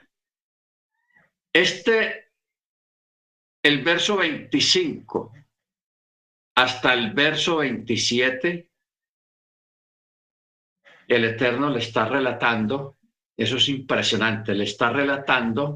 Este, 1.51 2.31
el 3.63 3.83
verso 3.83 4.17
25 4.17 5.33
hasta 6.55 6.93
el 6.93 7.13
verso 7.13 7.57
27, 7.57 8.71
el 11.07 11.25
Eterno 11.25 11.69
le 11.69 11.79
está 11.79 12.07
relatando, 12.07 12.97
eso 13.37 13.57
es 13.57 13.69
impresionante, 13.69 14.55
le 14.55 14.63
está 14.63 14.89
relatando 14.89 15.75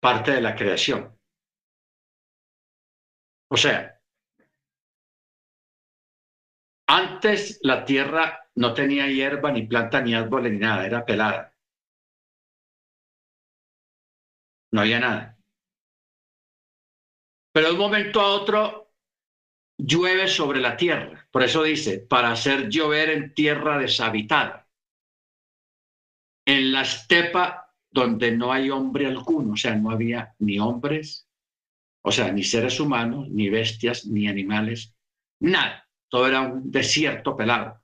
parte 0.00 0.32
de 0.32 0.40
la 0.40 0.54
creación. 0.54 1.18
O 3.50 3.56
sea, 3.56 4.00
antes 6.86 7.58
la 7.62 7.84
tierra 7.84 8.48
no 8.56 8.74
tenía 8.74 9.06
hierba, 9.08 9.50
ni 9.50 9.66
planta, 9.66 10.00
ni 10.00 10.14
árbol, 10.14 10.44
ni 10.44 10.58
nada, 10.58 10.86
era 10.86 11.04
pelada. 11.04 11.54
No 14.72 14.82
había 14.82 15.00
nada. 15.00 15.36
Pero 17.52 17.68
de 17.68 17.72
un 17.72 17.78
momento 17.78 18.20
a 18.20 18.32
otro 18.32 18.79
llueve 19.84 20.28
sobre 20.28 20.60
la 20.60 20.76
tierra. 20.76 21.26
Por 21.30 21.42
eso 21.42 21.62
dice, 21.62 21.98
para 21.98 22.32
hacer 22.32 22.68
llover 22.68 23.10
en 23.10 23.34
tierra 23.34 23.78
deshabitada. 23.78 24.68
En 26.46 26.72
la 26.72 26.82
estepa 26.82 27.74
donde 27.90 28.32
no 28.32 28.52
hay 28.52 28.70
hombre 28.70 29.06
alguno, 29.06 29.52
o 29.54 29.56
sea, 29.56 29.74
no 29.74 29.90
había 29.90 30.34
ni 30.38 30.58
hombres, 30.58 31.28
o 32.02 32.12
sea, 32.12 32.32
ni 32.32 32.44
seres 32.44 32.80
humanos, 32.80 33.28
ni 33.28 33.48
bestias, 33.48 34.06
ni 34.06 34.28
animales, 34.28 34.94
nada. 35.40 35.88
Todo 36.08 36.26
era 36.26 36.40
un 36.40 36.70
desierto 36.70 37.36
pelado. 37.36 37.80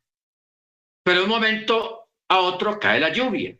Pero 1.05 1.19
de 1.19 1.25
un 1.25 1.31
momento 1.31 2.09
a 2.29 2.41
otro 2.41 2.79
cae 2.81 2.99
la 2.99 3.13
lluvia. 3.13 3.57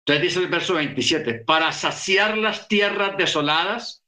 Entonces 0.00 0.22
dice 0.22 0.40
el 0.40 0.48
verso 0.48 0.74
27, 0.74 1.34
para 1.44 1.72
saciar 1.72 2.36
las 2.36 2.68
tierras 2.68 3.16
desoladas 3.16 4.04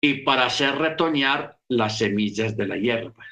y 0.00 0.22
para 0.22 0.46
hacer 0.46 0.76
retoñar 0.76 1.55
las 1.68 1.98
semillas 1.98 2.56
de 2.56 2.66
la 2.66 2.76
hierba. 2.76 3.24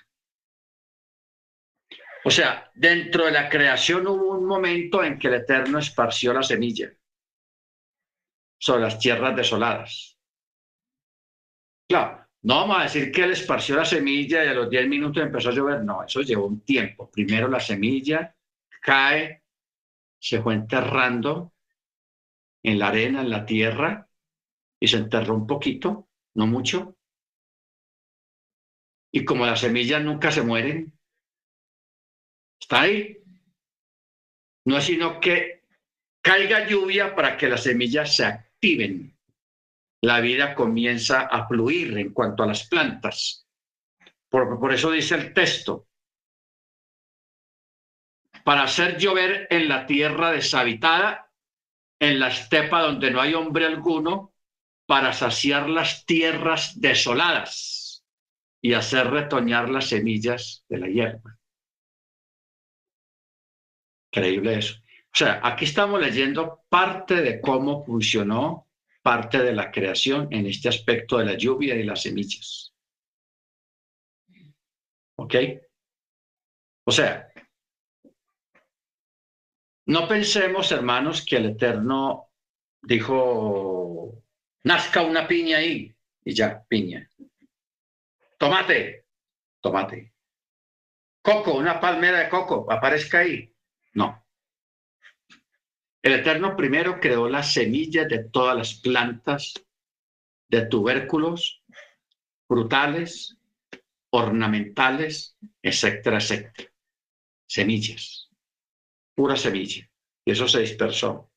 O 2.24 2.30
sea, 2.30 2.70
dentro 2.74 3.26
de 3.26 3.32
la 3.32 3.48
creación 3.48 4.06
hubo 4.06 4.30
un 4.30 4.46
momento 4.46 5.04
en 5.04 5.18
que 5.18 5.28
el 5.28 5.34
Eterno 5.34 5.78
esparció 5.78 6.32
la 6.32 6.42
semilla 6.42 6.90
sobre 8.58 8.82
las 8.82 8.98
tierras 8.98 9.36
desoladas. 9.36 10.18
Claro, 11.86 12.26
no 12.42 12.56
vamos 12.56 12.78
a 12.78 12.82
decir 12.84 13.12
que 13.12 13.24
él 13.24 13.32
esparció 13.32 13.76
la 13.76 13.84
semilla 13.84 14.42
y 14.44 14.48
a 14.48 14.54
los 14.54 14.70
10 14.70 14.88
minutos 14.88 15.22
empezó 15.22 15.50
a 15.50 15.52
llover. 15.52 15.84
No, 15.84 16.02
eso 16.02 16.22
llevó 16.22 16.46
un 16.46 16.60
tiempo. 16.60 17.10
Primero 17.10 17.46
la 17.48 17.60
semilla 17.60 18.34
cae, 18.80 19.42
se 20.18 20.40
fue 20.40 20.54
enterrando 20.54 21.52
en 22.62 22.78
la 22.78 22.88
arena, 22.88 23.20
en 23.20 23.30
la 23.30 23.44
tierra, 23.44 24.08
y 24.80 24.88
se 24.88 24.96
enterró 24.96 25.34
un 25.34 25.46
poquito, 25.46 26.08
no 26.34 26.46
mucho. 26.46 26.93
Y 29.14 29.24
como 29.24 29.46
las 29.46 29.60
semillas 29.60 30.02
nunca 30.02 30.32
se 30.32 30.42
mueren, 30.42 30.92
está 32.60 32.80
ahí. 32.80 33.22
No 34.66 34.76
es 34.76 34.84
sino 34.86 35.20
que 35.20 35.62
caiga 36.20 36.66
lluvia 36.66 37.14
para 37.14 37.36
que 37.36 37.48
las 37.48 37.62
semillas 37.62 38.16
se 38.16 38.24
activen. 38.24 39.16
La 40.02 40.18
vida 40.18 40.56
comienza 40.56 41.20
a 41.20 41.46
fluir 41.46 41.96
en 41.96 42.12
cuanto 42.12 42.42
a 42.42 42.48
las 42.48 42.66
plantas. 42.66 43.46
Por, 44.28 44.58
por 44.58 44.74
eso 44.74 44.90
dice 44.90 45.14
el 45.14 45.32
texto, 45.32 45.86
para 48.42 48.64
hacer 48.64 48.98
llover 48.98 49.46
en 49.48 49.68
la 49.68 49.86
tierra 49.86 50.32
deshabitada 50.32 51.30
en 52.00 52.18
la 52.18 52.28
estepa 52.30 52.82
donde 52.82 53.12
no 53.12 53.20
hay 53.20 53.34
hombre 53.34 53.64
alguno, 53.64 54.34
para 54.86 55.12
saciar 55.12 55.70
las 55.70 56.04
tierras 56.04 56.80
desoladas 56.80 57.83
y 58.64 58.72
hacer 58.72 59.10
retoñar 59.10 59.68
las 59.68 59.90
semillas 59.90 60.64
de 60.70 60.78
la 60.78 60.88
hierba. 60.88 61.38
Increíble 64.10 64.58
eso. 64.58 64.76
O 64.78 65.16
sea, 65.16 65.40
aquí 65.42 65.66
estamos 65.66 66.00
leyendo 66.00 66.64
parte 66.70 67.16
de 67.16 67.42
cómo 67.42 67.84
funcionó 67.84 68.66
parte 69.02 69.42
de 69.42 69.52
la 69.52 69.70
creación 69.70 70.28
en 70.30 70.46
este 70.46 70.70
aspecto 70.70 71.18
de 71.18 71.26
la 71.26 71.34
lluvia 71.34 71.74
y 71.74 71.82
las 71.82 72.00
semillas. 72.00 72.72
¿Ok? 75.16 75.34
O 76.86 76.90
sea, 76.90 77.28
no 79.84 80.08
pensemos, 80.08 80.72
hermanos, 80.72 81.22
que 81.22 81.36
el 81.36 81.50
Eterno 81.50 82.30
dijo, 82.80 84.22
nazca 84.62 85.02
una 85.02 85.28
piña 85.28 85.58
ahí, 85.58 85.94
y 86.24 86.32
ya, 86.32 86.64
piña. 86.66 87.10
Tomate, 88.44 89.06
tomate. 89.62 90.12
Coco, 91.22 91.54
una 91.54 91.80
palmera 91.80 92.18
de 92.18 92.28
coco, 92.28 92.70
aparezca 92.70 93.20
ahí. 93.20 93.50
No. 93.94 94.22
El 96.02 96.12
Eterno 96.12 96.54
primero 96.54 97.00
creó 97.00 97.26
las 97.26 97.54
semillas 97.54 98.06
de 98.06 98.24
todas 98.24 98.54
las 98.54 98.74
plantas, 98.74 99.54
de 100.50 100.66
tubérculos, 100.66 101.62
frutales, 102.46 103.38
ornamentales, 104.10 105.38
etcétera, 105.62 106.18
etcétera. 106.18 106.70
Semillas 107.46 108.30
pura 109.14 109.36
semilla, 109.36 109.88
y 110.22 110.30
eso 110.30 110.46
se 110.48 110.60
dispersó. 110.60 111.30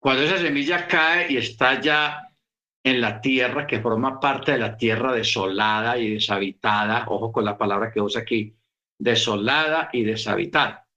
Cuando 0.00 0.22
esa 0.22 0.38
semilla 0.38 0.88
cae 0.88 1.30
y 1.30 1.36
está 1.36 1.78
ya 1.78 2.31
en 2.84 3.00
la 3.00 3.20
tierra, 3.20 3.66
que 3.66 3.80
forma 3.80 4.18
parte 4.18 4.52
de 4.52 4.58
la 4.58 4.76
tierra 4.76 5.12
desolada 5.12 5.98
y 5.98 6.14
deshabitada, 6.14 7.04
ojo 7.08 7.30
con 7.30 7.44
la 7.44 7.56
palabra 7.56 7.92
que 7.92 8.00
usa 8.00 8.22
aquí, 8.22 8.54
desolada 8.98 9.88
y 9.92 10.02
deshabitada. 10.02 10.88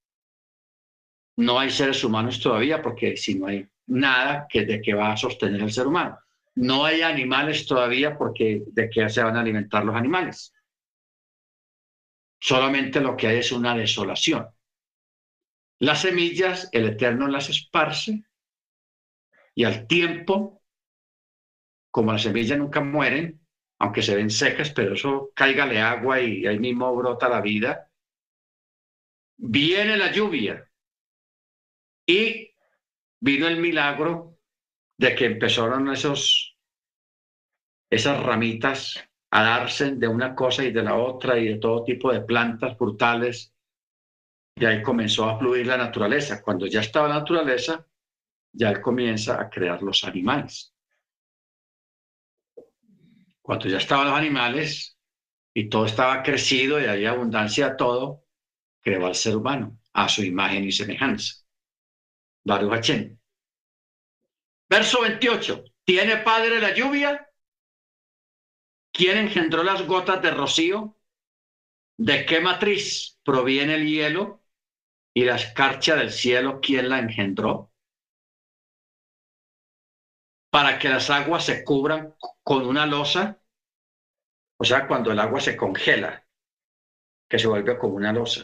No 1.38 1.60
hay 1.60 1.70
seres 1.70 2.04
humanos 2.04 2.40
todavía, 2.40 2.82
porque 2.82 3.18
si 3.18 3.36
no 3.36 3.48
hay 3.48 3.68
nada 3.88 4.48
que 4.50 4.66
de 4.66 4.82
que 4.82 4.94
va 4.94 5.12
a 5.12 5.18
sostener 5.18 5.62
el 5.62 5.72
ser 5.72 5.88
humano. 5.88 6.18
No 6.56 6.86
hay 6.86 7.02
animales 7.02 7.68
todavía, 7.68 8.18
porque 8.18 8.64
de 8.68 8.90
qué 8.90 9.10
se 9.10 9.22
van 9.22 9.36
a 9.36 9.42
alimentar 9.42 9.84
los 9.84 9.96
animales. 9.96 10.54
Solamente 12.40 13.02
lo 13.02 13.18
que 13.18 13.28
hay 13.28 13.38
es 13.38 13.52
una 13.52 13.76
desolación. 13.76 14.48
Las 15.80 16.02
semillas, 16.02 16.70
el 16.72 16.86
Eterno 16.86 17.28
las 17.28 17.50
esparce 17.50 18.24
y 19.54 19.66
al 19.66 19.88
tiempo, 19.88 20.62
como 21.96 22.12
las 22.12 22.24
semillas 22.24 22.58
nunca 22.58 22.82
mueren, 22.82 23.40
aunque 23.80 24.02
se 24.02 24.18
ven 24.18 24.30
secas, 24.30 24.70
pero 24.72 24.96
eso 24.96 25.32
cáigale 25.34 25.80
agua 25.80 26.20
y 26.20 26.46
ahí 26.46 26.60
mismo 26.60 26.94
brota 26.94 27.30
la 27.30 27.40
vida, 27.40 27.90
viene 29.38 29.96
la 29.96 30.12
lluvia 30.12 30.70
y 32.06 32.52
vino 33.22 33.48
el 33.48 33.62
milagro 33.62 34.38
de 34.98 35.16
que 35.16 35.24
empezaron 35.24 35.90
esos, 35.90 36.58
esas 37.90 38.22
ramitas 38.22 39.02
a 39.32 39.44
darse 39.44 39.96
de 39.96 40.10
una 40.10 40.36
cosa 40.36 40.66
y 40.66 40.74
de 40.74 40.84
la 40.84 40.96
otra 40.96 41.40
y 41.40 41.48
de 41.48 41.60
todo 41.60 41.86
tipo 41.86 42.12
de 42.12 42.20
plantas 42.20 42.78
frutales. 42.78 43.56
Y 44.58 44.66
ahí 44.66 44.84
comenzó 44.84 45.30
a 45.30 45.40
fluir 45.40 45.66
la 45.68 45.78
naturaleza. 45.78 46.42
Cuando 46.42 46.68
ya 46.68 46.82
estaba 46.82 47.08
la 47.08 47.20
naturaleza, 47.20 47.88
ya 48.52 48.72
él 48.72 48.82
comienza 48.82 49.40
a 49.40 49.50
crear 49.50 49.82
los 49.82 50.04
animales. 50.04 50.75
Cuando 53.46 53.70
ya 53.70 53.78
estaban 53.78 54.08
los 54.08 54.18
animales 54.18 54.98
y 55.54 55.70
todo 55.70 55.86
estaba 55.86 56.24
crecido 56.24 56.82
y 56.82 56.86
había 56.86 57.12
abundancia 57.12 57.70
de 57.70 57.76
todo, 57.76 58.26
creó 58.82 59.06
al 59.06 59.14
ser 59.14 59.36
humano 59.38 59.80
a 59.94 60.10
su 60.10 60.24
imagen 60.24 60.64
y 60.64 60.72
semejanza. 60.72 61.46
Baruch 62.44 62.90
Verso 64.68 65.02
28. 65.02 65.64
¿Tiene 65.84 66.18
padre 66.18 66.60
la 66.60 66.74
lluvia? 66.74 67.30
¿Quién 68.92 69.20
engendró 69.20 69.62
las 69.62 69.86
gotas 69.86 70.24
de 70.24 70.32
rocío? 70.32 70.98
¿De 71.98 72.26
qué 72.26 72.40
matriz 72.40 73.20
proviene 73.24 73.76
el 73.76 73.86
hielo? 73.86 74.42
¿Y 75.14 75.24
la 75.24 75.36
escarcha 75.36 75.96
del 75.96 76.12
cielo, 76.12 76.60
quién 76.60 76.90
la 76.90 76.98
engendró? 76.98 77.75
Para 80.56 80.80
que 80.80 80.88
las 80.88 81.10
aguas 81.10 81.44
se 81.44 81.66
cubran 81.66 82.16
con 82.42 82.66
una 82.66 82.86
losa, 82.86 83.42
o 84.58 84.64
sea, 84.64 84.88
cuando 84.88 85.12
el 85.12 85.20
agua 85.20 85.42
se 85.42 85.58
congela, 85.58 86.26
que 87.28 87.38
se 87.38 87.48
vuelve 87.48 87.78
como 87.78 87.96
una 87.96 88.14
losa. 88.14 88.40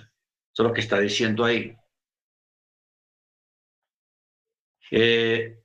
Eso 0.51 0.63
es 0.63 0.67
lo 0.67 0.73
que 0.73 0.81
está 0.81 0.99
diciendo 0.99 1.45
ahí. 1.45 1.73
Eh, 4.91 5.63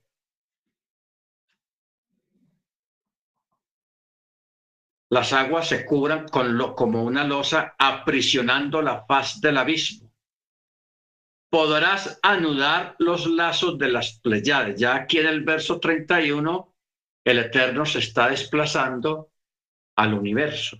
las 5.09 5.33
aguas 5.33 5.67
se 5.67 5.85
cubran 5.85 6.29
con 6.29 6.57
lo, 6.57 6.73
como 6.73 7.03
una 7.03 7.25
losa 7.25 7.75
aprisionando 7.77 8.81
la 8.81 9.05
faz 9.05 9.41
del 9.41 9.57
abismo. 9.57 10.06
Podrás 11.49 12.19
anudar 12.23 12.95
los 12.99 13.25
lazos 13.25 13.77
de 13.77 13.89
las 13.89 14.19
Pleiades. 14.19 14.79
Ya 14.79 14.95
aquí 14.95 15.19
en 15.19 15.27
el 15.27 15.43
verso 15.43 15.79
31, 15.79 16.75
el 17.25 17.39
Eterno 17.39 17.85
se 17.85 17.99
está 17.99 18.29
desplazando 18.29 19.31
al 19.95 20.13
universo. 20.13 20.77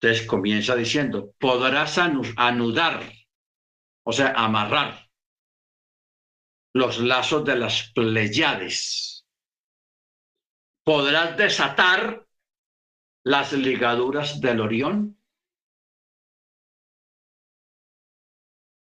Entonces 0.00 0.26
comienza 0.26 0.76
diciendo, 0.76 1.34
podrás 1.38 1.98
anudar, 1.98 3.02
o 4.04 4.12
sea, 4.12 4.32
amarrar 4.36 5.08
los 6.74 7.00
lazos 7.00 7.44
de 7.44 7.56
las 7.56 7.90
Pleiades. 7.92 9.26
Podrás 10.84 11.36
desatar 11.36 12.24
las 13.24 13.52
ligaduras 13.52 14.40
del 14.40 14.60
Orión. 14.60 15.17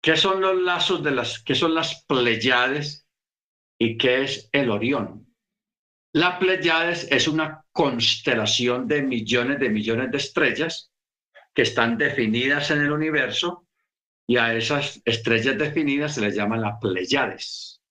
¿Qué 0.06 0.16
son 0.16 0.40
los 0.40 0.62
lazos 0.62 1.02
de 1.02 1.10
las, 1.10 1.42
qué 1.42 1.56
son 1.56 1.74
las 1.74 2.04
Pleiades 2.04 3.08
y 3.76 3.98
qué 3.98 4.22
es 4.22 4.48
el 4.52 4.70
Orión? 4.70 5.34
La 6.12 6.38
Pleiades 6.38 7.08
es 7.10 7.26
una 7.26 7.64
constelación 7.72 8.86
de 8.86 9.02
millones 9.02 9.58
de 9.58 9.68
millones 9.68 10.12
de 10.12 10.18
estrellas 10.18 10.92
que 11.52 11.62
están 11.62 11.98
definidas 11.98 12.70
en 12.70 12.82
el 12.82 12.92
universo 12.92 13.66
y 14.28 14.36
a 14.36 14.54
esas 14.54 15.02
estrellas 15.04 15.58
definidas 15.58 16.14
se 16.14 16.20
les 16.20 16.36
llama 16.36 16.56
las 16.56 16.78
Pleiades. 16.80 17.82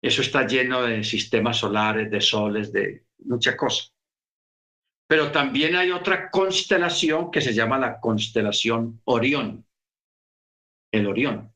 Eso 0.00 0.22
está 0.22 0.46
lleno 0.46 0.80
de 0.80 1.04
sistemas 1.04 1.58
solares, 1.58 2.10
de 2.10 2.22
soles, 2.22 2.72
de 2.72 3.04
muchas 3.18 3.54
cosas. 3.56 3.94
Pero 5.06 5.30
también 5.30 5.76
hay 5.76 5.90
otra 5.90 6.30
constelación 6.30 7.30
que 7.30 7.42
se 7.42 7.52
llama 7.52 7.78
la 7.78 8.00
constelación 8.00 9.02
Orión, 9.04 9.66
el 10.92 11.06
Orión. 11.06 11.52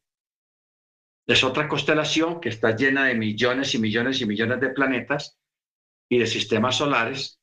es 1.26 1.44
otra 1.44 1.68
constelación 1.68 2.40
que 2.40 2.48
está 2.48 2.74
llena 2.74 3.04
de 3.04 3.14
millones 3.14 3.74
y 3.74 3.78
millones 3.78 4.20
y 4.20 4.26
millones 4.26 4.60
de 4.60 4.70
planetas 4.70 5.38
y 6.08 6.18
de 6.18 6.26
sistemas 6.26 6.76
solares 6.76 7.40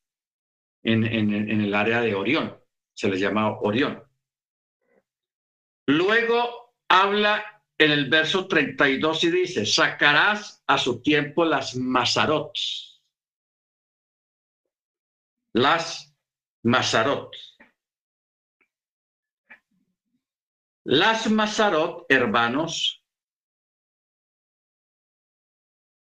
en, 0.83 1.05
en 1.05 1.61
el 1.61 1.73
área 1.73 2.01
de 2.01 2.15
Orión. 2.15 2.57
Se 2.95 3.09
les 3.09 3.19
llama 3.19 3.59
Orión. 3.59 4.03
Luego 5.87 6.75
habla 6.89 7.53
en 7.77 7.91
el 7.91 8.09
verso 8.09 8.47
32 8.47 9.23
y 9.25 9.31
dice, 9.31 9.65
sacarás 9.65 10.63
a 10.67 10.77
su 10.77 11.01
tiempo 11.01 11.43
las 11.43 11.75
Mazarot. 11.75 12.53
Las 15.53 16.15
Mazarot. 16.63 17.35
Las 20.85 21.31
Mazarot, 21.31 22.05
hermanos, 22.09 23.05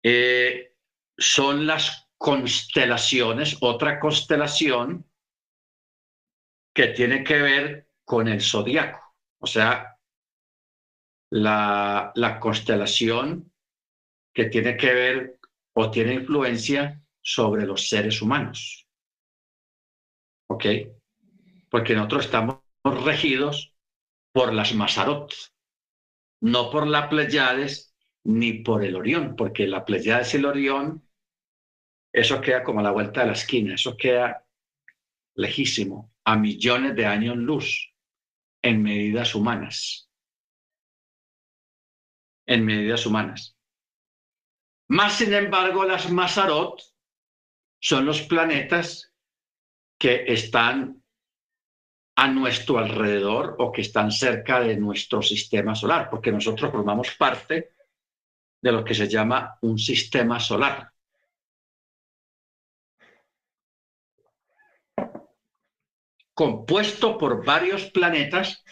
eh, 0.03 0.75
son 1.15 1.67
las 1.67 2.09
constelaciones, 2.17 3.57
otra 3.61 3.99
constelación 3.99 5.07
que 6.73 6.87
tiene 6.87 7.23
que 7.23 7.39
ver 7.39 7.89
con 8.03 8.27
el 8.27 8.41
zodiaco. 8.41 9.15
O 9.39 9.45
sea, 9.45 9.99
la, 11.29 12.11
la 12.15 12.39
constelación 12.39 13.53
que 14.33 14.45
tiene 14.45 14.75
que 14.75 14.93
ver 14.93 15.39
o 15.75 15.91
tiene 15.91 16.15
influencia 16.15 17.03
sobre 17.21 17.65
los 17.65 17.87
seres 17.87 18.21
humanos. 18.21 18.87
¿Ok? 20.49 20.65
Porque 21.69 21.93
nosotros 21.93 22.25
estamos 22.25 22.59
regidos 22.83 23.72
por 24.33 24.53
las 24.53 24.73
Mazarot, 24.73 25.33
no 26.41 26.69
por 26.69 26.87
la 26.87 27.07
Pleiades 27.07 27.95
ni 28.25 28.63
por 28.63 28.83
el 28.83 28.95
Orión, 28.95 29.35
porque 29.35 29.67
la 29.67 29.85
Pleiades 29.85 30.33
y 30.33 30.37
el 30.37 30.45
Orión, 30.45 31.07
eso 32.11 32.41
queda 32.41 32.63
como 32.63 32.79
a 32.79 32.83
la 32.83 32.91
vuelta 32.91 33.21
de 33.21 33.27
la 33.27 33.33
esquina, 33.33 33.75
eso 33.75 33.95
queda 33.95 34.45
lejísimo, 35.35 36.13
a 36.25 36.35
millones 36.35 36.95
de 36.95 37.05
años 37.05 37.37
luz 37.37 37.93
en 38.61 38.81
medidas 38.81 39.35
humanas. 39.35 40.09
En 42.45 42.65
medidas 42.65 43.05
humanas. 43.05 43.57
Más 44.89 45.13
sin 45.17 45.33
embargo, 45.33 45.85
las 45.85 46.11
Mazarot 46.11 46.81
son 47.79 48.05
los 48.05 48.21
planetas 48.23 49.13
que 49.97 50.25
están 50.27 51.02
a 52.15 52.27
nuestro 52.27 52.77
alrededor 52.77 53.55
o 53.59 53.71
que 53.71 53.81
están 53.81 54.11
cerca 54.11 54.59
de 54.59 54.77
nuestro 54.77 55.21
sistema 55.21 55.73
solar, 55.75 56.09
porque 56.09 56.31
nosotros 56.31 56.71
formamos 56.71 57.15
parte 57.15 57.71
de 58.61 58.71
lo 58.71 58.83
que 58.83 58.93
se 58.93 59.07
llama 59.07 59.57
un 59.61 59.77
sistema 59.77 60.39
solar. 60.39 60.93
compuesto 66.33 67.17
por 67.17 67.45
varios 67.45 67.85
planetas 67.91 68.63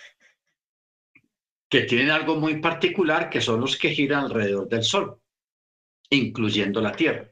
que 1.69 1.81
tienen 1.81 2.09
algo 2.09 2.35
muy 2.35 2.59
particular, 2.59 3.29
que 3.29 3.39
son 3.39 3.61
los 3.61 3.77
que 3.77 3.91
giran 3.91 4.25
alrededor 4.25 4.67
del 4.67 4.83
Sol, 4.83 5.21
incluyendo 6.09 6.81
la 6.81 6.91
Tierra. 6.91 7.29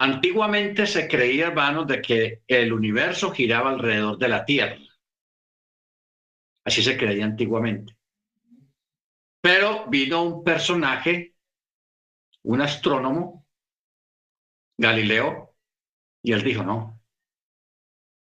Antiguamente 0.00 0.86
se 0.86 1.08
creía, 1.08 1.48
hermanos, 1.48 1.86
de 1.86 2.00
que 2.00 2.42
el 2.46 2.72
universo 2.72 3.32
giraba 3.32 3.70
alrededor 3.70 4.16
de 4.16 4.28
la 4.28 4.44
Tierra. 4.44 4.78
Así 6.64 6.82
se 6.82 6.96
creía 6.96 7.24
antiguamente. 7.24 7.96
Pero 9.40 9.86
vino 9.88 10.22
un 10.22 10.44
personaje, 10.44 11.34
un 12.44 12.60
astrónomo, 12.60 13.46
Galileo, 14.78 15.56
y 16.22 16.32
él 16.32 16.42
dijo, 16.42 16.62
no, 16.62 17.02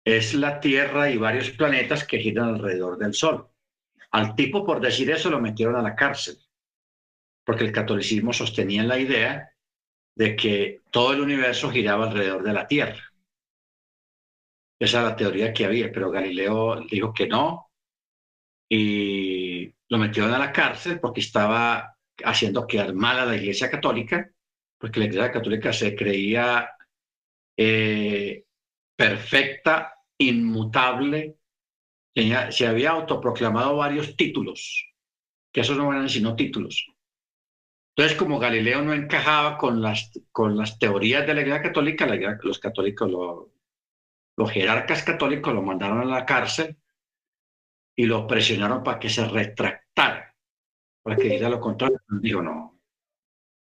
es 0.05 0.33
la 0.33 0.59
Tierra 0.59 1.09
y 1.09 1.17
varios 1.17 1.51
planetas 1.51 2.05
que 2.05 2.19
giran 2.19 2.49
alrededor 2.49 2.97
del 2.97 3.13
Sol. 3.13 3.49
Al 4.11 4.35
tipo, 4.35 4.65
por 4.65 4.81
decir 4.81 5.09
eso, 5.11 5.29
lo 5.29 5.39
metieron 5.39 5.77
a 5.77 5.81
la 5.81 5.95
cárcel, 5.95 6.37
porque 7.45 7.63
el 7.63 7.71
catolicismo 7.71 8.33
sostenía 8.33 8.83
la 8.83 8.99
idea 8.99 9.52
de 10.15 10.35
que 10.35 10.81
todo 10.91 11.13
el 11.13 11.21
universo 11.21 11.71
giraba 11.71 12.07
alrededor 12.07 12.43
de 12.43 12.53
la 12.53 12.67
Tierra. 12.67 13.01
Esa 14.79 14.99
es 14.99 15.03
la 15.05 15.15
teoría 15.15 15.53
que 15.53 15.65
había, 15.65 15.91
pero 15.91 16.11
Galileo 16.11 16.81
dijo 16.89 17.13
que 17.13 17.27
no 17.27 17.71
y 18.69 19.73
lo 19.89 19.97
metieron 19.97 20.33
a 20.33 20.39
la 20.39 20.51
cárcel 20.51 20.99
porque 20.99 21.21
estaba 21.21 21.95
haciendo 22.23 22.67
quedar 22.67 22.93
mal 22.93 23.19
a 23.19 23.25
la 23.25 23.35
Iglesia 23.35 23.69
Católica, 23.69 24.29
porque 24.77 24.99
la 24.99 25.05
Iglesia 25.05 25.31
Católica 25.31 25.71
se 25.71 25.95
creía 25.95 26.69
eh, 27.57 28.45
perfecta, 28.95 29.93
inmutable, 30.17 31.37
se 32.49 32.67
había 32.67 32.91
autoproclamado 32.91 33.77
varios 33.77 34.15
títulos, 34.15 34.91
que 35.51 35.61
esos 35.61 35.77
no 35.77 35.91
eran 35.91 36.09
sino 36.09 36.35
títulos. 36.35 36.92
Entonces, 37.95 38.17
como 38.17 38.39
Galileo 38.39 38.81
no 38.81 38.93
encajaba 38.93 39.57
con 39.57 39.81
las, 39.81 40.11
con 40.31 40.57
las 40.57 40.79
teorías 40.79 41.27
de 41.27 41.33
la 41.33 41.41
Iglesia 41.41 41.61
Católica, 41.61 42.07
los 42.41 42.59
católicos, 42.59 43.11
los 44.35 44.51
jerarcas 44.51 45.03
católicos 45.03 45.53
lo 45.53 45.61
mandaron 45.61 46.01
a 46.01 46.05
la 46.05 46.25
cárcel 46.25 46.75
y 47.95 48.05
lo 48.05 48.25
presionaron 48.25 48.83
para 48.83 48.97
que 48.97 49.09
se 49.09 49.27
retractara, 49.27 50.35
para 51.03 51.15
que 51.15 51.29
diga 51.29 51.49
lo 51.49 51.59
contrario. 51.59 51.99
Dijo, 52.19 52.41
no, 52.41 52.79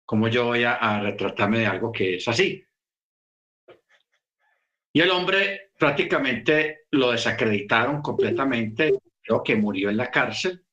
¿cómo 0.04 0.28
yo 0.28 0.46
voy 0.46 0.62
a 0.62 1.00
retratarme 1.00 1.58
de 1.58 1.66
algo 1.66 1.90
que 1.90 2.14
es 2.16 2.28
así? 2.28 2.64
Y 4.92 5.00
el 5.00 5.10
hombre 5.10 5.70
prácticamente 5.78 6.86
lo 6.90 7.12
desacreditaron 7.12 8.02
completamente, 8.02 9.00
creo 9.22 9.42
que 9.42 9.56
murió 9.56 9.88
en 9.88 9.96
la 9.96 10.10
cárcel. 10.10 10.64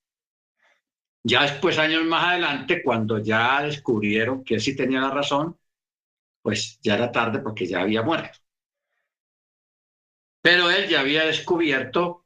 Ya 1.30 1.42
después, 1.42 1.78
años 1.78 2.06
más 2.06 2.24
adelante, 2.24 2.82
cuando 2.82 3.20
ya 3.20 3.62
descubrieron 3.62 4.46
que 4.46 4.54
él 4.56 4.62
sí 4.62 4.78
tenía 4.78 5.02
la 5.02 5.10
razón, 5.12 5.60
pues 6.42 6.80
ya 6.82 6.96
era 6.96 7.12
tarde 7.12 7.40
porque 7.40 7.68
ya 7.68 7.82
había 7.82 8.02
muerto. 8.02 8.40
Pero 10.42 10.70
él 10.72 10.88
ya 10.88 11.02
había 11.02 11.26
descubierto, 11.26 12.26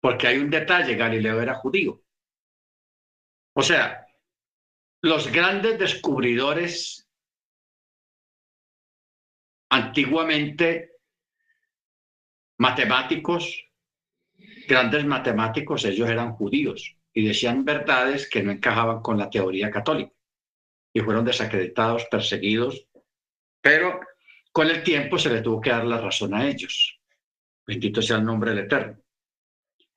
porque 0.00 0.28
hay 0.28 0.38
un 0.38 0.50
detalle, 0.50 0.94
Galileo 0.94 1.40
era 1.42 1.56
judío. 1.56 2.04
O 3.54 3.62
sea, 3.62 4.06
los 5.02 5.26
grandes 5.32 5.76
descubridores 5.76 7.08
antiguamente 9.70 10.92
matemáticos, 12.58 13.44
grandes 14.68 15.04
matemáticos, 15.04 15.84
ellos 15.84 16.08
eran 16.08 16.34
judíos 16.34 16.95
y 17.16 17.26
decían 17.26 17.64
verdades 17.64 18.28
que 18.28 18.42
no 18.42 18.52
encajaban 18.52 19.00
con 19.00 19.16
la 19.16 19.30
teoría 19.30 19.70
católica 19.70 20.12
y 20.92 21.00
fueron 21.00 21.24
desacreditados, 21.24 22.04
perseguidos, 22.10 22.86
pero 23.62 24.00
con 24.52 24.68
el 24.68 24.82
tiempo 24.82 25.18
se 25.18 25.30
les 25.30 25.42
tuvo 25.42 25.60
que 25.60 25.70
dar 25.70 25.86
la 25.86 25.98
razón 25.98 26.34
a 26.34 26.46
ellos. 26.46 27.00
Bendito 27.66 28.02
sea 28.02 28.18
el 28.18 28.24
nombre 28.24 28.50
del 28.50 28.64
Eterno. 28.64 29.02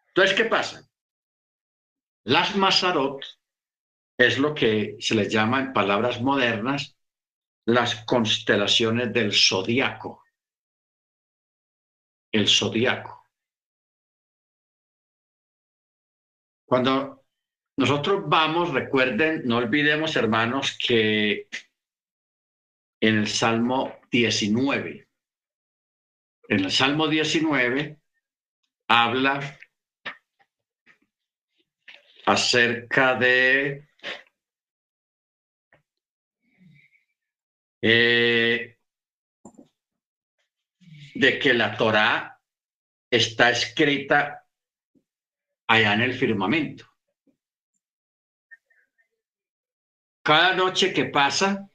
Entonces, 0.08 0.36
¿qué 0.36 0.46
pasa? 0.46 0.90
Las 2.24 2.56
Mazarot 2.56 3.26
es 4.18 4.40
lo 4.40 4.56
que 4.56 4.96
se 5.00 5.16
les 5.16 5.30
llama 5.30 5.60
en 5.60 5.74
palabras 5.74 6.22
modernas 6.22 6.98
las 7.66 8.06
constelaciones 8.06 9.12
del 9.12 9.34
zodiaco 9.34 10.24
el 12.32 12.48
zodiaco. 12.48 13.19
Cuando 16.70 17.26
nosotros 17.78 18.22
vamos, 18.28 18.72
recuerden, 18.72 19.42
no 19.46 19.58
olvidemos, 19.58 20.16
hermanos, 20.16 20.78
que 20.78 21.48
en 23.02 23.18
el 23.18 23.28
Salmo 23.28 23.98
19, 24.12 25.08
en 26.50 26.60
el 26.60 26.72
Salmo 26.72 27.08
19 27.08 27.98
habla 28.88 29.58
acerca 32.28 33.16
de 33.16 33.90
eh, 37.82 38.78
de 41.16 41.40
que 41.40 41.54
la 41.56 41.76
Torá 41.76 42.40
está 43.10 43.50
escrita 43.50 44.46
allá 45.70 45.94
en 45.94 46.02
el 46.02 46.14
firmamento. 46.14 46.86
Cada 50.24 50.56
noche 50.56 50.92
que 50.92 51.06
pasa, 51.06 51.70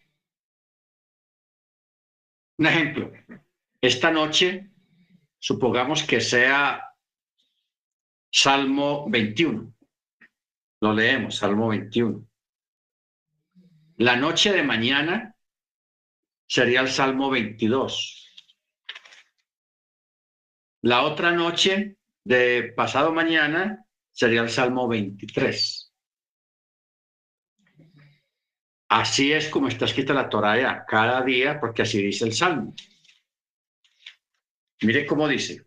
un 2.58 2.66
ejemplo, 2.66 3.12
esta 3.80 4.10
noche, 4.10 4.70
supongamos 5.38 6.02
que 6.02 6.20
sea 6.20 6.82
Salmo 8.32 9.08
21. 9.08 9.72
Lo 10.80 10.92
leemos, 10.92 11.36
Salmo 11.36 11.68
21. 11.68 12.26
La 13.98 14.16
noche 14.16 14.52
de 14.52 14.64
mañana 14.64 15.36
sería 16.48 16.80
el 16.80 16.88
Salmo 16.88 17.30
22. 17.30 18.48
La 20.82 21.04
otra 21.04 21.30
noche 21.30 21.96
de 22.24 22.72
pasado 22.76 23.12
mañana 23.12 23.83
sería 24.14 24.42
el 24.42 24.48
Salmo 24.48 24.88
23. 24.88 25.92
Así 28.88 29.32
es 29.32 29.48
como 29.48 29.68
está 29.68 29.86
escrita 29.86 30.14
la 30.14 30.28
Torah 30.28 30.86
cada 30.86 31.20
día, 31.22 31.58
porque 31.60 31.82
así 31.82 32.00
dice 32.00 32.24
el 32.24 32.32
Salmo. 32.32 32.74
Mire 34.82 35.04
cómo 35.04 35.26
dice. 35.26 35.66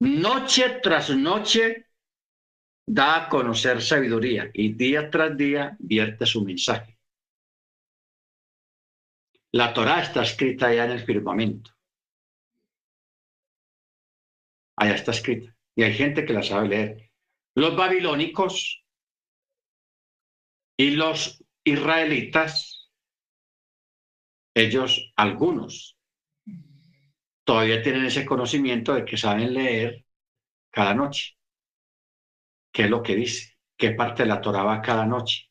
Noche 0.00 0.80
tras 0.82 1.10
noche 1.10 1.88
da 2.86 3.24
a 3.24 3.28
conocer 3.28 3.82
sabiduría 3.82 4.50
y 4.52 4.74
día 4.74 5.10
tras 5.10 5.36
día 5.36 5.76
vierte 5.80 6.26
su 6.26 6.44
mensaje. 6.44 6.96
La 9.52 9.72
Torah 9.72 10.02
está 10.02 10.22
escrita 10.22 10.72
ya 10.72 10.84
en 10.84 10.92
el 10.92 11.04
firmamento. 11.04 11.72
Allá 14.76 14.94
está 14.94 15.12
escrita. 15.12 15.55
Y 15.76 15.82
hay 15.82 15.92
gente 15.92 16.24
que 16.24 16.32
la 16.32 16.42
sabe 16.42 16.68
leer. 16.68 17.10
Los 17.54 17.76
babilónicos 17.76 18.82
y 20.78 20.90
los 20.90 21.44
israelitas, 21.64 22.90
ellos, 24.54 25.12
algunos, 25.16 25.98
todavía 27.44 27.82
tienen 27.82 28.06
ese 28.06 28.24
conocimiento 28.24 28.94
de 28.94 29.04
que 29.04 29.18
saben 29.18 29.52
leer 29.52 30.06
cada 30.70 30.94
noche. 30.94 31.36
¿Qué 32.72 32.84
es 32.84 32.90
lo 32.90 33.02
que 33.02 33.14
dice? 33.14 33.58
¿Qué 33.76 33.90
parte 33.90 34.22
de 34.22 34.30
la 34.30 34.40
Torah 34.40 34.64
va 34.64 34.82
cada 34.82 35.04
noche? 35.04 35.50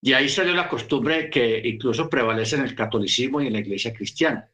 Y 0.00 0.12
ahí 0.12 0.28
salió 0.28 0.52
la 0.52 0.68
costumbre 0.68 1.30
que 1.30 1.60
incluso 1.64 2.10
prevalece 2.10 2.56
en 2.56 2.62
el 2.62 2.74
catolicismo 2.74 3.40
y 3.40 3.46
en 3.46 3.52
la 3.54 3.60
iglesia 3.60 3.92
cristiana, 3.92 4.50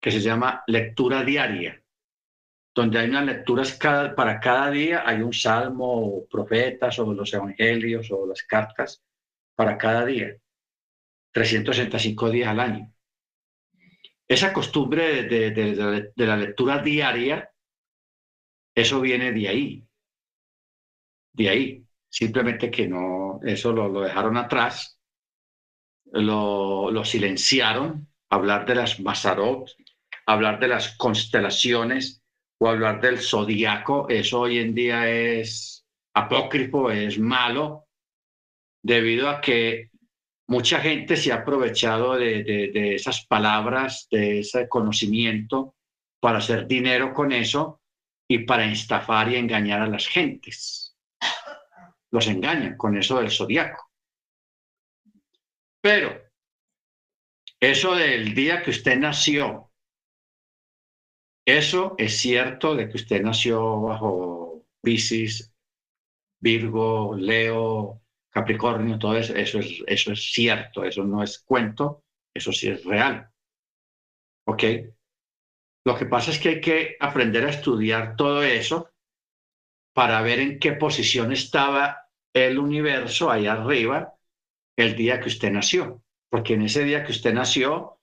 que 0.00 0.10
se 0.10 0.20
llama 0.20 0.64
lectura 0.66 1.22
diaria 1.22 1.81
donde 2.74 2.98
hay 2.98 3.08
unas 3.08 3.26
lecturas 3.26 3.78
para 3.78 4.40
cada 4.40 4.70
día, 4.70 5.02
hay 5.06 5.20
un 5.20 5.32
salmo, 5.32 6.24
profetas 6.30 6.98
o 6.98 7.12
los 7.12 7.32
evangelios 7.32 8.10
o 8.10 8.26
las 8.26 8.42
cartas 8.42 9.02
para 9.54 9.76
cada 9.76 10.06
día, 10.06 10.36
365 11.32 12.30
días 12.30 12.48
al 12.48 12.60
año. 12.60 12.92
Esa 14.26 14.52
costumbre 14.52 15.24
de, 15.24 15.50
de, 15.50 16.26
la 16.26 16.36
lectura 16.36 16.78
diaria, 16.78 17.50
eso 18.74 19.00
viene 19.00 19.32
de 19.32 19.48
ahí, 19.48 19.86
de 21.32 21.48
ahí. 21.48 21.86
Simplemente 22.08 22.70
que 22.70 22.88
no, 22.88 23.40
eso 23.42 23.72
lo, 23.72 23.88
lo 23.88 24.02
dejaron 24.02 24.36
atrás, 24.36 24.98
lo, 26.12 26.90
lo, 26.90 27.04
silenciaron, 27.04 28.08
hablar 28.30 28.66
de 28.66 28.74
las 28.74 29.00
Mazarot, 29.00 29.70
hablar 30.26 30.60
de 30.60 30.68
las 30.68 30.96
constelaciones, 30.96 32.21
o 32.62 32.68
hablar 32.68 33.00
del 33.00 33.18
zodiaco, 33.18 34.08
eso 34.08 34.42
hoy 34.42 34.58
en 34.58 34.72
día 34.72 35.10
es 35.10 35.84
apócrifo, 36.14 36.92
es 36.92 37.18
malo, 37.18 37.88
debido 38.80 39.28
a 39.28 39.40
que 39.40 39.90
mucha 40.46 40.78
gente 40.78 41.16
se 41.16 41.32
ha 41.32 41.36
aprovechado 41.38 42.14
de, 42.14 42.94
esas 42.94 43.26
palabras, 43.26 44.06
de 44.12 44.38
ese 44.38 44.68
conocimiento, 44.68 45.74
para 46.20 46.38
hacer 46.38 46.68
dinero 46.68 47.12
con 47.12 47.32
eso 47.32 47.80
y 48.28 48.38
para 48.44 48.66
estafar 48.66 49.32
y 49.32 49.34
engañar 49.34 49.82
a 49.82 49.88
las 49.88 50.06
gentes. 50.06 50.96
Los 52.12 52.28
engañan 52.28 52.76
con 52.76 52.96
eso 52.96 53.18
del 53.18 53.32
zodiaco. 53.32 53.90
Pero 55.80 56.16
eso 57.58 57.96
del 57.96 58.34
día 58.34 58.62
que 58.62 58.70
usted 58.70 58.96
nació, 58.98 59.71
eso 61.44 61.94
es 61.98 62.18
cierto 62.18 62.74
de 62.74 62.88
que 62.88 62.96
usted 62.96 63.22
nació 63.22 63.80
bajo 63.80 64.64
Pisces, 64.80 65.52
Virgo, 66.40 67.16
Leo, 67.16 68.02
Capricornio, 68.30 68.98
todo 68.98 69.16
eso, 69.16 69.34
eso 69.34 69.58
es, 69.58 69.82
eso 69.86 70.12
es 70.12 70.32
cierto, 70.32 70.84
eso 70.84 71.04
no 71.04 71.22
es 71.22 71.40
cuento, 71.40 72.04
eso 72.34 72.52
sí 72.52 72.68
es 72.68 72.84
real. 72.84 73.30
¿Ok? 74.46 74.62
Lo 75.84 75.96
que 75.96 76.06
pasa 76.06 76.30
es 76.30 76.38
que 76.38 76.48
hay 76.48 76.60
que 76.60 76.96
aprender 77.00 77.44
a 77.44 77.50
estudiar 77.50 78.16
todo 78.16 78.42
eso 78.42 78.90
para 79.92 80.22
ver 80.22 80.38
en 80.38 80.58
qué 80.58 80.72
posición 80.72 81.32
estaba 81.32 82.08
el 82.32 82.58
universo 82.58 83.30
ahí 83.30 83.46
arriba 83.46 84.14
el 84.76 84.96
día 84.96 85.20
que 85.20 85.28
usted 85.28 85.50
nació. 85.50 86.02
Porque 86.30 86.54
en 86.54 86.62
ese 86.62 86.84
día 86.84 87.04
que 87.04 87.12
usted 87.12 87.34
nació 87.34 88.00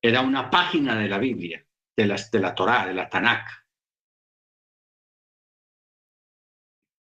era 0.00 0.22
una 0.22 0.50
página 0.50 0.98
de 0.98 1.08
la 1.08 1.18
Biblia 1.18 1.67
de, 1.98 2.06
las, 2.06 2.30
de 2.30 2.38
la 2.38 2.54
Torá, 2.54 2.86
de 2.86 2.94
la 2.94 3.08
Tanakh. 3.08 3.48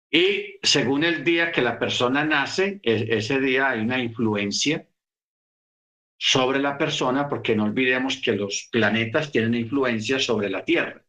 Y 0.09 0.57
según 0.63 1.03
el 1.03 1.23
día 1.23 1.51
que 1.51 1.61
la 1.61 1.77
persona 1.77 2.25
nace, 2.25 2.81
e, 2.81 3.15
ese 3.15 3.39
día 3.39 3.69
hay 3.69 3.81
una 3.81 3.99
influencia 3.99 4.87
sobre 6.17 6.59
la 6.59 6.79
persona, 6.79 7.29
porque 7.29 7.55
no 7.55 7.65
olvidemos 7.65 8.19
que 8.23 8.35
los 8.35 8.69
planetas 8.71 9.31
tienen 9.31 9.53
influencia 9.53 10.17
sobre 10.17 10.49
la 10.49 10.65
Tierra. 10.65 11.05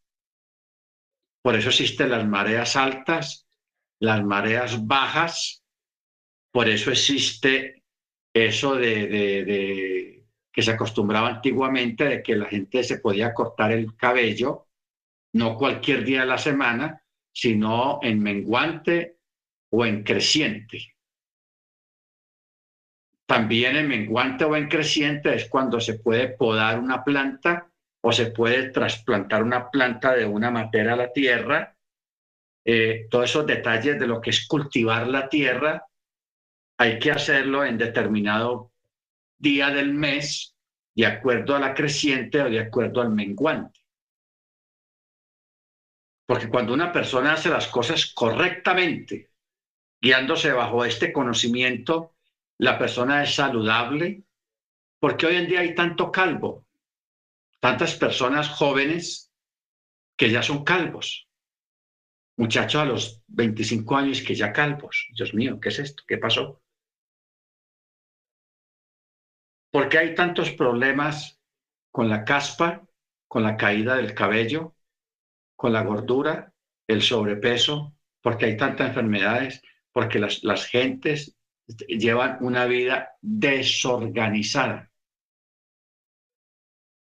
Por 1.42 1.56
eso 1.56 1.70
existen 1.70 2.10
las 2.10 2.26
mareas 2.26 2.76
altas, 2.76 3.48
las 4.00 4.22
mareas 4.22 4.86
bajas, 4.86 5.64
por 6.52 6.68
eso 6.68 6.90
existe 6.90 7.84
eso 8.34 8.74
de 8.76 10.01
que 10.52 10.62
se 10.62 10.72
acostumbraba 10.72 11.28
antiguamente 11.28 12.04
de 12.04 12.22
que 12.22 12.36
la 12.36 12.46
gente 12.46 12.84
se 12.84 12.98
podía 12.98 13.32
cortar 13.32 13.72
el 13.72 13.96
cabello, 13.96 14.68
no 15.34 15.56
cualquier 15.56 16.04
día 16.04 16.20
de 16.20 16.26
la 16.26 16.38
semana, 16.38 17.02
sino 17.32 17.98
en 18.02 18.22
menguante 18.22 19.16
o 19.70 19.86
en 19.86 20.04
creciente. 20.04 20.94
También 23.26 23.76
en 23.76 23.88
menguante 23.88 24.44
o 24.44 24.54
en 24.56 24.68
creciente 24.68 25.34
es 25.34 25.48
cuando 25.48 25.80
se 25.80 25.98
puede 25.98 26.28
podar 26.28 26.78
una 26.78 27.02
planta 27.02 27.70
o 28.02 28.12
se 28.12 28.26
puede 28.26 28.70
trasplantar 28.70 29.42
una 29.42 29.70
planta 29.70 30.12
de 30.14 30.26
una 30.26 30.50
materia 30.50 30.92
a 30.92 30.96
la 30.96 31.12
tierra. 31.12 31.74
Eh, 32.66 33.06
todos 33.10 33.30
esos 33.30 33.46
detalles 33.46 33.98
de 33.98 34.06
lo 34.06 34.20
que 34.20 34.30
es 34.30 34.46
cultivar 34.46 35.08
la 35.08 35.30
tierra, 35.30 35.86
hay 36.78 36.98
que 36.98 37.10
hacerlo 37.10 37.64
en 37.64 37.78
determinado 37.78 38.71
día 39.42 39.70
del 39.70 39.92
mes 39.92 40.56
de 40.94 41.04
acuerdo 41.04 41.56
a 41.56 41.58
la 41.58 41.74
creciente 41.74 42.40
o 42.40 42.48
de 42.48 42.60
acuerdo 42.60 43.02
al 43.02 43.10
menguante. 43.10 43.80
Porque 46.26 46.48
cuando 46.48 46.72
una 46.72 46.92
persona 46.92 47.32
hace 47.32 47.50
las 47.50 47.66
cosas 47.66 48.12
correctamente, 48.14 49.32
guiándose 50.00 50.52
bajo 50.52 50.84
este 50.84 51.12
conocimiento, 51.12 52.14
la 52.58 52.78
persona 52.78 53.24
es 53.24 53.34
saludable, 53.34 54.22
porque 55.00 55.26
hoy 55.26 55.36
en 55.36 55.48
día 55.48 55.60
hay 55.60 55.74
tanto 55.74 56.12
calvo, 56.12 56.64
tantas 57.58 57.96
personas 57.96 58.48
jóvenes 58.48 59.32
que 60.16 60.30
ya 60.30 60.42
son 60.42 60.62
calvos, 60.62 61.28
muchachos 62.36 62.80
a 62.80 62.84
los 62.84 63.22
25 63.26 63.96
años 63.96 64.22
que 64.22 64.36
ya 64.36 64.52
calvos. 64.52 65.08
Dios 65.16 65.34
mío, 65.34 65.58
¿qué 65.60 65.70
es 65.70 65.80
esto? 65.80 66.04
¿Qué 66.06 66.18
pasó? 66.18 66.61
¿Por 69.72 69.88
qué 69.88 69.98
hay 69.98 70.14
tantos 70.14 70.50
problemas 70.50 71.40
con 71.90 72.10
la 72.10 72.24
caspa, 72.24 72.86
con 73.26 73.42
la 73.42 73.56
caída 73.56 73.96
del 73.96 74.14
cabello, 74.14 74.76
con 75.56 75.72
la 75.72 75.82
gordura, 75.82 76.52
el 76.86 77.00
sobrepeso? 77.00 77.96
Porque 78.20 78.44
hay 78.44 78.58
tantas 78.58 78.88
enfermedades, 78.88 79.62
porque 79.90 80.18
las, 80.18 80.44
las 80.44 80.66
gentes 80.66 81.38
llevan 81.88 82.36
una 82.42 82.66
vida 82.66 83.16
desorganizada. 83.22 84.92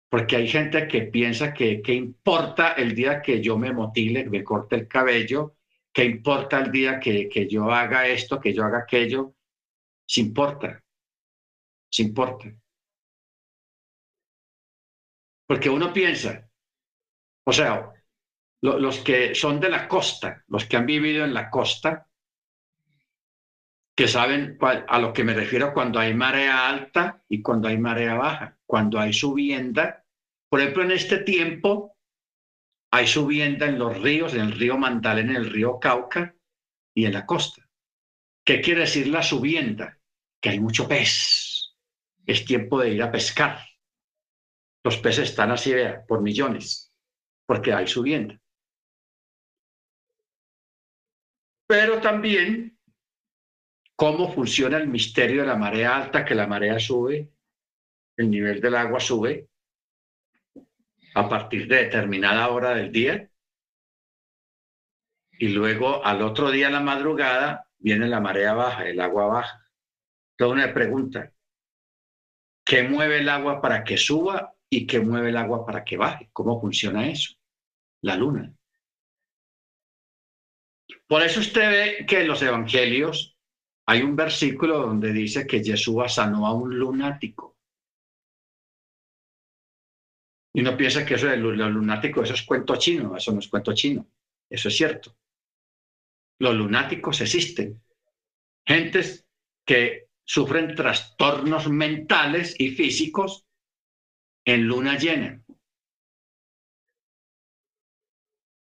Porque 0.07 0.35
hay 0.35 0.47
gente 0.47 0.87
que 0.87 1.01
piensa 1.01 1.55
que 1.55 1.81
qué 1.81 1.93
importa 1.93 2.73
el 2.73 2.93
día 2.93 3.23
que 3.23 3.41
yo 3.41 3.57
me 3.57 3.73
motile, 3.73 4.29
me 4.29 4.43
corte 4.43 4.75
el 4.75 4.87
cabello, 4.87 5.55
qué 5.91 6.05
importa 6.05 6.59
el 6.59 6.71
día 6.71 6.99
que, 6.99 7.27
que 7.29 7.47
yo 7.47 7.71
haga 7.71 8.07
esto, 8.07 8.39
que 8.39 8.53
yo 8.53 8.63
haga 8.63 8.79
aquello, 8.79 9.33
se 10.05 10.21
importa 10.21 10.83
se 11.89 12.03
importa. 12.03 12.53
Porque 15.47 15.69
uno 15.69 15.91
piensa, 15.91 16.47
o 17.43 17.51
sea, 17.51 17.91
los 18.61 18.99
que 18.99 19.33
son 19.33 19.59
de 19.59 19.69
la 19.69 19.87
costa, 19.87 20.43
los 20.47 20.65
que 20.65 20.77
han 20.77 20.85
vivido 20.85 21.25
en 21.25 21.33
la 21.33 21.49
costa, 21.49 22.07
que 23.95 24.07
saben 24.07 24.57
a 24.61 24.99
lo 24.99 25.11
que 25.11 25.23
me 25.23 25.33
refiero 25.33 25.73
cuando 25.73 25.99
hay 25.99 26.13
marea 26.13 26.69
alta 26.69 27.21
y 27.27 27.41
cuando 27.41 27.67
hay 27.67 27.77
marea 27.77 28.13
baja, 28.13 28.57
cuando 28.65 28.99
hay 28.99 29.11
subienda. 29.11 30.05
Por 30.47 30.61
ejemplo, 30.61 30.83
en 30.83 30.91
este 30.91 31.17
tiempo 31.17 31.97
hay 32.91 33.07
subienda 33.07 33.65
en 33.65 33.77
los 33.77 34.01
ríos, 34.01 34.33
en 34.35 34.41
el 34.41 34.51
río 34.53 34.77
Mandalena, 34.77 35.31
en 35.31 35.37
el 35.37 35.49
río 35.49 35.79
Cauca 35.79 36.33
y 36.93 37.05
en 37.05 37.13
la 37.13 37.25
costa 37.25 37.69
¿Qué 38.49 38.61
quiere 38.61 38.81
decir 38.81 39.07
la 39.09 39.21
subienda? 39.21 39.99
Que 40.41 40.49
hay 40.49 40.59
mucho 40.59 40.87
pez. 40.87 41.48
Es 42.29 42.45
tiempo 42.45 42.79
de 42.79 42.89
ir 42.89 43.01
a 43.01 43.11
pescar. 43.11 43.57
Los 44.83 44.97
peces 44.97 45.29
están 45.29 45.49
así, 45.49 45.73
por 46.07 46.21
millones, 46.21 46.93
porque 47.47 47.73
hay 47.73 47.87
subienda. 47.87 48.39
Pero 51.67 51.99
también 51.99 52.77
cómo 53.95 54.31
funciona 54.31 54.77
el 54.77 54.87
misterio 54.87 55.41
de 55.41 55.47
la 55.47 55.55
marea 55.55 55.97
alta, 55.97 56.23
que 56.23 56.35
la 56.35 56.45
marea 56.45 56.79
sube, 56.79 57.31
el 58.15 58.29
nivel 58.29 58.61
del 58.61 58.75
agua 58.75 58.99
sube 58.99 59.49
a 61.15 61.27
partir 61.27 61.67
de 61.67 61.85
determinada 61.85 62.49
hora 62.49 62.75
del 62.75 62.91
día. 62.91 63.27
Y 65.31 65.47
luego 65.47 66.05
al 66.05 66.21
otro 66.21 66.51
día, 66.51 66.67
a 66.67 66.71
la 66.71 66.81
madrugada, 66.81 67.67
viene 67.79 68.07
la 68.07 68.19
marea 68.19 68.53
baja, 68.53 68.87
el 68.87 69.01
agua 69.01 69.25
baja. 69.25 69.67
Entonces 70.37 70.63
una 70.63 70.73
pregunta, 70.75 71.33
¿qué 72.69 72.83
mueve 72.83 73.17
el 73.17 73.29
agua 73.29 73.59
para 73.61 73.83
que 73.83 73.97
suba 73.97 74.55
y 74.69 74.85
qué 74.85 74.99
mueve 74.99 75.29
el 75.29 75.37
agua 75.37 75.65
para 75.65 75.83
que 75.83 75.97
baje? 75.97 76.29
¿Cómo 76.31 76.61
funciona 76.61 77.09
eso? 77.09 77.33
La 78.03 78.15
luna. 78.15 78.55
Por 81.07 81.23
eso 81.23 81.39
usted 81.39 81.67
ve 81.71 82.05
que 82.05 82.21
en 82.21 82.27
los 82.27 82.43
evangelios 82.43 83.35
hay 83.87 84.03
un 84.03 84.15
versículo 84.15 84.77
donde 84.77 85.11
dice 85.11 85.47
que 85.47 85.63
Jesús 85.63 86.13
sanó 86.13 86.45
a 86.45 86.53
un 86.53 86.77
lunático. 86.77 87.57
Y 90.53 90.61
uno 90.61 90.77
piensa 90.77 91.03
que 91.03 91.15
eso 91.15 91.25
de 91.25 91.37
los 91.37 91.71
lunáticos, 91.71 92.25
eso 92.25 92.35
es 92.35 92.43
cuento 92.43 92.75
chino, 92.75 93.17
eso 93.17 93.31
no 93.31 93.39
es 93.39 93.47
cuento 93.47 93.73
chino, 93.73 94.07
eso 94.47 94.67
es 94.67 94.77
cierto. 94.77 95.17
Los 96.39 96.53
lunáticos 96.53 97.19
existen. 97.21 97.81
Gentes 98.63 99.25
que 99.65 100.08
sufren 100.29 100.75
trastornos 100.75 101.67
mentales 101.69 102.55
y 102.59 102.69
físicos 102.69 103.47
en 104.45 104.67
luna 104.67 104.95
llena. 104.95 105.43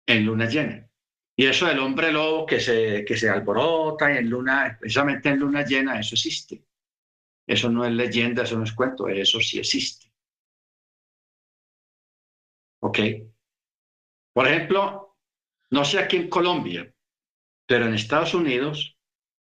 En 0.07 0.25
luna 0.25 0.47
llena. 0.47 0.89
Y 1.35 1.45
eso 1.45 1.67
del 1.67 1.77
hombre 1.77 2.11
lobo 2.11 2.47
que 2.47 2.59
se, 2.59 3.05
que 3.05 3.15
se 3.15 3.29
alborota 3.29 4.11
y 4.11 4.17
en 4.17 4.31
luna, 4.31 4.77
precisamente 4.79 5.29
en 5.29 5.39
luna 5.41 5.63
llena, 5.63 5.99
eso 5.99 6.15
existe. 6.15 6.65
Eso 7.45 7.69
no 7.69 7.85
es 7.85 7.91
leyenda, 7.91 8.41
eso 8.41 8.57
no 8.57 8.63
es 8.63 8.73
cuento, 8.73 9.07
eso 9.07 9.39
sí 9.39 9.59
existe. 9.59 10.11
¿Ok? 12.81 12.97
Por 14.33 14.47
ejemplo, 14.47 15.19
no 15.69 15.85
sé 15.85 15.99
aquí 15.99 16.15
en 16.15 16.29
Colombia, 16.29 16.91
pero 17.67 17.85
en 17.85 17.93
Estados 17.93 18.33
Unidos, 18.33 18.92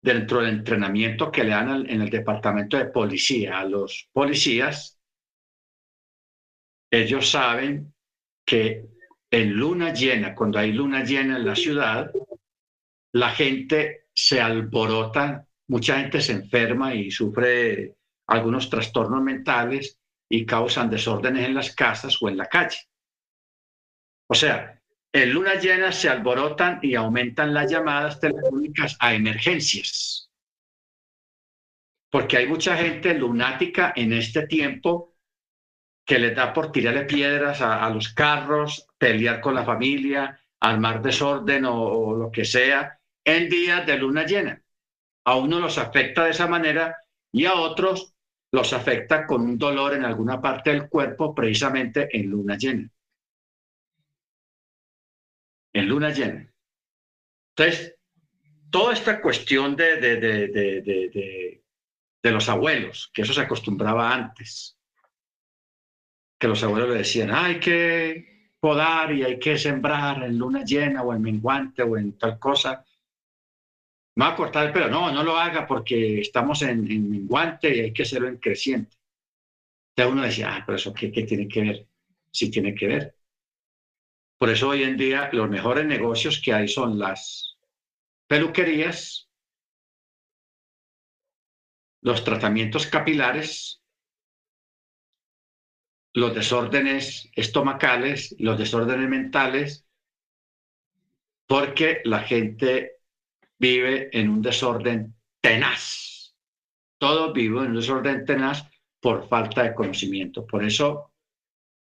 dentro 0.04 0.42
del 0.42 0.50
entrenamiento 0.50 1.32
que 1.32 1.46
le 1.46 1.52
dan 1.52 1.90
en 1.90 2.02
el 2.02 2.10
departamento 2.10 2.78
de 2.78 2.88
policía 2.88 3.60
a 3.60 3.66
los 3.66 4.10
policías, 4.12 5.00
ellos 6.92 7.30
saben 7.32 7.94
que 8.46 8.86
en 9.32 9.54
luna 9.54 9.94
llena, 9.94 10.36
cuando 10.36 10.60
hay 10.60 10.74
luna 10.74 11.04
llena 11.04 11.38
en 11.38 11.46
la 11.46 11.56
ciudad, 11.56 12.12
la 13.14 13.30
gente 13.30 14.08
se 14.14 14.42
alborota, 14.42 15.48
mucha 15.70 16.00
gente 16.00 16.20
se 16.20 16.34
enferma 16.34 16.94
y 16.94 17.10
sufre 17.10 17.96
algunos 18.28 18.70
trastornos 18.70 19.24
mentales 19.24 19.98
y 20.30 20.46
causan 20.46 20.90
desórdenes 20.90 21.48
en 21.48 21.56
las 21.56 21.74
casas 21.74 22.22
o 22.22 22.28
en 22.28 22.38
la 22.38 22.48
calle. 22.48 22.78
O 24.28 24.36
sea, 24.36 24.73
en 25.14 25.32
luna 25.32 25.56
llena 25.56 25.92
se 25.92 26.10
alborotan 26.10 26.80
y 26.82 26.96
aumentan 26.96 27.54
las 27.54 27.72
llamadas 27.72 28.20
telefónicas 28.20 28.98
a 29.00 29.14
emergencias. 29.14 30.32
Porque 32.10 32.38
hay 32.38 32.48
mucha 32.48 32.76
gente 32.76 33.14
lunática 33.14 33.94
en 33.96 34.14
este 34.14 34.48
tiempo 34.48 35.14
que 36.06 36.18
les 36.18 36.36
da 36.36 36.52
por 36.52 36.72
tirarle 36.72 37.06
piedras 37.06 37.62
a, 37.62 37.88
los 37.92 38.10
carros, 38.10 38.88
pelear 38.98 39.40
con 39.40 39.56
la 39.56 39.64
familia, 39.64 40.40
armar 40.60 41.02
desorden 41.02 41.66
o, 41.66 42.16
lo 42.16 42.32
que 42.32 42.44
sea 42.44 43.00
en 43.24 43.50
días 43.50 43.86
de 43.86 43.98
luna 43.98 44.26
llena. 44.26 44.62
A 45.26 45.36
uno 45.36 45.60
los 45.60 45.78
afecta 45.78 46.26
de 46.26 46.32
esa 46.32 46.48
manera 46.48 46.98
y 47.32 47.46
a 47.46 47.54
otros 47.54 48.14
los 48.52 48.74
afecta 48.74 49.26
con 49.26 49.42
un 49.42 49.58
dolor 49.58 49.94
en 49.94 50.06
alguna 50.06 50.42
parte 50.42 50.72
del 50.72 50.90
cuerpo 50.90 51.34
precisamente 51.34 52.10
en 52.16 52.30
luna 52.30 52.58
llena. 52.58 52.90
En 55.74 55.88
luna 55.90 56.10
llena. 56.10 56.50
Entonces, 57.56 57.96
toda 58.72 58.94
esta 58.94 59.22
cuestión 59.22 59.76
de, 59.76 59.98
de, 59.98 60.18
de, 60.18 61.64
de 62.24 62.32
los 62.32 62.50
abuelos, 62.50 63.12
que 63.14 63.22
eso 63.24 63.34
se 63.34 63.42
acostumbraba 63.42 64.14
antes, 64.14 64.78
que 66.40 66.48
los 66.48 66.64
abuelos 66.64 66.90
le 66.90 66.96
decían, 66.98 67.32
hay 67.32 67.60
que 67.60 68.52
podar 68.60 69.14
y 69.14 69.24
hay 69.24 69.40
que 69.40 69.58
sembrar 69.58 70.24
en 70.24 70.38
luna 70.38 70.64
llena 70.64 71.02
o 71.04 71.14
en 71.14 71.22
menguante 71.22 71.84
o 71.84 71.98
en 71.98 72.18
tal 72.18 72.38
cosa. 72.40 72.86
Me 74.16 74.26
va 74.26 74.32
a 74.32 74.36
cortar 74.36 74.66
el 74.68 74.74
pelo. 74.74 74.90
No, 74.90 75.12
no 75.12 75.24
lo 75.24 75.38
haga 75.38 75.68
porque 75.68 76.20
estamos 76.22 76.62
en, 76.64 76.90
en 76.92 77.10
menguante 77.12 77.76
y 77.76 77.80
hay 77.82 77.94
que 77.94 78.04
hacerlo 78.04 78.28
en 78.28 78.38
creciente. 78.38 78.98
Entonces 79.96 80.14
uno 80.14 80.24
decía, 80.24 80.56
ah, 80.56 80.64
pero 80.66 80.76
eso 80.78 80.94
¿qué, 80.94 81.12
qué 81.12 81.24
tiene 81.24 81.48
que 81.48 81.62
ver? 81.62 81.88
Sí 82.32 82.50
tiene 82.52 82.74
que 82.76 82.88
ver. 82.88 83.16
Por 84.44 84.50
eso 84.50 84.68
hoy 84.68 84.84
en 84.84 84.98
día 84.98 85.30
los 85.32 85.50
mejores 85.50 85.86
negocios 85.86 86.42
que 86.44 86.52
hay 86.52 86.68
son 86.68 87.00
las 87.00 87.56
peluquerías, 88.28 89.30
los 92.02 92.26
tratamientos 92.26 92.86
capilares 92.88 93.82
los 96.14 96.36
desórdenes 96.36 97.32
estomacales, 97.34 98.36
los 98.38 98.60
desórdenes 98.60 99.08
mentales, 99.08 99.88
porque 101.48 102.02
la 102.04 102.20
gente 102.20 102.98
vive 103.58 104.10
en 104.12 104.28
un 104.28 104.42
desorden 104.42 105.16
tenaz. 105.40 106.36
Todos 106.98 107.32
viven 107.32 107.64
en 107.64 107.70
un 107.70 107.76
desorden 107.78 108.26
tenaz 108.26 108.70
por 109.00 109.26
falta 109.30 109.64
de 109.64 109.74
conocimiento. 109.74 110.46
Por 110.46 110.66
eso 110.66 111.13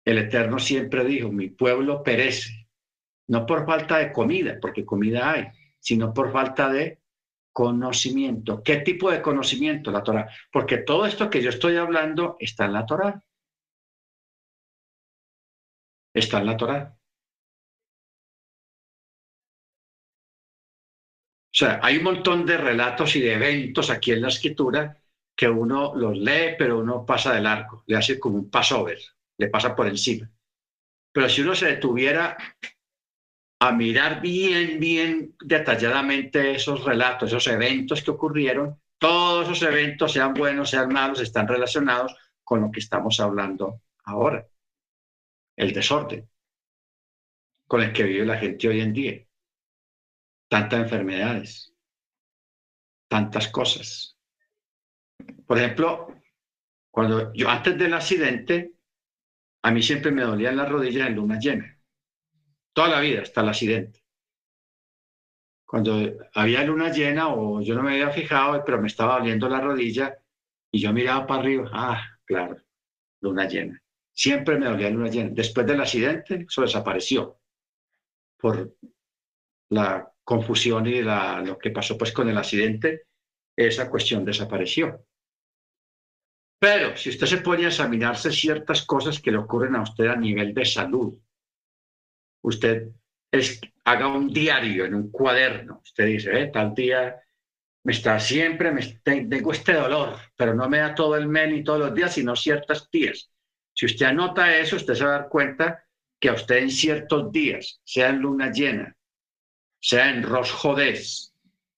el 0.04 0.18
Eterno 0.18 0.58
siempre 0.58 1.04
dijo, 1.04 1.30
mi 1.30 1.48
pueblo 1.48 2.02
perece, 2.02 2.68
no 3.28 3.46
por 3.46 3.66
falta 3.66 3.98
de 3.98 4.12
comida, 4.12 4.58
porque 4.60 4.84
comida 4.84 5.32
hay, 5.32 5.46
sino 5.80 6.12
por 6.12 6.32
falta 6.32 6.68
de 6.68 7.00
conocimiento. 7.52 8.62
¿Qué 8.62 8.78
tipo 8.78 9.10
de 9.10 9.22
conocimiento? 9.22 9.90
La 9.90 10.02
Torah. 10.02 10.28
Porque 10.52 10.78
todo 10.78 11.06
esto 11.06 11.30
que 11.30 11.42
yo 11.42 11.50
estoy 11.50 11.76
hablando 11.76 12.36
está 12.40 12.64
en 12.64 12.72
la 12.72 12.84
Torah 12.84 13.22
está 16.14 16.38
en 16.38 16.46
la 16.46 16.56
Torá. 16.56 16.96
O 21.52 21.56
sea, 21.56 21.80
hay 21.82 21.98
un 21.98 22.04
montón 22.04 22.46
de 22.46 22.56
relatos 22.56 23.14
y 23.16 23.20
de 23.20 23.34
eventos 23.34 23.90
aquí 23.90 24.12
en 24.12 24.22
la 24.22 24.28
escritura 24.28 25.00
que 25.36 25.48
uno 25.48 25.94
los 25.94 26.16
lee, 26.16 26.54
pero 26.58 26.78
uno 26.78 27.04
pasa 27.06 27.34
de 27.34 27.40
largo, 27.42 27.84
le 27.86 27.96
hace 27.96 28.18
como 28.18 28.36
un 28.38 28.50
passover, 28.50 28.98
le 29.38 29.48
pasa 29.48 29.74
por 29.74 29.86
encima. 29.86 30.30
Pero 31.12 31.28
si 31.28 31.42
uno 31.42 31.54
se 31.54 31.66
detuviera 31.66 32.36
a 33.60 33.72
mirar 33.72 34.20
bien, 34.20 34.78
bien 34.80 35.36
detalladamente 35.40 36.54
esos 36.54 36.84
relatos, 36.84 37.30
esos 37.30 37.46
eventos 37.46 38.02
que 38.02 38.10
ocurrieron, 38.10 38.80
todos 38.98 39.46
esos 39.46 39.62
eventos, 39.62 40.12
sean 40.12 40.34
buenos, 40.34 40.70
sean 40.70 40.92
malos, 40.92 41.20
están 41.20 41.46
relacionados 41.46 42.14
con 42.42 42.60
lo 42.60 42.70
que 42.70 42.80
estamos 42.80 43.20
hablando 43.20 43.82
ahora 44.04 44.46
el 45.56 45.72
desorden 45.72 46.28
con 47.66 47.82
el 47.82 47.92
que 47.92 48.04
vive 48.04 48.26
la 48.26 48.38
gente 48.38 48.68
hoy 48.68 48.80
en 48.80 48.92
día. 48.92 49.26
Tantas 50.48 50.80
enfermedades, 50.80 51.72
tantas 53.08 53.48
cosas. 53.48 54.16
Por 55.46 55.58
ejemplo, 55.58 56.14
cuando 56.90 57.32
yo 57.32 57.48
antes 57.48 57.78
del 57.78 57.94
accidente, 57.94 58.74
a 59.64 59.70
mí 59.70 59.82
siempre 59.82 60.10
me 60.10 60.22
dolían 60.22 60.58
las 60.58 60.68
rodillas 60.68 61.08
en 61.08 61.16
luna 61.16 61.38
llena. 61.38 61.80
Toda 62.74 62.88
la 62.88 63.00
vida 63.00 63.22
hasta 63.22 63.40
el 63.40 63.48
accidente. 63.48 64.04
Cuando 65.66 65.98
había 66.34 66.62
luna 66.64 66.92
llena 66.92 67.28
o 67.28 67.62
yo 67.62 67.74
no 67.74 67.82
me 67.82 67.92
había 67.92 68.10
fijado, 68.10 68.62
pero 68.62 68.78
me 68.78 68.88
estaba 68.88 69.18
doliendo 69.18 69.48
la 69.48 69.62
rodilla 69.62 70.18
y 70.70 70.80
yo 70.80 70.92
miraba 70.92 71.26
para 71.26 71.40
arriba, 71.40 71.70
ah, 71.72 72.02
claro, 72.26 72.58
luna 73.22 73.48
llena. 73.48 73.82
Siempre 74.12 74.58
me 74.58 74.66
dolía 74.66 74.90
luna 74.90 75.08
llena. 75.08 75.30
Después 75.32 75.66
del 75.66 75.80
accidente, 75.80 76.44
eso 76.46 76.60
desapareció 76.60 77.40
por 78.36 78.76
la 79.70 80.12
confusión 80.22 80.86
y 80.86 81.00
lo 81.00 81.56
que 81.58 81.70
pasó 81.70 81.96
pues 81.96 82.12
con 82.12 82.28
el 82.28 82.36
accidente, 82.36 83.06
esa 83.56 83.88
cuestión 83.88 84.26
desapareció. 84.26 85.06
Pero 86.58 86.96
si 86.96 87.10
usted 87.10 87.26
se 87.26 87.38
pone 87.38 87.64
a 87.64 87.68
examinarse 87.68 88.30
ciertas 88.32 88.84
cosas 88.84 89.20
que 89.20 89.30
le 89.30 89.38
ocurren 89.38 89.76
a 89.76 89.82
usted 89.82 90.06
a 90.06 90.16
nivel 90.16 90.54
de 90.54 90.64
salud, 90.64 91.18
usted 92.42 92.88
haga 93.84 94.08
un 94.08 94.32
diario 94.32 94.84
en 94.84 94.94
un 94.94 95.10
cuaderno, 95.10 95.80
usted 95.82 96.06
dice, 96.06 96.40
eh, 96.40 96.46
tal 96.46 96.74
día 96.74 97.20
me 97.84 97.92
está 97.92 98.18
siempre, 98.18 98.72
me, 98.72 98.82
tengo 99.02 99.52
este 99.52 99.74
dolor, 99.74 100.16
pero 100.36 100.54
no 100.54 100.68
me 100.68 100.78
da 100.78 100.94
todo 100.94 101.16
el 101.16 101.28
mes 101.28 101.50
ni 101.50 101.62
todos 101.64 101.80
los 101.80 101.94
días, 101.94 102.14
sino 102.14 102.34
ciertos 102.34 102.90
días. 102.90 103.30
Si 103.74 103.86
usted 103.86 104.06
anota 104.06 104.56
eso, 104.56 104.76
usted 104.76 104.94
se 104.94 105.04
va 105.04 105.16
a 105.16 105.18
dar 105.18 105.28
cuenta 105.28 105.84
que 106.18 106.30
a 106.30 106.34
usted 106.34 106.56
en 106.56 106.70
ciertos 106.70 107.30
días, 107.30 107.80
sea 107.84 108.08
en 108.08 108.20
luna 108.20 108.50
llena, 108.50 108.96
sea 109.80 110.08
en 110.08 110.22
rosjodés, 110.22 111.34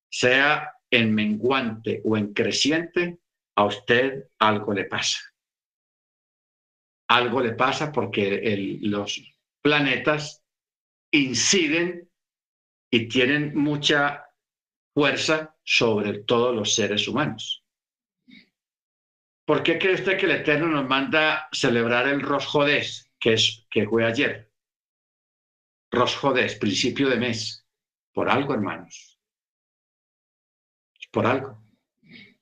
sea 0.08 0.74
en 0.90 1.12
menguante 1.12 2.02
o 2.04 2.16
en 2.16 2.32
creciente, 2.32 3.18
a 3.56 3.64
usted 3.64 4.28
algo 4.38 4.72
le 4.72 4.84
pasa. 4.84 5.18
Algo 7.08 7.40
le 7.40 7.52
pasa 7.52 7.92
porque 7.92 8.78
los 8.82 9.20
planetas 9.62 10.44
inciden 11.10 12.10
y 12.90 13.08
tienen 13.08 13.56
mucha 13.56 14.26
fuerza 14.94 15.56
sobre 15.64 16.20
todos 16.20 16.54
los 16.54 16.74
seres 16.74 17.08
humanos. 17.08 17.64
¿Por 19.44 19.62
qué 19.62 19.78
cree 19.78 19.94
usted 19.94 20.18
que 20.18 20.26
el 20.26 20.32
Eterno 20.32 20.66
nos 20.66 20.88
manda 20.88 21.48
celebrar 21.52 22.08
el 22.08 22.20
Rosh 22.20 22.48
que, 23.20 23.34
es, 23.34 23.66
que 23.70 23.86
fue 23.86 24.04
ayer? 24.04 24.52
Rosh 25.92 26.16
principio 26.58 27.08
de 27.08 27.16
mes. 27.16 27.64
Por 28.12 28.28
algo, 28.28 28.54
hermanos. 28.54 29.20
Por 31.12 31.26
algo. 31.26 31.65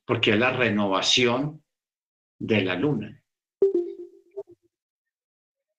Porque 0.07 0.33
es 0.33 0.39
la 0.39 0.53
renovación 0.53 1.65
de 2.39 2.63
la 2.63 2.75
luna. 2.75 3.23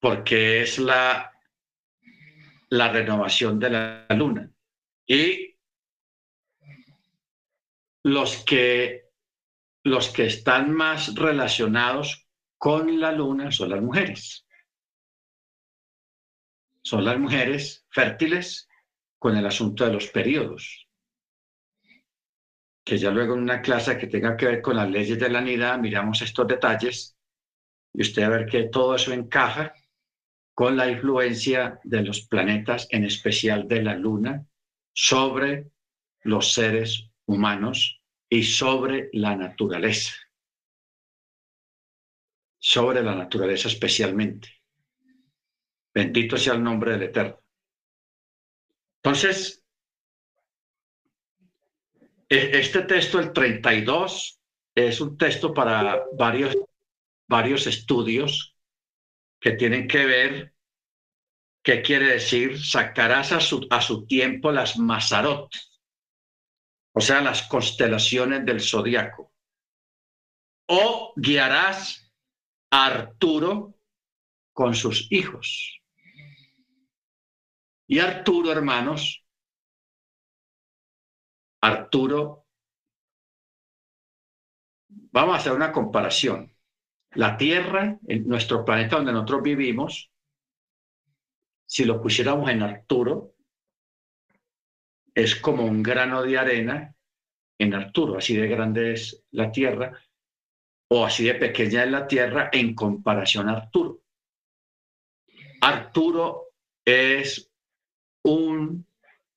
Porque 0.00 0.62
es 0.62 0.78
la, 0.78 1.32
la 2.70 2.92
renovación 2.92 3.58
de 3.58 3.70
la 3.70 4.06
luna. 4.10 4.50
Y 5.06 5.56
los 8.02 8.44
que, 8.44 9.10
los 9.84 10.10
que 10.10 10.26
están 10.26 10.72
más 10.72 11.14
relacionados 11.14 12.28
con 12.58 13.00
la 13.00 13.12
luna 13.12 13.50
son 13.50 13.70
las 13.70 13.82
mujeres. 13.82 14.46
Son 16.82 17.04
las 17.04 17.18
mujeres 17.18 17.84
fértiles 17.90 18.68
con 19.18 19.36
el 19.36 19.46
asunto 19.46 19.84
de 19.84 19.92
los 19.92 20.06
periodos. 20.08 20.85
Que 22.86 22.96
ya 22.96 23.10
luego 23.10 23.34
en 23.34 23.40
una 23.40 23.60
clase 23.60 23.98
que 23.98 24.06
tenga 24.06 24.36
que 24.36 24.46
ver 24.46 24.62
con 24.62 24.76
las 24.76 24.88
leyes 24.88 25.18
de 25.18 25.28
la 25.28 25.40
nidad 25.40 25.76
miramos 25.78 26.22
estos 26.22 26.46
detalles 26.46 27.16
y 27.92 28.02
usted 28.02 28.22
va 28.22 28.26
a 28.26 28.38
ver 28.38 28.46
que 28.46 28.64
todo 28.64 28.94
eso 28.94 29.12
encaja 29.12 29.74
con 30.54 30.76
la 30.76 30.88
influencia 30.88 31.80
de 31.82 32.02
los 32.02 32.22
planetas, 32.28 32.86
en 32.90 33.04
especial 33.04 33.66
de 33.66 33.82
la 33.82 33.94
luna, 33.94 34.46
sobre 34.94 35.70
los 36.22 36.52
seres 36.52 37.10
humanos 37.26 38.00
y 38.28 38.44
sobre 38.44 39.10
la 39.12 39.34
naturaleza. 39.34 40.14
Sobre 42.58 43.02
la 43.02 43.14
naturaleza 43.14 43.68
especialmente. 43.68 44.48
Bendito 45.92 46.36
sea 46.36 46.54
el 46.54 46.62
nombre 46.62 46.92
del 46.92 47.02
Eterno. 47.02 47.42
Entonces, 49.02 49.65
este 52.28 52.82
texto, 52.82 53.18
el 53.18 53.32
32, 53.32 54.40
es 54.74 55.00
un 55.00 55.16
texto 55.16 55.54
para 55.54 56.04
varios, 56.18 56.56
varios 57.28 57.66
estudios 57.66 58.56
que 59.40 59.52
tienen 59.52 59.86
que 59.86 60.04
ver 60.04 60.54
qué 61.62 61.82
quiere 61.82 62.06
decir 62.06 62.62
sacarás 62.62 63.32
a 63.32 63.40
su, 63.40 63.66
a 63.70 63.80
su 63.80 64.06
tiempo 64.06 64.52
las 64.52 64.78
Mazarot, 64.78 65.50
o 66.92 67.00
sea, 67.00 67.20
las 67.20 67.42
constelaciones 67.42 68.44
del 68.44 68.60
zodiaco. 68.60 69.32
O 70.68 71.12
guiarás 71.16 72.12
a 72.70 72.86
Arturo 72.86 73.78
con 74.52 74.74
sus 74.74 75.06
hijos. 75.12 75.80
Y 77.86 78.00
Arturo, 78.00 78.50
hermanos, 78.50 79.25
Arturo, 81.66 82.46
vamos 84.88 85.34
a 85.34 85.38
hacer 85.38 85.52
una 85.52 85.72
comparación. 85.72 86.52
La 87.14 87.36
Tierra, 87.36 87.98
nuestro 88.02 88.64
planeta 88.64 88.96
donde 88.96 89.12
nosotros 89.12 89.42
vivimos, 89.42 90.12
si 91.66 91.84
lo 91.84 92.00
pusiéramos 92.00 92.48
en 92.50 92.62
Arturo, 92.62 93.34
es 95.12 95.34
como 95.34 95.64
un 95.64 95.82
grano 95.82 96.22
de 96.22 96.38
arena 96.38 96.94
en 97.58 97.74
Arturo, 97.74 98.18
así 98.18 98.36
de 98.36 98.46
grande 98.46 98.92
es 98.92 99.24
la 99.32 99.50
Tierra, 99.50 100.00
o 100.88 101.04
así 101.04 101.24
de 101.24 101.34
pequeña 101.34 101.82
es 101.82 101.90
la 101.90 102.06
Tierra 102.06 102.48
en 102.52 102.76
comparación 102.76 103.48
a 103.48 103.56
Arturo. 103.56 104.02
Arturo 105.62 106.52
es 106.84 107.50
un 108.22 108.86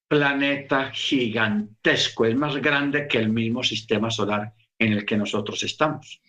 planeta 0.10 0.92
gigantesco, 0.92 2.26
es 2.26 2.36
más 2.36 2.56
grande 2.58 3.08
que 3.08 3.20
el 3.20 3.30
mismo 3.30 3.64
sistema 3.64 4.10
solar 4.10 4.54
en 4.78 4.94
el 4.94 5.06
que 5.06 5.16
nosotros 5.16 5.62
estamos. 5.64 6.20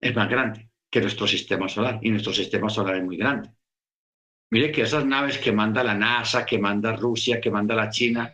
Es 0.00 0.14
más 0.14 0.28
grande 0.28 0.70
que 0.90 1.00
nuestro 1.00 1.26
sistema 1.26 1.66
solar 1.66 1.98
y 2.02 2.10
nuestro 2.10 2.34
sistema 2.34 2.68
solar 2.68 2.96
es 2.96 3.04
muy 3.04 3.16
grande. 3.16 3.50
Mire 4.50 4.70
que 4.70 4.82
esas 4.82 5.06
naves 5.06 5.38
que 5.38 5.50
manda 5.50 5.82
la 5.82 5.94
NASA, 5.94 6.44
que 6.44 6.58
manda 6.58 6.94
Rusia, 6.94 7.40
que 7.40 7.50
manda 7.50 7.74
la 7.74 7.88
China, 7.88 8.32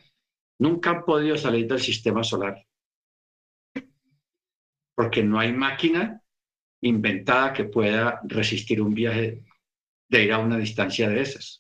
nunca 0.58 0.90
han 0.90 1.04
podido 1.04 1.36
salir 1.36 1.68
del 1.68 1.80
sistema 1.80 2.24
solar. 2.24 2.66
Porque 4.96 5.22
no 5.22 5.38
hay 5.38 5.52
máquina 5.52 6.20
inventada 6.82 7.52
que 7.52 7.64
pueda 7.64 8.20
resistir 8.24 8.82
un 8.82 8.94
viaje 8.94 9.44
de 10.08 10.24
ir 10.24 10.32
a 10.32 10.38
una 10.38 10.58
distancia 10.58 11.08
de 11.08 11.20
esas. 11.20 11.59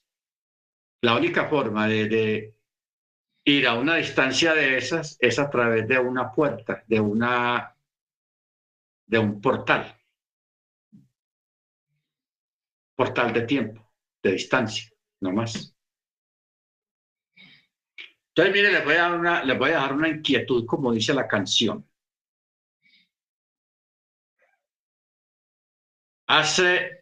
La 1.02 1.16
única 1.16 1.48
forma 1.48 1.88
de, 1.88 2.54
ir 3.44 3.66
a 3.66 3.74
una 3.74 3.96
distancia 3.96 4.54
de 4.54 4.76
esas 4.76 5.16
es 5.20 5.38
a 5.38 5.48
través 5.48 5.88
de 5.88 5.98
una 5.98 6.30
puerta, 6.30 6.84
de 6.86 7.00
una 7.00 7.74
de 9.06 9.18
un 9.18 9.40
portal. 9.40 9.96
Portal 12.94 13.32
de 13.32 13.42
tiempo 13.42 13.90
de 14.22 14.32
distancia, 14.32 14.90
no 15.20 15.32
más. 15.32 15.74
Entonces, 18.28 18.54
mire, 18.54 18.72
les 18.72 18.84
voy, 18.84 18.94
a 18.94 19.02
dar 19.02 19.18
una, 19.18 19.44
les 19.44 19.58
voy 19.58 19.70
a 19.70 19.76
dar 19.78 19.92
una 19.92 20.08
inquietud, 20.08 20.64
como 20.66 20.92
dice 20.92 21.14
la 21.14 21.26
canción. 21.26 21.86
Hace, 26.26 26.99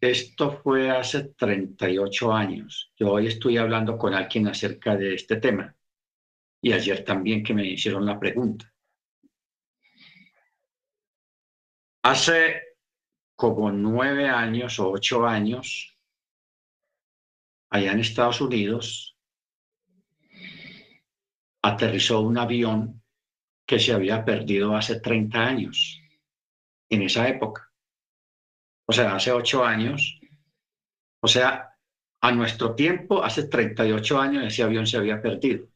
esto 0.00 0.60
fue 0.62 0.90
hace 0.90 1.24
38 1.34 2.32
años. 2.32 2.92
Yo 2.96 3.12
hoy 3.12 3.26
estoy 3.26 3.56
hablando 3.56 3.98
con 3.98 4.14
alguien 4.14 4.48
acerca 4.48 4.96
de 4.96 5.14
este 5.14 5.36
tema. 5.36 5.74
Y 6.60 6.72
ayer 6.72 7.04
también 7.04 7.42
que 7.42 7.54
me 7.54 7.66
hicieron 7.66 8.04
la 8.06 8.18
pregunta. 8.18 8.72
Hace 12.02 12.62
como 13.36 13.70
nueve 13.70 14.28
años 14.28 14.78
o 14.80 14.90
ocho 14.90 15.26
años, 15.26 15.96
allá 17.70 17.92
en 17.92 18.00
Estados 18.00 18.40
Unidos, 18.40 19.16
aterrizó 21.62 22.20
un 22.20 22.38
avión 22.38 23.02
que 23.66 23.78
se 23.78 23.92
había 23.92 24.24
perdido 24.24 24.74
hace 24.74 25.00
30 25.00 25.38
años, 25.38 26.00
en 26.88 27.02
esa 27.02 27.28
época. 27.28 27.67
O 28.88 28.92
sea, 28.92 29.14
hace 29.14 29.30
ocho 29.32 29.64
años. 29.64 30.18
O 31.20 31.28
sea, 31.28 31.76
a 32.22 32.32
nuestro 32.32 32.74
tiempo, 32.74 33.22
hace 33.22 33.46
38 33.46 34.18
años, 34.18 34.44
ese 34.44 34.62
avión 34.62 34.86
se 34.86 34.96
había 34.96 35.20
perdido. 35.20 35.66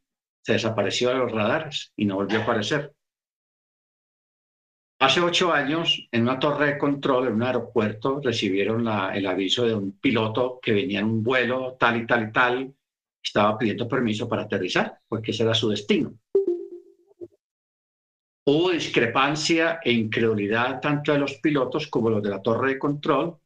Se 0.43 0.55
desapareció 0.55 1.11
de 1.11 1.17
los 1.17 1.31
radares 1.31 1.93
y 1.95 2.07
no 2.07 2.17
volvió 2.17 2.41
a 2.41 2.43
aparecer. 2.43 2.95
Hace 4.99 5.21
ocho 5.21 5.53
años, 5.53 6.09
en 6.11 6.23
una 6.23 6.39
torre 6.39 6.67
de 6.67 6.79
control, 6.79 7.29
en 7.29 7.35
un 7.35 7.43
aeropuerto, 7.43 8.21
recibieron 8.23 8.87
el 8.89 9.27
aviso 9.27 9.67
de 9.67 9.75
un 9.75 9.99
piloto 9.99 10.59
que 10.63 10.73
venía 10.73 11.01
en 11.01 11.07
un 11.07 11.23
vuelo 11.23 11.77
tal 11.79 12.01
y 12.01 12.07
tal 12.07 12.29
y 12.29 12.33
tal, 12.33 12.75
estaba 13.23 13.59
pidiendo 13.59 13.89
permiso 13.89 14.29
para 14.29 14.43
aterrizar, 14.43 15.01
porque 15.09 15.33
ese 15.33 15.43
era 15.43 15.55
su 15.55 15.69
destino. 15.69 16.15
Hubo 18.45 18.71
discrepancia 18.71 19.79
e 19.85 19.93
incredulidad 19.93 20.81
tanto 20.81 21.13
de 21.13 21.19
los 21.19 21.35
pilotos 21.35 21.87
como 21.87 22.11
los 22.11 22.23
de 22.23 22.31
la 22.31 22.43
torre 22.43 22.71
de 22.71 22.79
control, 22.79 23.39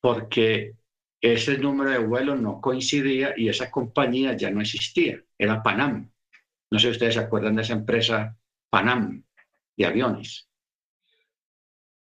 porque 0.00 0.76
ese 1.20 1.58
número 1.58 1.90
de 1.90 1.98
vuelo 1.98 2.36
no 2.36 2.60
coincidía 2.60 3.34
y 3.36 3.48
esa 3.48 3.70
compañía 3.70 4.36
ya 4.36 4.50
no 4.50 4.60
existía, 4.60 5.22
era 5.36 5.62
Panam. 5.62 6.10
No 6.70 6.78
sé 6.78 6.86
si 6.86 6.92
ustedes 6.92 7.14
se 7.14 7.20
acuerdan 7.20 7.56
de 7.56 7.62
esa 7.62 7.72
empresa 7.72 8.36
Panam 8.70 9.24
de 9.76 9.86
aviones. 9.86 10.48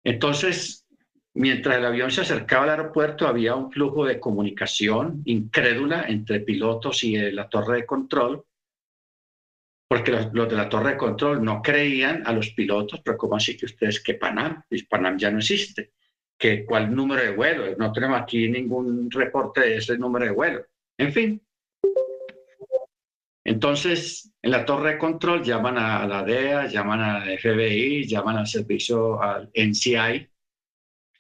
Entonces, 0.05 0.87
mientras 1.35 1.77
el 1.77 1.87
avión 1.87 2.11
se 2.11 2.21
acercaba 2.21 2.65
al 2.65 2.71
aeropuerto, 2.71 3.27
había 3.27 3.57
un 3.57 3.73
flujo 3.73 4.05
de 4.05 4.21
comunicación 4.21 5.23
incrédula 5.25 6.05
entre 6.09 6.41
pilotos 6.41 7.03
y 7.03 7.17
la 7.33 7.49
torre 7.49 7.79
de 7.79 7.87
control, 7.87 8.45
porque 9.95 10.11
los, 10.11 10.33
de 10.33 10.57
la 10.57 10.69
torre 10.69 10.91
de 10.91 10.97
control 10.97 11.45
no 11.45 11.63
creían 11.63 12.27
a 12.27 12.33
los 12.33 12.51
pilotos, 12.51 13.01
pero 13.05 13.17
¿cómo 13.17 13.37
así 13.37 13.57
que 13.57 13.67
ustedes 13.67 14.03
que 14.03 14.15
Panam? 14.15 14.61
Pues 14.69 14.83
Panam 14.87 15.17
ya 15.17 15.31
no 15.31 15.39
existe. 15.39 15.93
¿Que, 16.37 16.65
¿Cuál 16.65 16.93
número 16.93 17.23
de 17.23 17.31
vuelo? 17.31 17.77
No 17.77 17.93
tenemos 17.93 18.21
aquí 18.21 18.49
ningún 18.49 19.09
reporte 19.09 19.61
de 19.61 19.77
ese 19.77 19.97
número 19.97 20.25
de 20.25 20.33
vuelo. 20.33 20.67
En 20.99 21.13
fin. 21.13 21.41
Entonces, 23.45 24.33
en 24.43 24.51
la 24.51 24.65
torre 24.65 24.95
de 24.95 24.99
control 24.99 25.45
llaman 25.45 25.79
a 25.79 26.05
la 26.09 26.25
DEA, 26.25 26.67
llaman 26.67 27.01
a 27.01 27.25
la 27.25 27.39
FBI, 27.39 28.09
llaman 28.09 28.39
al 28.39 28.49
servicio 28.49 29.23
al 29.23 29.49
NCI, 29.55 30.29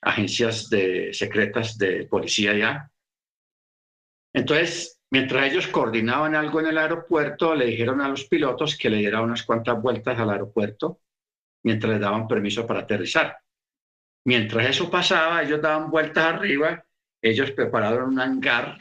agencias 0.02 0.68
de, 0.68 1.14
secretas 1.14 1.78
de 1.78 2.06
policía 2.06 2.56
ya. 2.56 2.90
Entonces, 4.32 5.00
mientras 5.14 5.48
ellos 5.48 5.68
coordinaban 5.68 6.34
algo 6.34 6.58
en 6.58 6.66
el 6.66 6.76
aeropuerto, 6.76 7.54
le 7.54 7.66
dijeron 7.66 8.00
a 8.00 8.08
los 8.08 8.24
pilotos 8.24 8.76
que 8.76 8.90
le 8.90 8.96
dieran 8.96 9.22
unas 9.22 9.44
cuantas 9.44 9.80
vueltas 9.80 10.18
al 10.18 10.28
aeropuerto 10.28 11.02
mientras 11.62 11.92
les 11.92 12.00
daban 12.00 12.26
permiso 12.26 12.66
para 12.66 12.80
aterrizar. 12.80 13.38
Mientras 14.24 14.70
eso 14.70 14.90
pasaba, 14.90 15.40
ellos 15.40 15.62
daban 15.62 15.88
vueltas 15.88 16.24
arriba, 16.24 16.84
ellos 17.22 17.52
prepararon 17.52 18.08
un 18.08 18.18
hangar 18.18 18.76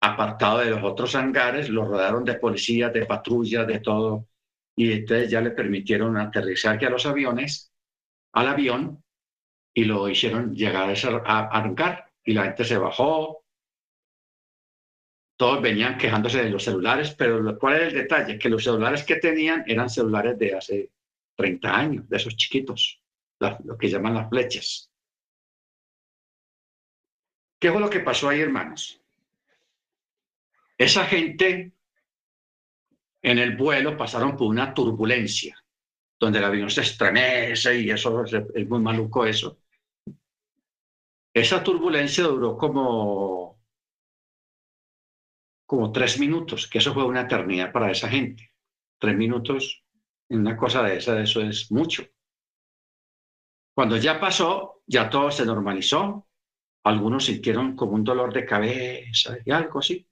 apartado 0.00 0.60
de 0.60 0.70
los 0.70 0.82
otros 0.82 1.14
hangares, 1.14 1.68
lo 1.68 1.84
rodearon 1.84 2.24
de 2.24 2.36
policías, 2.36 2.90
de 2.90 3.04
patrullas, 3.04 3.66
de 3.66 3.80
todo, 3.80 4.28
y 4.74 4.92
entonces 4.92 5.30
ya 5.30 5.42
le 5.42 5.50
permitieron 5.50 6.16
aterrizar 6.16 6.82
a 6.82 6.88
los 6.88 7.04
aviones, 7.04 7.70
al 8.32 8.48
avión, 8.48 9.04
y 9.74 9.84
lo 9.84 10.08
hicieron 10.08 10.54
llegar 10.54 10.88
a, 10.88 10.92
ese, 10.92 11.08
hangar, 11.26 12.10
y 12.24 12.32
la 12.32 12.44
gente 12.44 12.64
se 12.64 12.78
bajó, 12.78 13.44
todos 15.38 15.62
venían 15.62 15.96
quejándose 15.96 16.42
de 16.42 16.50
los 16.50 16.64
celulares, 16.64 17.14
pero 17.14 17.56
¿cuál 17.58 17.76
es 17.76 17.82
el 17.88 17.94
detalle? 17.94 18.38
Que 18.40 18.48
los 18.48 18.64
celulares 18.64 19.04
que 19.04 19.16
tenían 19.16 19.62
eran 19.68 19.88
celulares 19.88 20.36
de 20.36 20.54
hace 20.54 20.90
30 21.36 21.78
años, 21.78 22.08
de 22.08 22.16
esos 22.16 22.36
chiquitos, 22.36 23.00
lo 23.38 23.78
que 23.78 23.88
llaman 23.88 24.14
las 24.14 24.28
flechas. 24.28 24.90
¿Qué 27.60 27.70
fue 27.70 27.80
lo 27.80 27.88
que 27.88 28.00
pasó 28.00 28.28
ahí, 28.28 28.40
hermanos? 28.40 29.00
Esa 30.76 31.04
gente 31.04 31.72
en 33.22 33.38
el 33.38 33.56
vuelo 33.56 33.96
pasaron 33.96 34.36
por 34.36 34.48
una 34.48 34.74
turbulencia, 34.74 35.56
donde 36.18 36.38
el 36.40 36.44
avión 36.44 36.68
se 36.68 36.80
estremece 36.80 37.80
y 37.80 37.90
eso 37.90 38.24
es 38.24 38.68
muy 38.68 38.80
maluco 38.80 39.24
eso. 39.24 39.60
Esa 41.32 41.62
turbulencia 41.62 42.24
duró 42.24 42.56
como, 42.56 43.57
como 45.68 45.92
tres 45.92 46.18
minutos, 46.18 46.66
que 46.66 46.78
eso 46.78 46.94
fue 46.94 47.04
una 47.04 47.20
eternidad 47.20 47.70
para 47.70 47.90
esa 47.90 48.08
gente. 48.08 48.54
Tres 48.98 49.14
minutos 49.14 49.84
en 50.30 50.40
una 50.40 50.56
cosa 50.56 50.82
de 50.82 50.96
esa, 50.96 51.20
eso 51.20 51.42
es 51.42 51.70
mucho. 51.70 52.04
Cuando 53.74 53.98
ya 53.98 54.18
pasó, 54.18 54.82
ya 54.86 55.10
todo 55.10 55.30
se 55.30 55.44
normalizó. 55.44 56.26
Algunos 56.84 57.26
sintieron 57.26 57.76
como 57.76 57.92
un 57.92 58.02
dolor 58.02 58.32
de 58.32 58.46
cabeza 58.46 59.36
y 59.44 59.50
algo 59.50 59.80
así. 59.80 60.08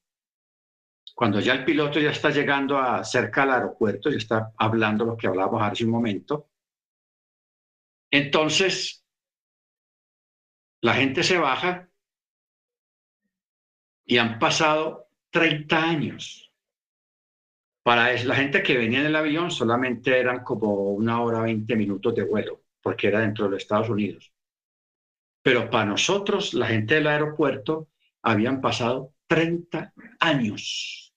Cuando 1.15 1.41
ya 1.41 1.55
el 1.55 1.65
piloto 1.65 2.01
ya 2.01 2.11
está 2.11 2.29
llegando 2.29 2.77
a, 2.77 3.03
cerca 3.03 3.45
al 3.45 3.53
aeropuerto, 3.53 4.11
ya 4.11 4.19
está 4.19 4.53
hablando 4.59 5.07
lo 5.07 5.17
que 5.17 5.27
hablábamos 5.27 5.63
hace 5.63 5.87
un 5.87 5.91
momento, 5.91 6.51
entonces 8.11 9.07
la 10.83 10.93
gente 10.93 11.23
se 11.23 11.39
baja 11.39 11.89
y 14.05 14.19
han 14.19 14.39
pasado 14.39 15.06
30 15.37 15.83
años. 15.83 16.51
Para 17.83 18.11
la 18.25 18.35
gente 18.35 18.63
que 18.63 18.79
venía 18.79 19.01
en 19.01 19.07
el 19.07 19.17
avión 19.17 19.51
solamente 19.51 20.19
eran 20.19 20.43
como 20.43 20.93
una 20.93 21.21
hora, 21.21 21.43
20 21.43 21.77
minutos 21.77 22.15
de 22.15 22.25
vuelo, 22.25 22.63
porque 22.81 23.09
era 23.09 23.21
dentro 23.21 23.45
de 23.45 23.51
los 23.51 23.63
Estados 23.63 23.91
Unidos. 23.91 24.33
Pero 25.43 25.69
para 25.69 25.85
nosotros, 25.85 26.55
la 26.55 26.69
gente 26.69 26.95
del 26.95 27.07
aeropuerto, 27.07 27.91
habían 28.23 28.63
pasado 28.63 29.13
30 29.27 29.93
años 30.21 31.15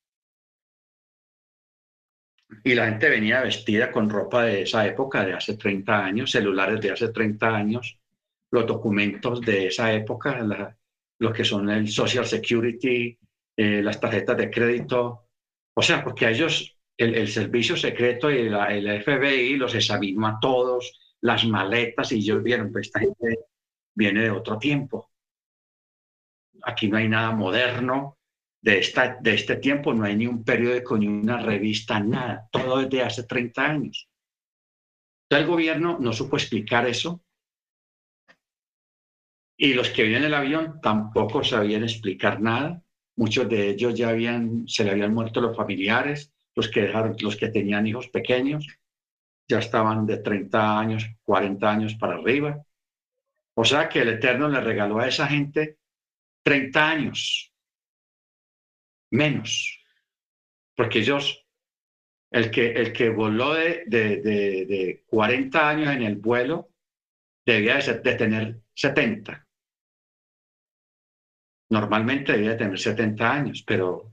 y 2.65 2.75
la 2.75 2.87
gente 2.87 3.09
venía 3.09 3.41
vestida 3.41 3.89
con 3.89 4.09
ropa 4.09 4.43
de 4.43 4.63
esa 4.63 4.85
época, 4.85 5.25
de 5.25 5.33
hace 5.33 5.55
30 5.55 6.03
años, 6.05 6.31
celulares 6.31 6.81
de 6.81 6.91
hace 6.91 7.07
30 7.07 7.55
años, 7.55 7.97
los 8.51 8.67
documentos 8.67 9.39
de 9.39 9.67
esa 9.67 9.93
época, 9.93 10.75
lo 11.19 11.31
que 11.31 11.45
son 11.45 11.69
el 11.69 11.87
Social 11.87 12.25
Security, 12.25 13.17
eh, 13.61 13.83
las 13.83 13.99
tarjetas 13.99 14.37
de 14.37 14.49
crédito. 14.49 15.27
O 15.75 15.81
sea, 15.81 16.01
porque 16.01 16.25
a 16.25 16.29
ellos 16.29 16.79
el, 16.97 17.27
servicio 17.27 17.75
secreto 17.75 18.31
y 18.31 18.37
el 18.37 19.03
FBI 19.03 19.57
los 19.57 19.75
examinó 19.75 20.27
a 20.27 20.39
todos, 20.39 20.97
las 21.19 21.45
maletas, 21.45 22.13
y 22.13 22.19
ellos 22.19 22.41
vieron, 22.41 22.71
pues 22.71 22.87
esta 22.87 23.01
gente 23.01 23.39
viene 23.93 24.21
de 24.21 24.31
otro 24.31 24.57
tiempo. 24.57 25.11
Aquí 26.63 26.87
no 26.87 26.95
hay 26.95 27.09
nada 27.09 27.31
moderno, 27.31 28.17
de, 28.61 28.79
esta, 28.79 29.17
de 29.19 29.33
este 29.33 29.57
tiempo 29.57 29.93
no 29.93 30.05
hay 30.05 30.15
ni 30.15 30.25
un 30.25 30.45
periódico 30.45 30.97
ni 30.97 31.07
una 31.07 31.41
revista, 31.41 31.99
nada, 31.99 32.47
todo 32.53 32.77
desde 32.77 33.03
hace 33.03 33.23
30 33.23 33.65
años. 33.65 34.07
el 35.29 35.45
gobierno 35.45 35.97
no 35.99 36.13
supo 36.13 36.37
explicar 36.37 36.87
eso 36.87 37.21
y 39.57 39.73
los 39.73 39.89
que 39.89 40.03
vienen 40.03 40.23
en 40.23 40.27
el 40.27 40.33
avión 40.33 40.79
tampoco 40.81 41.43
sabían 41.43 41.83
explicar 41.83 42.39
nada. 42.39 42.81
Muchos 43.19 43.49
de 43.49 43.71
ellos 43.71 43.93
ya 43.95 44.07
habían, 44.07 44.65
se 44.65 44.85
le 44.85 44.91
habían 44.91 45.13
muerto 45.13 45.41
los 45.41 45.53
familiares, 45.53 46.31
los 46.55 46.69
que, 46.69 46.83
dejaron, 46.83 47.17
los 47.19 47.35
que 47.35 47.49
tenían 47.49 47.85
hijos 47.85 48.07
pequeños, 48.07 48.65
ya 49.45 49.59
estaban 49.59 50.05
de 50.05 50.19
30 50.19 50.79
años, 50.79 51.05
40 51.25 51.69
años 51.69 51.95
para 51.95 52.13
arriba. 52.13 52.63
O 53.55 53.65
sea 53.65 53.89
que 53.89 53.99
el 54.03 54.07
Eterno 54.07 54.47
le 54.47 54.61
regaló 54.61 54.99
a 54.99 55.07
esa 55.09 55.27
gente 55.27 55.79
30 56.43 56.89
años 56.89 57.51
menos, 59.11 59.83
porque 60.73 60.99
ellos, 60.99 61.45
el 62.31 62.49
que, 62.49 62.71
el 62.71 62.93
que 62.93 63.09
voló 63.09 63.53
de, 63.53 63.83
de, 63.85 65.03
40 65.07 65.69
años 65.69 65.93
en 65.93 66.03
el 66.03 66.15
vuelo, 66.15 66.69
debía 67.45 67.79
de, 67.79 68.15
tener 68.15 68.61
70. 68.75 69.45
Normalmente 71.69 72.31
debía 72.33 72.57
tener 72.57 72.79
70 72.79 73.31
años, 73.31 73.63
pero 73.65 74.09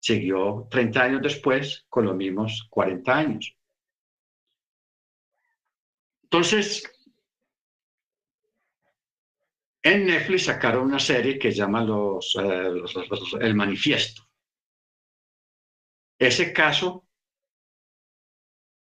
siguió 0.00 0.66
30 0.70 1.02
años 1.02 1.22
después 1.22 1.86
con 1.88 2.04
los 2.04 2.16
mismos 2.16 2.66
40 2.68 3.16
años. 3.16 3.56
Entonces, 6.24 6.82
en 9.82 10.06
Netflix 10.06 10.46
sacaron 10.46 10.86
una 10.86 10.98
serie 10.98 11.38
que 11.38 11.52
llama 11.52 11.84
los, 11.84 12.36
eh, 12.40 12.72
El 13.40 13.54
Manifiesto. 13.54 14.28
Ese 16.18 16.52
caso 16.52 17.06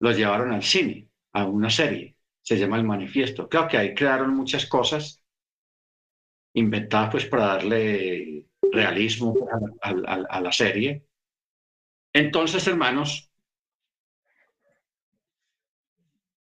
lo 0.01 0.13
llevaron 0.13 0.53
al 0.53 0.63
cine, 0.63 1.11
a 1.33 1.45
una 1.47 1.69
serie, 1.69 2.17
se 2.41 2.57
llama 2.57 2.77
El 2.77 2.85
Manifiesto. 2.85 3.49
Creo 3.49 3.67
que 3.67 3.77
ahí 3.77 3.95
crearon 3.95 4.35
muchas 4.35 4.67
cosas 4.67 5.24
inventadas 6.55 7.11
pues 7.11 7.27
para 7.27 7.47
darle 7.47 8.47
realismo 8.73 9.35
a, 9.83 10.41
la 10.41 10.53
serie. 10.53 11.07
Entonces, 12.13 12.67
hermanos, 12.67 13.31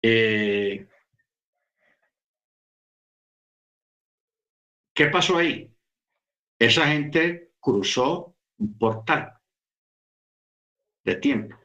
eh, 0.01 0.87
¿Qué 4.97 5.05
pasó 5.09 5.37
ahí? 5.37 5.71
Esa 6.57 6.87
gente 6.87 7.51
cruzó 7.59 8.35
un 8.57 8.79
portal 8.79 9.31
de 11.03 11.15
tiempo. 11.17 11.55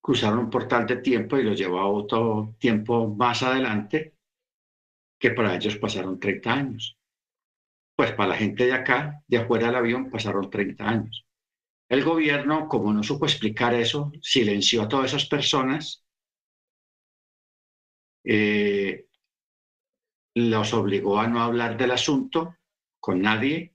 Cruzaron 0.00 0.38
un 0.38 0.50
portal 0.50 0.86
de 0.86 0.98
tiempo 0.98 1.36
y 1.36 1.42
lo 1.42 1.54
llevó 1.54 1.80
a 1.80 1.88
otro 1.88 2.54
tiempo 2.60 3.08
más 3.08 3.42
adelante, 3.42 4.14
que 5.22 5.30
para 5.30 5.54
ellos 5.54 5.76
pasaron 5.76 6.18
30 6.18 6.52
años. 6.52 6.98
Pues 7.94 8.10
para 8.12 8.30
la 8.30 8.36
gente 8.36 8.66
de 8.66 8.72
acá, 8.72 9.22
de 9.28 9.38
afuera 9.38 9.68
del 9.68 9.76
avión, 9.76 10.10
pasaron 10.10 10.50
30 10.50 10.88
años. 10.88 11.24
El 11.88 12.02
gobierno, 12.02 12.68
como 12.68 12.92
no 12.92 13.04
supo 13.04 13.26
explicar 13.26 13.72
eso, 13.72 14.10
silenció 14.20 14.82
a 14.82 14.88
todas 14.88 15.06
esas 15.06 15.26
personas. 15.26 16.04
Eh, 18.24 19.06
los 20.34 20.74
obligó 20.74 21.20
a 21.20 21.28
no 21.28 21.40
hablar 21.40 21.76
del 21.76 21.92
asunto 21.92 22.56
con 22.98 23.22
nadie, 23.22 23.74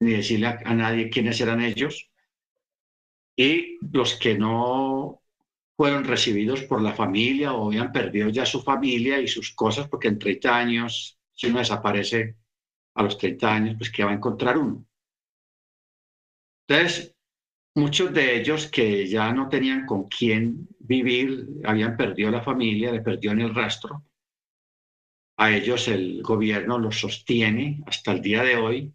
ni 0.00 0.12
decirle 0.12 0.48
a, 0.48 0.74
nadie 0.74 1.08
quiénes 1.08 1.40
eran 1.40 1.62
ellos. 1.62 2.10
Y 3.36 3.78
los 3.90 4.18
que 4.18 4.36
no 4.36 5.22
fueron 5.78 6.02
recibidos 6.02 6.64
por 6.64 6.82
la 6.82 6.92
familia 6.92 7.52
o 7.52 7.68
habían 7.68 7.92
perdido 7.92 8.28
ya 8.30 8.44
su 8.44 8.60
familia 8.60 9.20
y 9.20 9.28
sus 9.28 9.54
cosas, 9.54 9.86
porque 9.86 10.08
en 10.08 10.18
30 10.18 10.56
años, 10.56 11.16
si 11.32 11.46
uno 11.46 11.60
desaparece 11.60 12.34
a 12.96 13.04
los 13.04 13.16
30 13.16 13.54
años, 13.54 13.76
pues 13.78 13.88
que 13.92 14.02
va 14.02 14.10
a 14.10 14.14
encontrar 14.14 14.58
uno. 14.58 14.84
Entonces, 16.66 17.14
muchos 17.76 18.12
de 18.12 18.40
ellos 18.40 18.68
que 18.68 19.06
ya 19.06 19.32
no 19.32 19.48
tenían 19.48 19.86
con 19.86 20.08
quién 20.08 20.66
vivir, 20.80 21.46
habían 21.64 21.96
perdido 21.96 22.32
la 22.32 22.42
familia, 22.42 22.90
le 22.90 23.00
perdió 23.00 23.30
en 23.30 23.42
el 23.42 23.54
rastro. 23.54 24.04
A 25.36 25.52
ellos 25.52 25.86
el 25.86 26.24
gobierno 26.24 26.80
los 26.80 26.98
sostiene 26.98 27.84
hasta 27.86 28.10
el 28.10 28.20
día 28.20 28.42
de 28.42 28.56
hoy, 28.56 28.92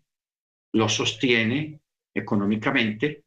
los 0.74 0.94
sostiene 0.94 1.80
económicamente 2.14 3.24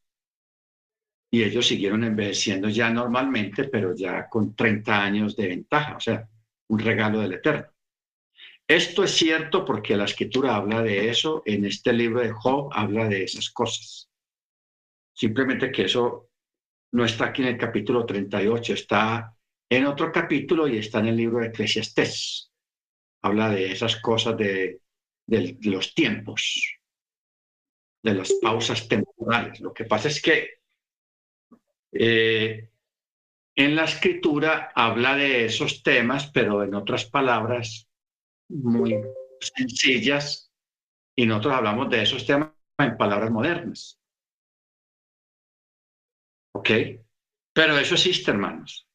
y 1.30 1.42
ellos 1.42 1.66
siguieron 1.66 2.04
envejeciendo 2.04 2.68
ya 2.68 2.90
normalmente, 2.90 3.64
pero 3.64 3.94
ya 3.94 4.28
con 4.28 4.54
30 4.54 5.02
años 5.02 5.36
de 5.36 5.48
ventaja, 5.48 5.96
o 5.96 6.00
sea, 6.00 6.28
un 6.68 6.78
regalo 6.78 7.20
del 7.20 7.34
Eterno. 7.34 7.66
Esto 8.68 9.04
es 9.04 9.12
cierto 9.12 9.64
porque 9.64 9.96
la 9.96 10.04
escritura 10.04 10.56
habla 10.56 10.82
de 10.82 11.08
eso, 11.08 11.42
en 11.46 11.64
este 11.64 11.92
libro 11.92 12.20
de 12.20 12.32
Job 12.32 12.70
habla 12.72 13.08
de 13.08 13.24
esas 13.24 13.50
cosas. 13.50 14.10
Simplemente 15.14 15.70
que 15.70 15.84
eso 15.84 16.30
no 16.92 17.04
está 17.04 17.26
aquí 17.26 17.42
en 17.42 17.48
el 17.48 17.58
capítulo 17.58 18.04
38, 18.04 18.74
está 18.74 19.36
en 19.70 19.86
otro 19.86 20.10
capítulo 20.12 20.68
y 20.68 20.78
está 20.78 20.98
en 20.98 21.06
el 21.06 21.16
libro 21.16 21.40
de 21.40 21.48
Eclesiastés. 21.48 22.52
Habla 23.22 23.50
de 23.50 23.72
esas 23.72 23.96
cosas 23.96 24.36
de, 24.36 24.80
los 25.26 25.94
tiempos, 25.94 26.76
de 28.02 28.14
las 28.14 28.32
pausas 28.42 28.86
temporales. 28.88 29.60
Lo 29.60 29.72
que 29.72 29.84
pasa 29.84 30.08
es 30.08 30.20
que 30.20 30.60
eh, 31.98 32.70
en 33.54 33.74
la 33.74 33.84
escritura 33.84 34.70
habla 34.74 35.16
de 35.16 35.46
esos 35.46 35.82
temas, 35.82 36.30
pero 36.32 36.62
en 36.62 36.74
otras 36.74 37.06
palabras 37.06 37.88
muy 38.48 38.94
sencillas, 39.40 40.52
y 41.16 41.26
nosotros 41.26 41.54
hablamos 41.54 41.90
de 41.90 42.02
esos 42.02 42.26
temas 42.26 42.50
en 42.78 42.96
palabras 42.96 43.30
modernas. 43.30 43.98
¿Ok? 46.54 46.70
Pero 47.54 47.78
eso 47.78 47.94
existe, 47.94 48.30
hermanos. 48.30 48.86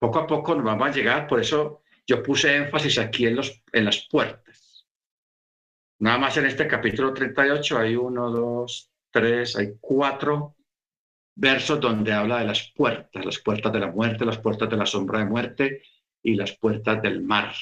Poco 0.00 0.18
a 0.18 0.26
poco 0.26 0.54
nos 0.54 0.64
vamos 0.64 0.88
a 0.88 0.92
llegar, 0.92 1.28
por 1.28 1.40
eso 1.40 1.82
yo 2.06 2.22
puse 2.22 2.56
énfasis 2.56 2.98
aquí 2.98 3.26
en, 3.26 3.36
los, 3.36 3.62
en 3.72 3.84
las 3.84 4.08
puertas. 4.10 4.88
Nada 6.00 6.18
más 6.18 6.36
en 6.38 6.46
este 6.46 6.66
capítulo 6.66 7.12
38 7.12 7.78
hay 7.78 7.94
uno, 7.94 8.30
dos, 8.30 8.90
tres, 9.12 9.54
hay 9.56 9.76
cuatro 9.80 10.56
versos 11.34 11.80
donde 11.80 12.12
habla 12.12 12.38
de 12.38 12.46
las 12.46 12.72
puertas, 12.72 13.24
las 13.24 13.38
puertas 13.38 13.72
de 13.72 13.80
la 13.80 13.90
muerte, 13.90 14.24
las 14.24 14.38
puertas 14.38 14.68
de 14.68 14.76
la 14.76 14.86
sombra 14.86 15.20
de 15.20 15.24
muerte 15.26 15.82
y 16.22 16.34
las 16.34 16.56
puertas 16.56 17.00
del 17.02 17.22
mar. 17.22 17.54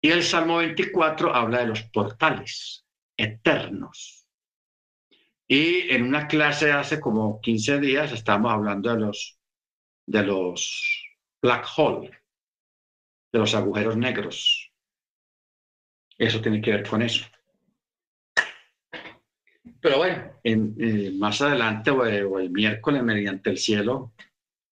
Y 0.00 0.10
el 0.10 0.22
Salmo 0.22 0.58
24 0.58 1.34
habla 1.34 1.60
de 1.60 1.66
los 1.66 1.82
portales 1.84 2.84
eternos. 3.16 4.26
Y 5.46 5.90
en 5.94 6.04
una 6.04 6.26
clase 6.26 6.72
hace 6.72 6.98
como 6.98 7.40
15 7.40 7.78
días 7.78 8.12
estábamos 8.12 8.52
hablando 8.52 8.90
de 8.92 9.00
los, 9.00 9.38
de 10.06 10.22
los 10.22 11.04
black 11.40 11.66
hole, 11.76 12.10
de 13.32 13.38
los 13.38 13.54
agujeros 13.54 13.96
negros. 13.96 14.72
Eso 16.18 16.40
tiene 16.40 16.60
que 16.60 16.70
ver 16.70 16.88
con 16.88 17.02
eso. 17.02 17.24
Pero 19.80 19.98
bueno, 19.98 20.32
eh, 20.42 21.12
más 21.16 21.40
adelante 21.40 21.90
o, 21.90 22.00
o, 22.00 22.38
el 22.38 22.50
miércoles, 22.50 23.02
mediante 23.02 23.50
el 23.50 23.58
cielo, 23.58 24.12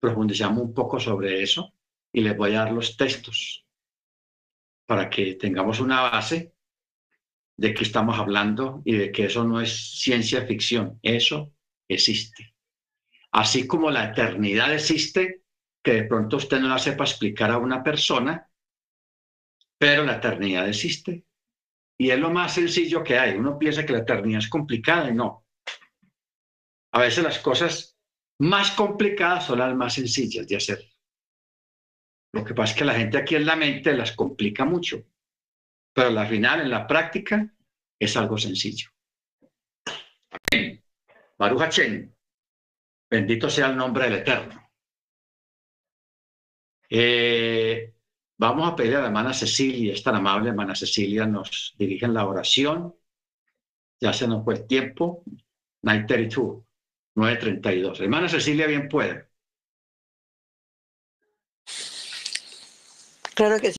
profundizamos 0.00 0.62
un 0.62 0.74
poco 0.74 0.98
sobre 0.98 1.42
eso 1.42 1.72
y 2.12 2.22
les 2.22 2.36
voy 2.36 2.54
a 2.54 2.60
dar 2.60 2.72
los 2.72 2.96
textos 2.96 3.64
para 4.86 5.08
que 5.08 5.34
tengamos 5.34 5.78
una 5.78 6.02
base 6.02 6.52
de 7.56 7.74
qué 7.74 7.84
estamos 7.84 8.18
hablando 8.18 8.82
y 8.84 8.96
de 8.96 9.12
que 9.12 9.26
eso 9.26 9.44
no 9.44 9.60
es 9.60 10.00
ciencia 10.00 10.46
ficción, 10.46 10.98
eso 11.02 11.54
existe. 11.88 12.54
Así 13.32 13.66
como 13.66 13.90
la 13.90 14.06
eternidad 14.06 14.74
existe, 14.74 15.42
que 15.84 15.92
de 15.92 16.04
pronto 16.04 16.38
usted 16.38 16.58
no 16.58 16.68
la 16.68 16.78
sepa 16.78 17.04
explicar 17.04 17.50
a 17.50 17.58
una 17.58 17.82
persona, 17.82 18.48
pero 19.78 20.04
la 20.04 20.16
eternidad 20.16 20.68
existe. 20.68 21.24
Y 22.01 22.10
es 22.10 22.18
lo 22.18 22.31
más 22.31 22.55
sencillo 22.55 23.05
que 23.05 23.18
hay. 23.18 23.36
Uno 23.36 23.59
piensa 23.59 23.85
que 23.85 23.93
la 23.93 23.98
eternidad 23.98 24.39
es 24.39 24.48
complicada 24.48 25.10
y 25.10 25.14
no. 25.14 25.44
A 26.93 27.01
veces 27.01 27.22
las 27.22 27.39
cosas 27.40 27.98
más 28.39 28.70
complicadas 28.70 29.44
son 29.44 29.59
las 29.59 29.74
más 29.77 29.93
sencillas 29.93 30.48
de 30.48 30.56
hacer. 30.56 30.82
Lo 32.32 32.43
que 32.43 32.55
pasa 32.55 32.72
es 32.72 32.78
que 32.78 32.85
la 32.86 32.94
gente 32.94 33.18
aquí 33.18 33.35
en 33.35 33.44
la 33.44 33.55
mente 33.55 33.93
las 33.93 34.12
complica 34.12 34.64
mucho 34.64 35.05
pero 35.93 36.18
al 36.18 36.28
final, 36.28 36.60
en 36.62 36.70
la 36.70 36.86
práctica, 36.86 37.52
es 37.98 38.16
algo 38.16 38.39
sencillo. 38.39 38.89
Amén. 40.31 40.82
Baruch 41.36 41.78
Bendito 43.10 43.51
sea 43.51 43.66
el 43.66 43.77
nombre 43.77 44.05
del 44.05 44.20
Eterno. 44.20 44.70
Eh, 46.89 47.93
vamos 48.40 48.72
a 48.72 48.74
pedir 48.74 48.96
a 48.96 49.00
la 49.00 49.06
hermana 49.06 49.34
Cecilia, 49.34 49.92
es 49.92 50.02
tan 50.02 50.14
amable 50.14 50.48
hermana 50.48 50.74
Cecilia, 50.74 51.26
nos 51.26 51.74
dirige 51.78 52.06
en 52.06 52.14
la 52.14 52.26
oración. 52.26 52.96
Ya 54.00 54.14
se 54.14 54.26
nos 54.26 54.44
fue 54.44 54.54
el 54.54 54.66
tiempo. 54.66 55.22
932, 55.82 56.64
932. 57.16 58.00
Hermana 58.00 58.28
Cecilia, 58.30 58.66
bien 58.66 58.88
puede. 58.88 59.28
Claro 63.34 63.60
que 63.60 63.60
sí. 63.60 63.68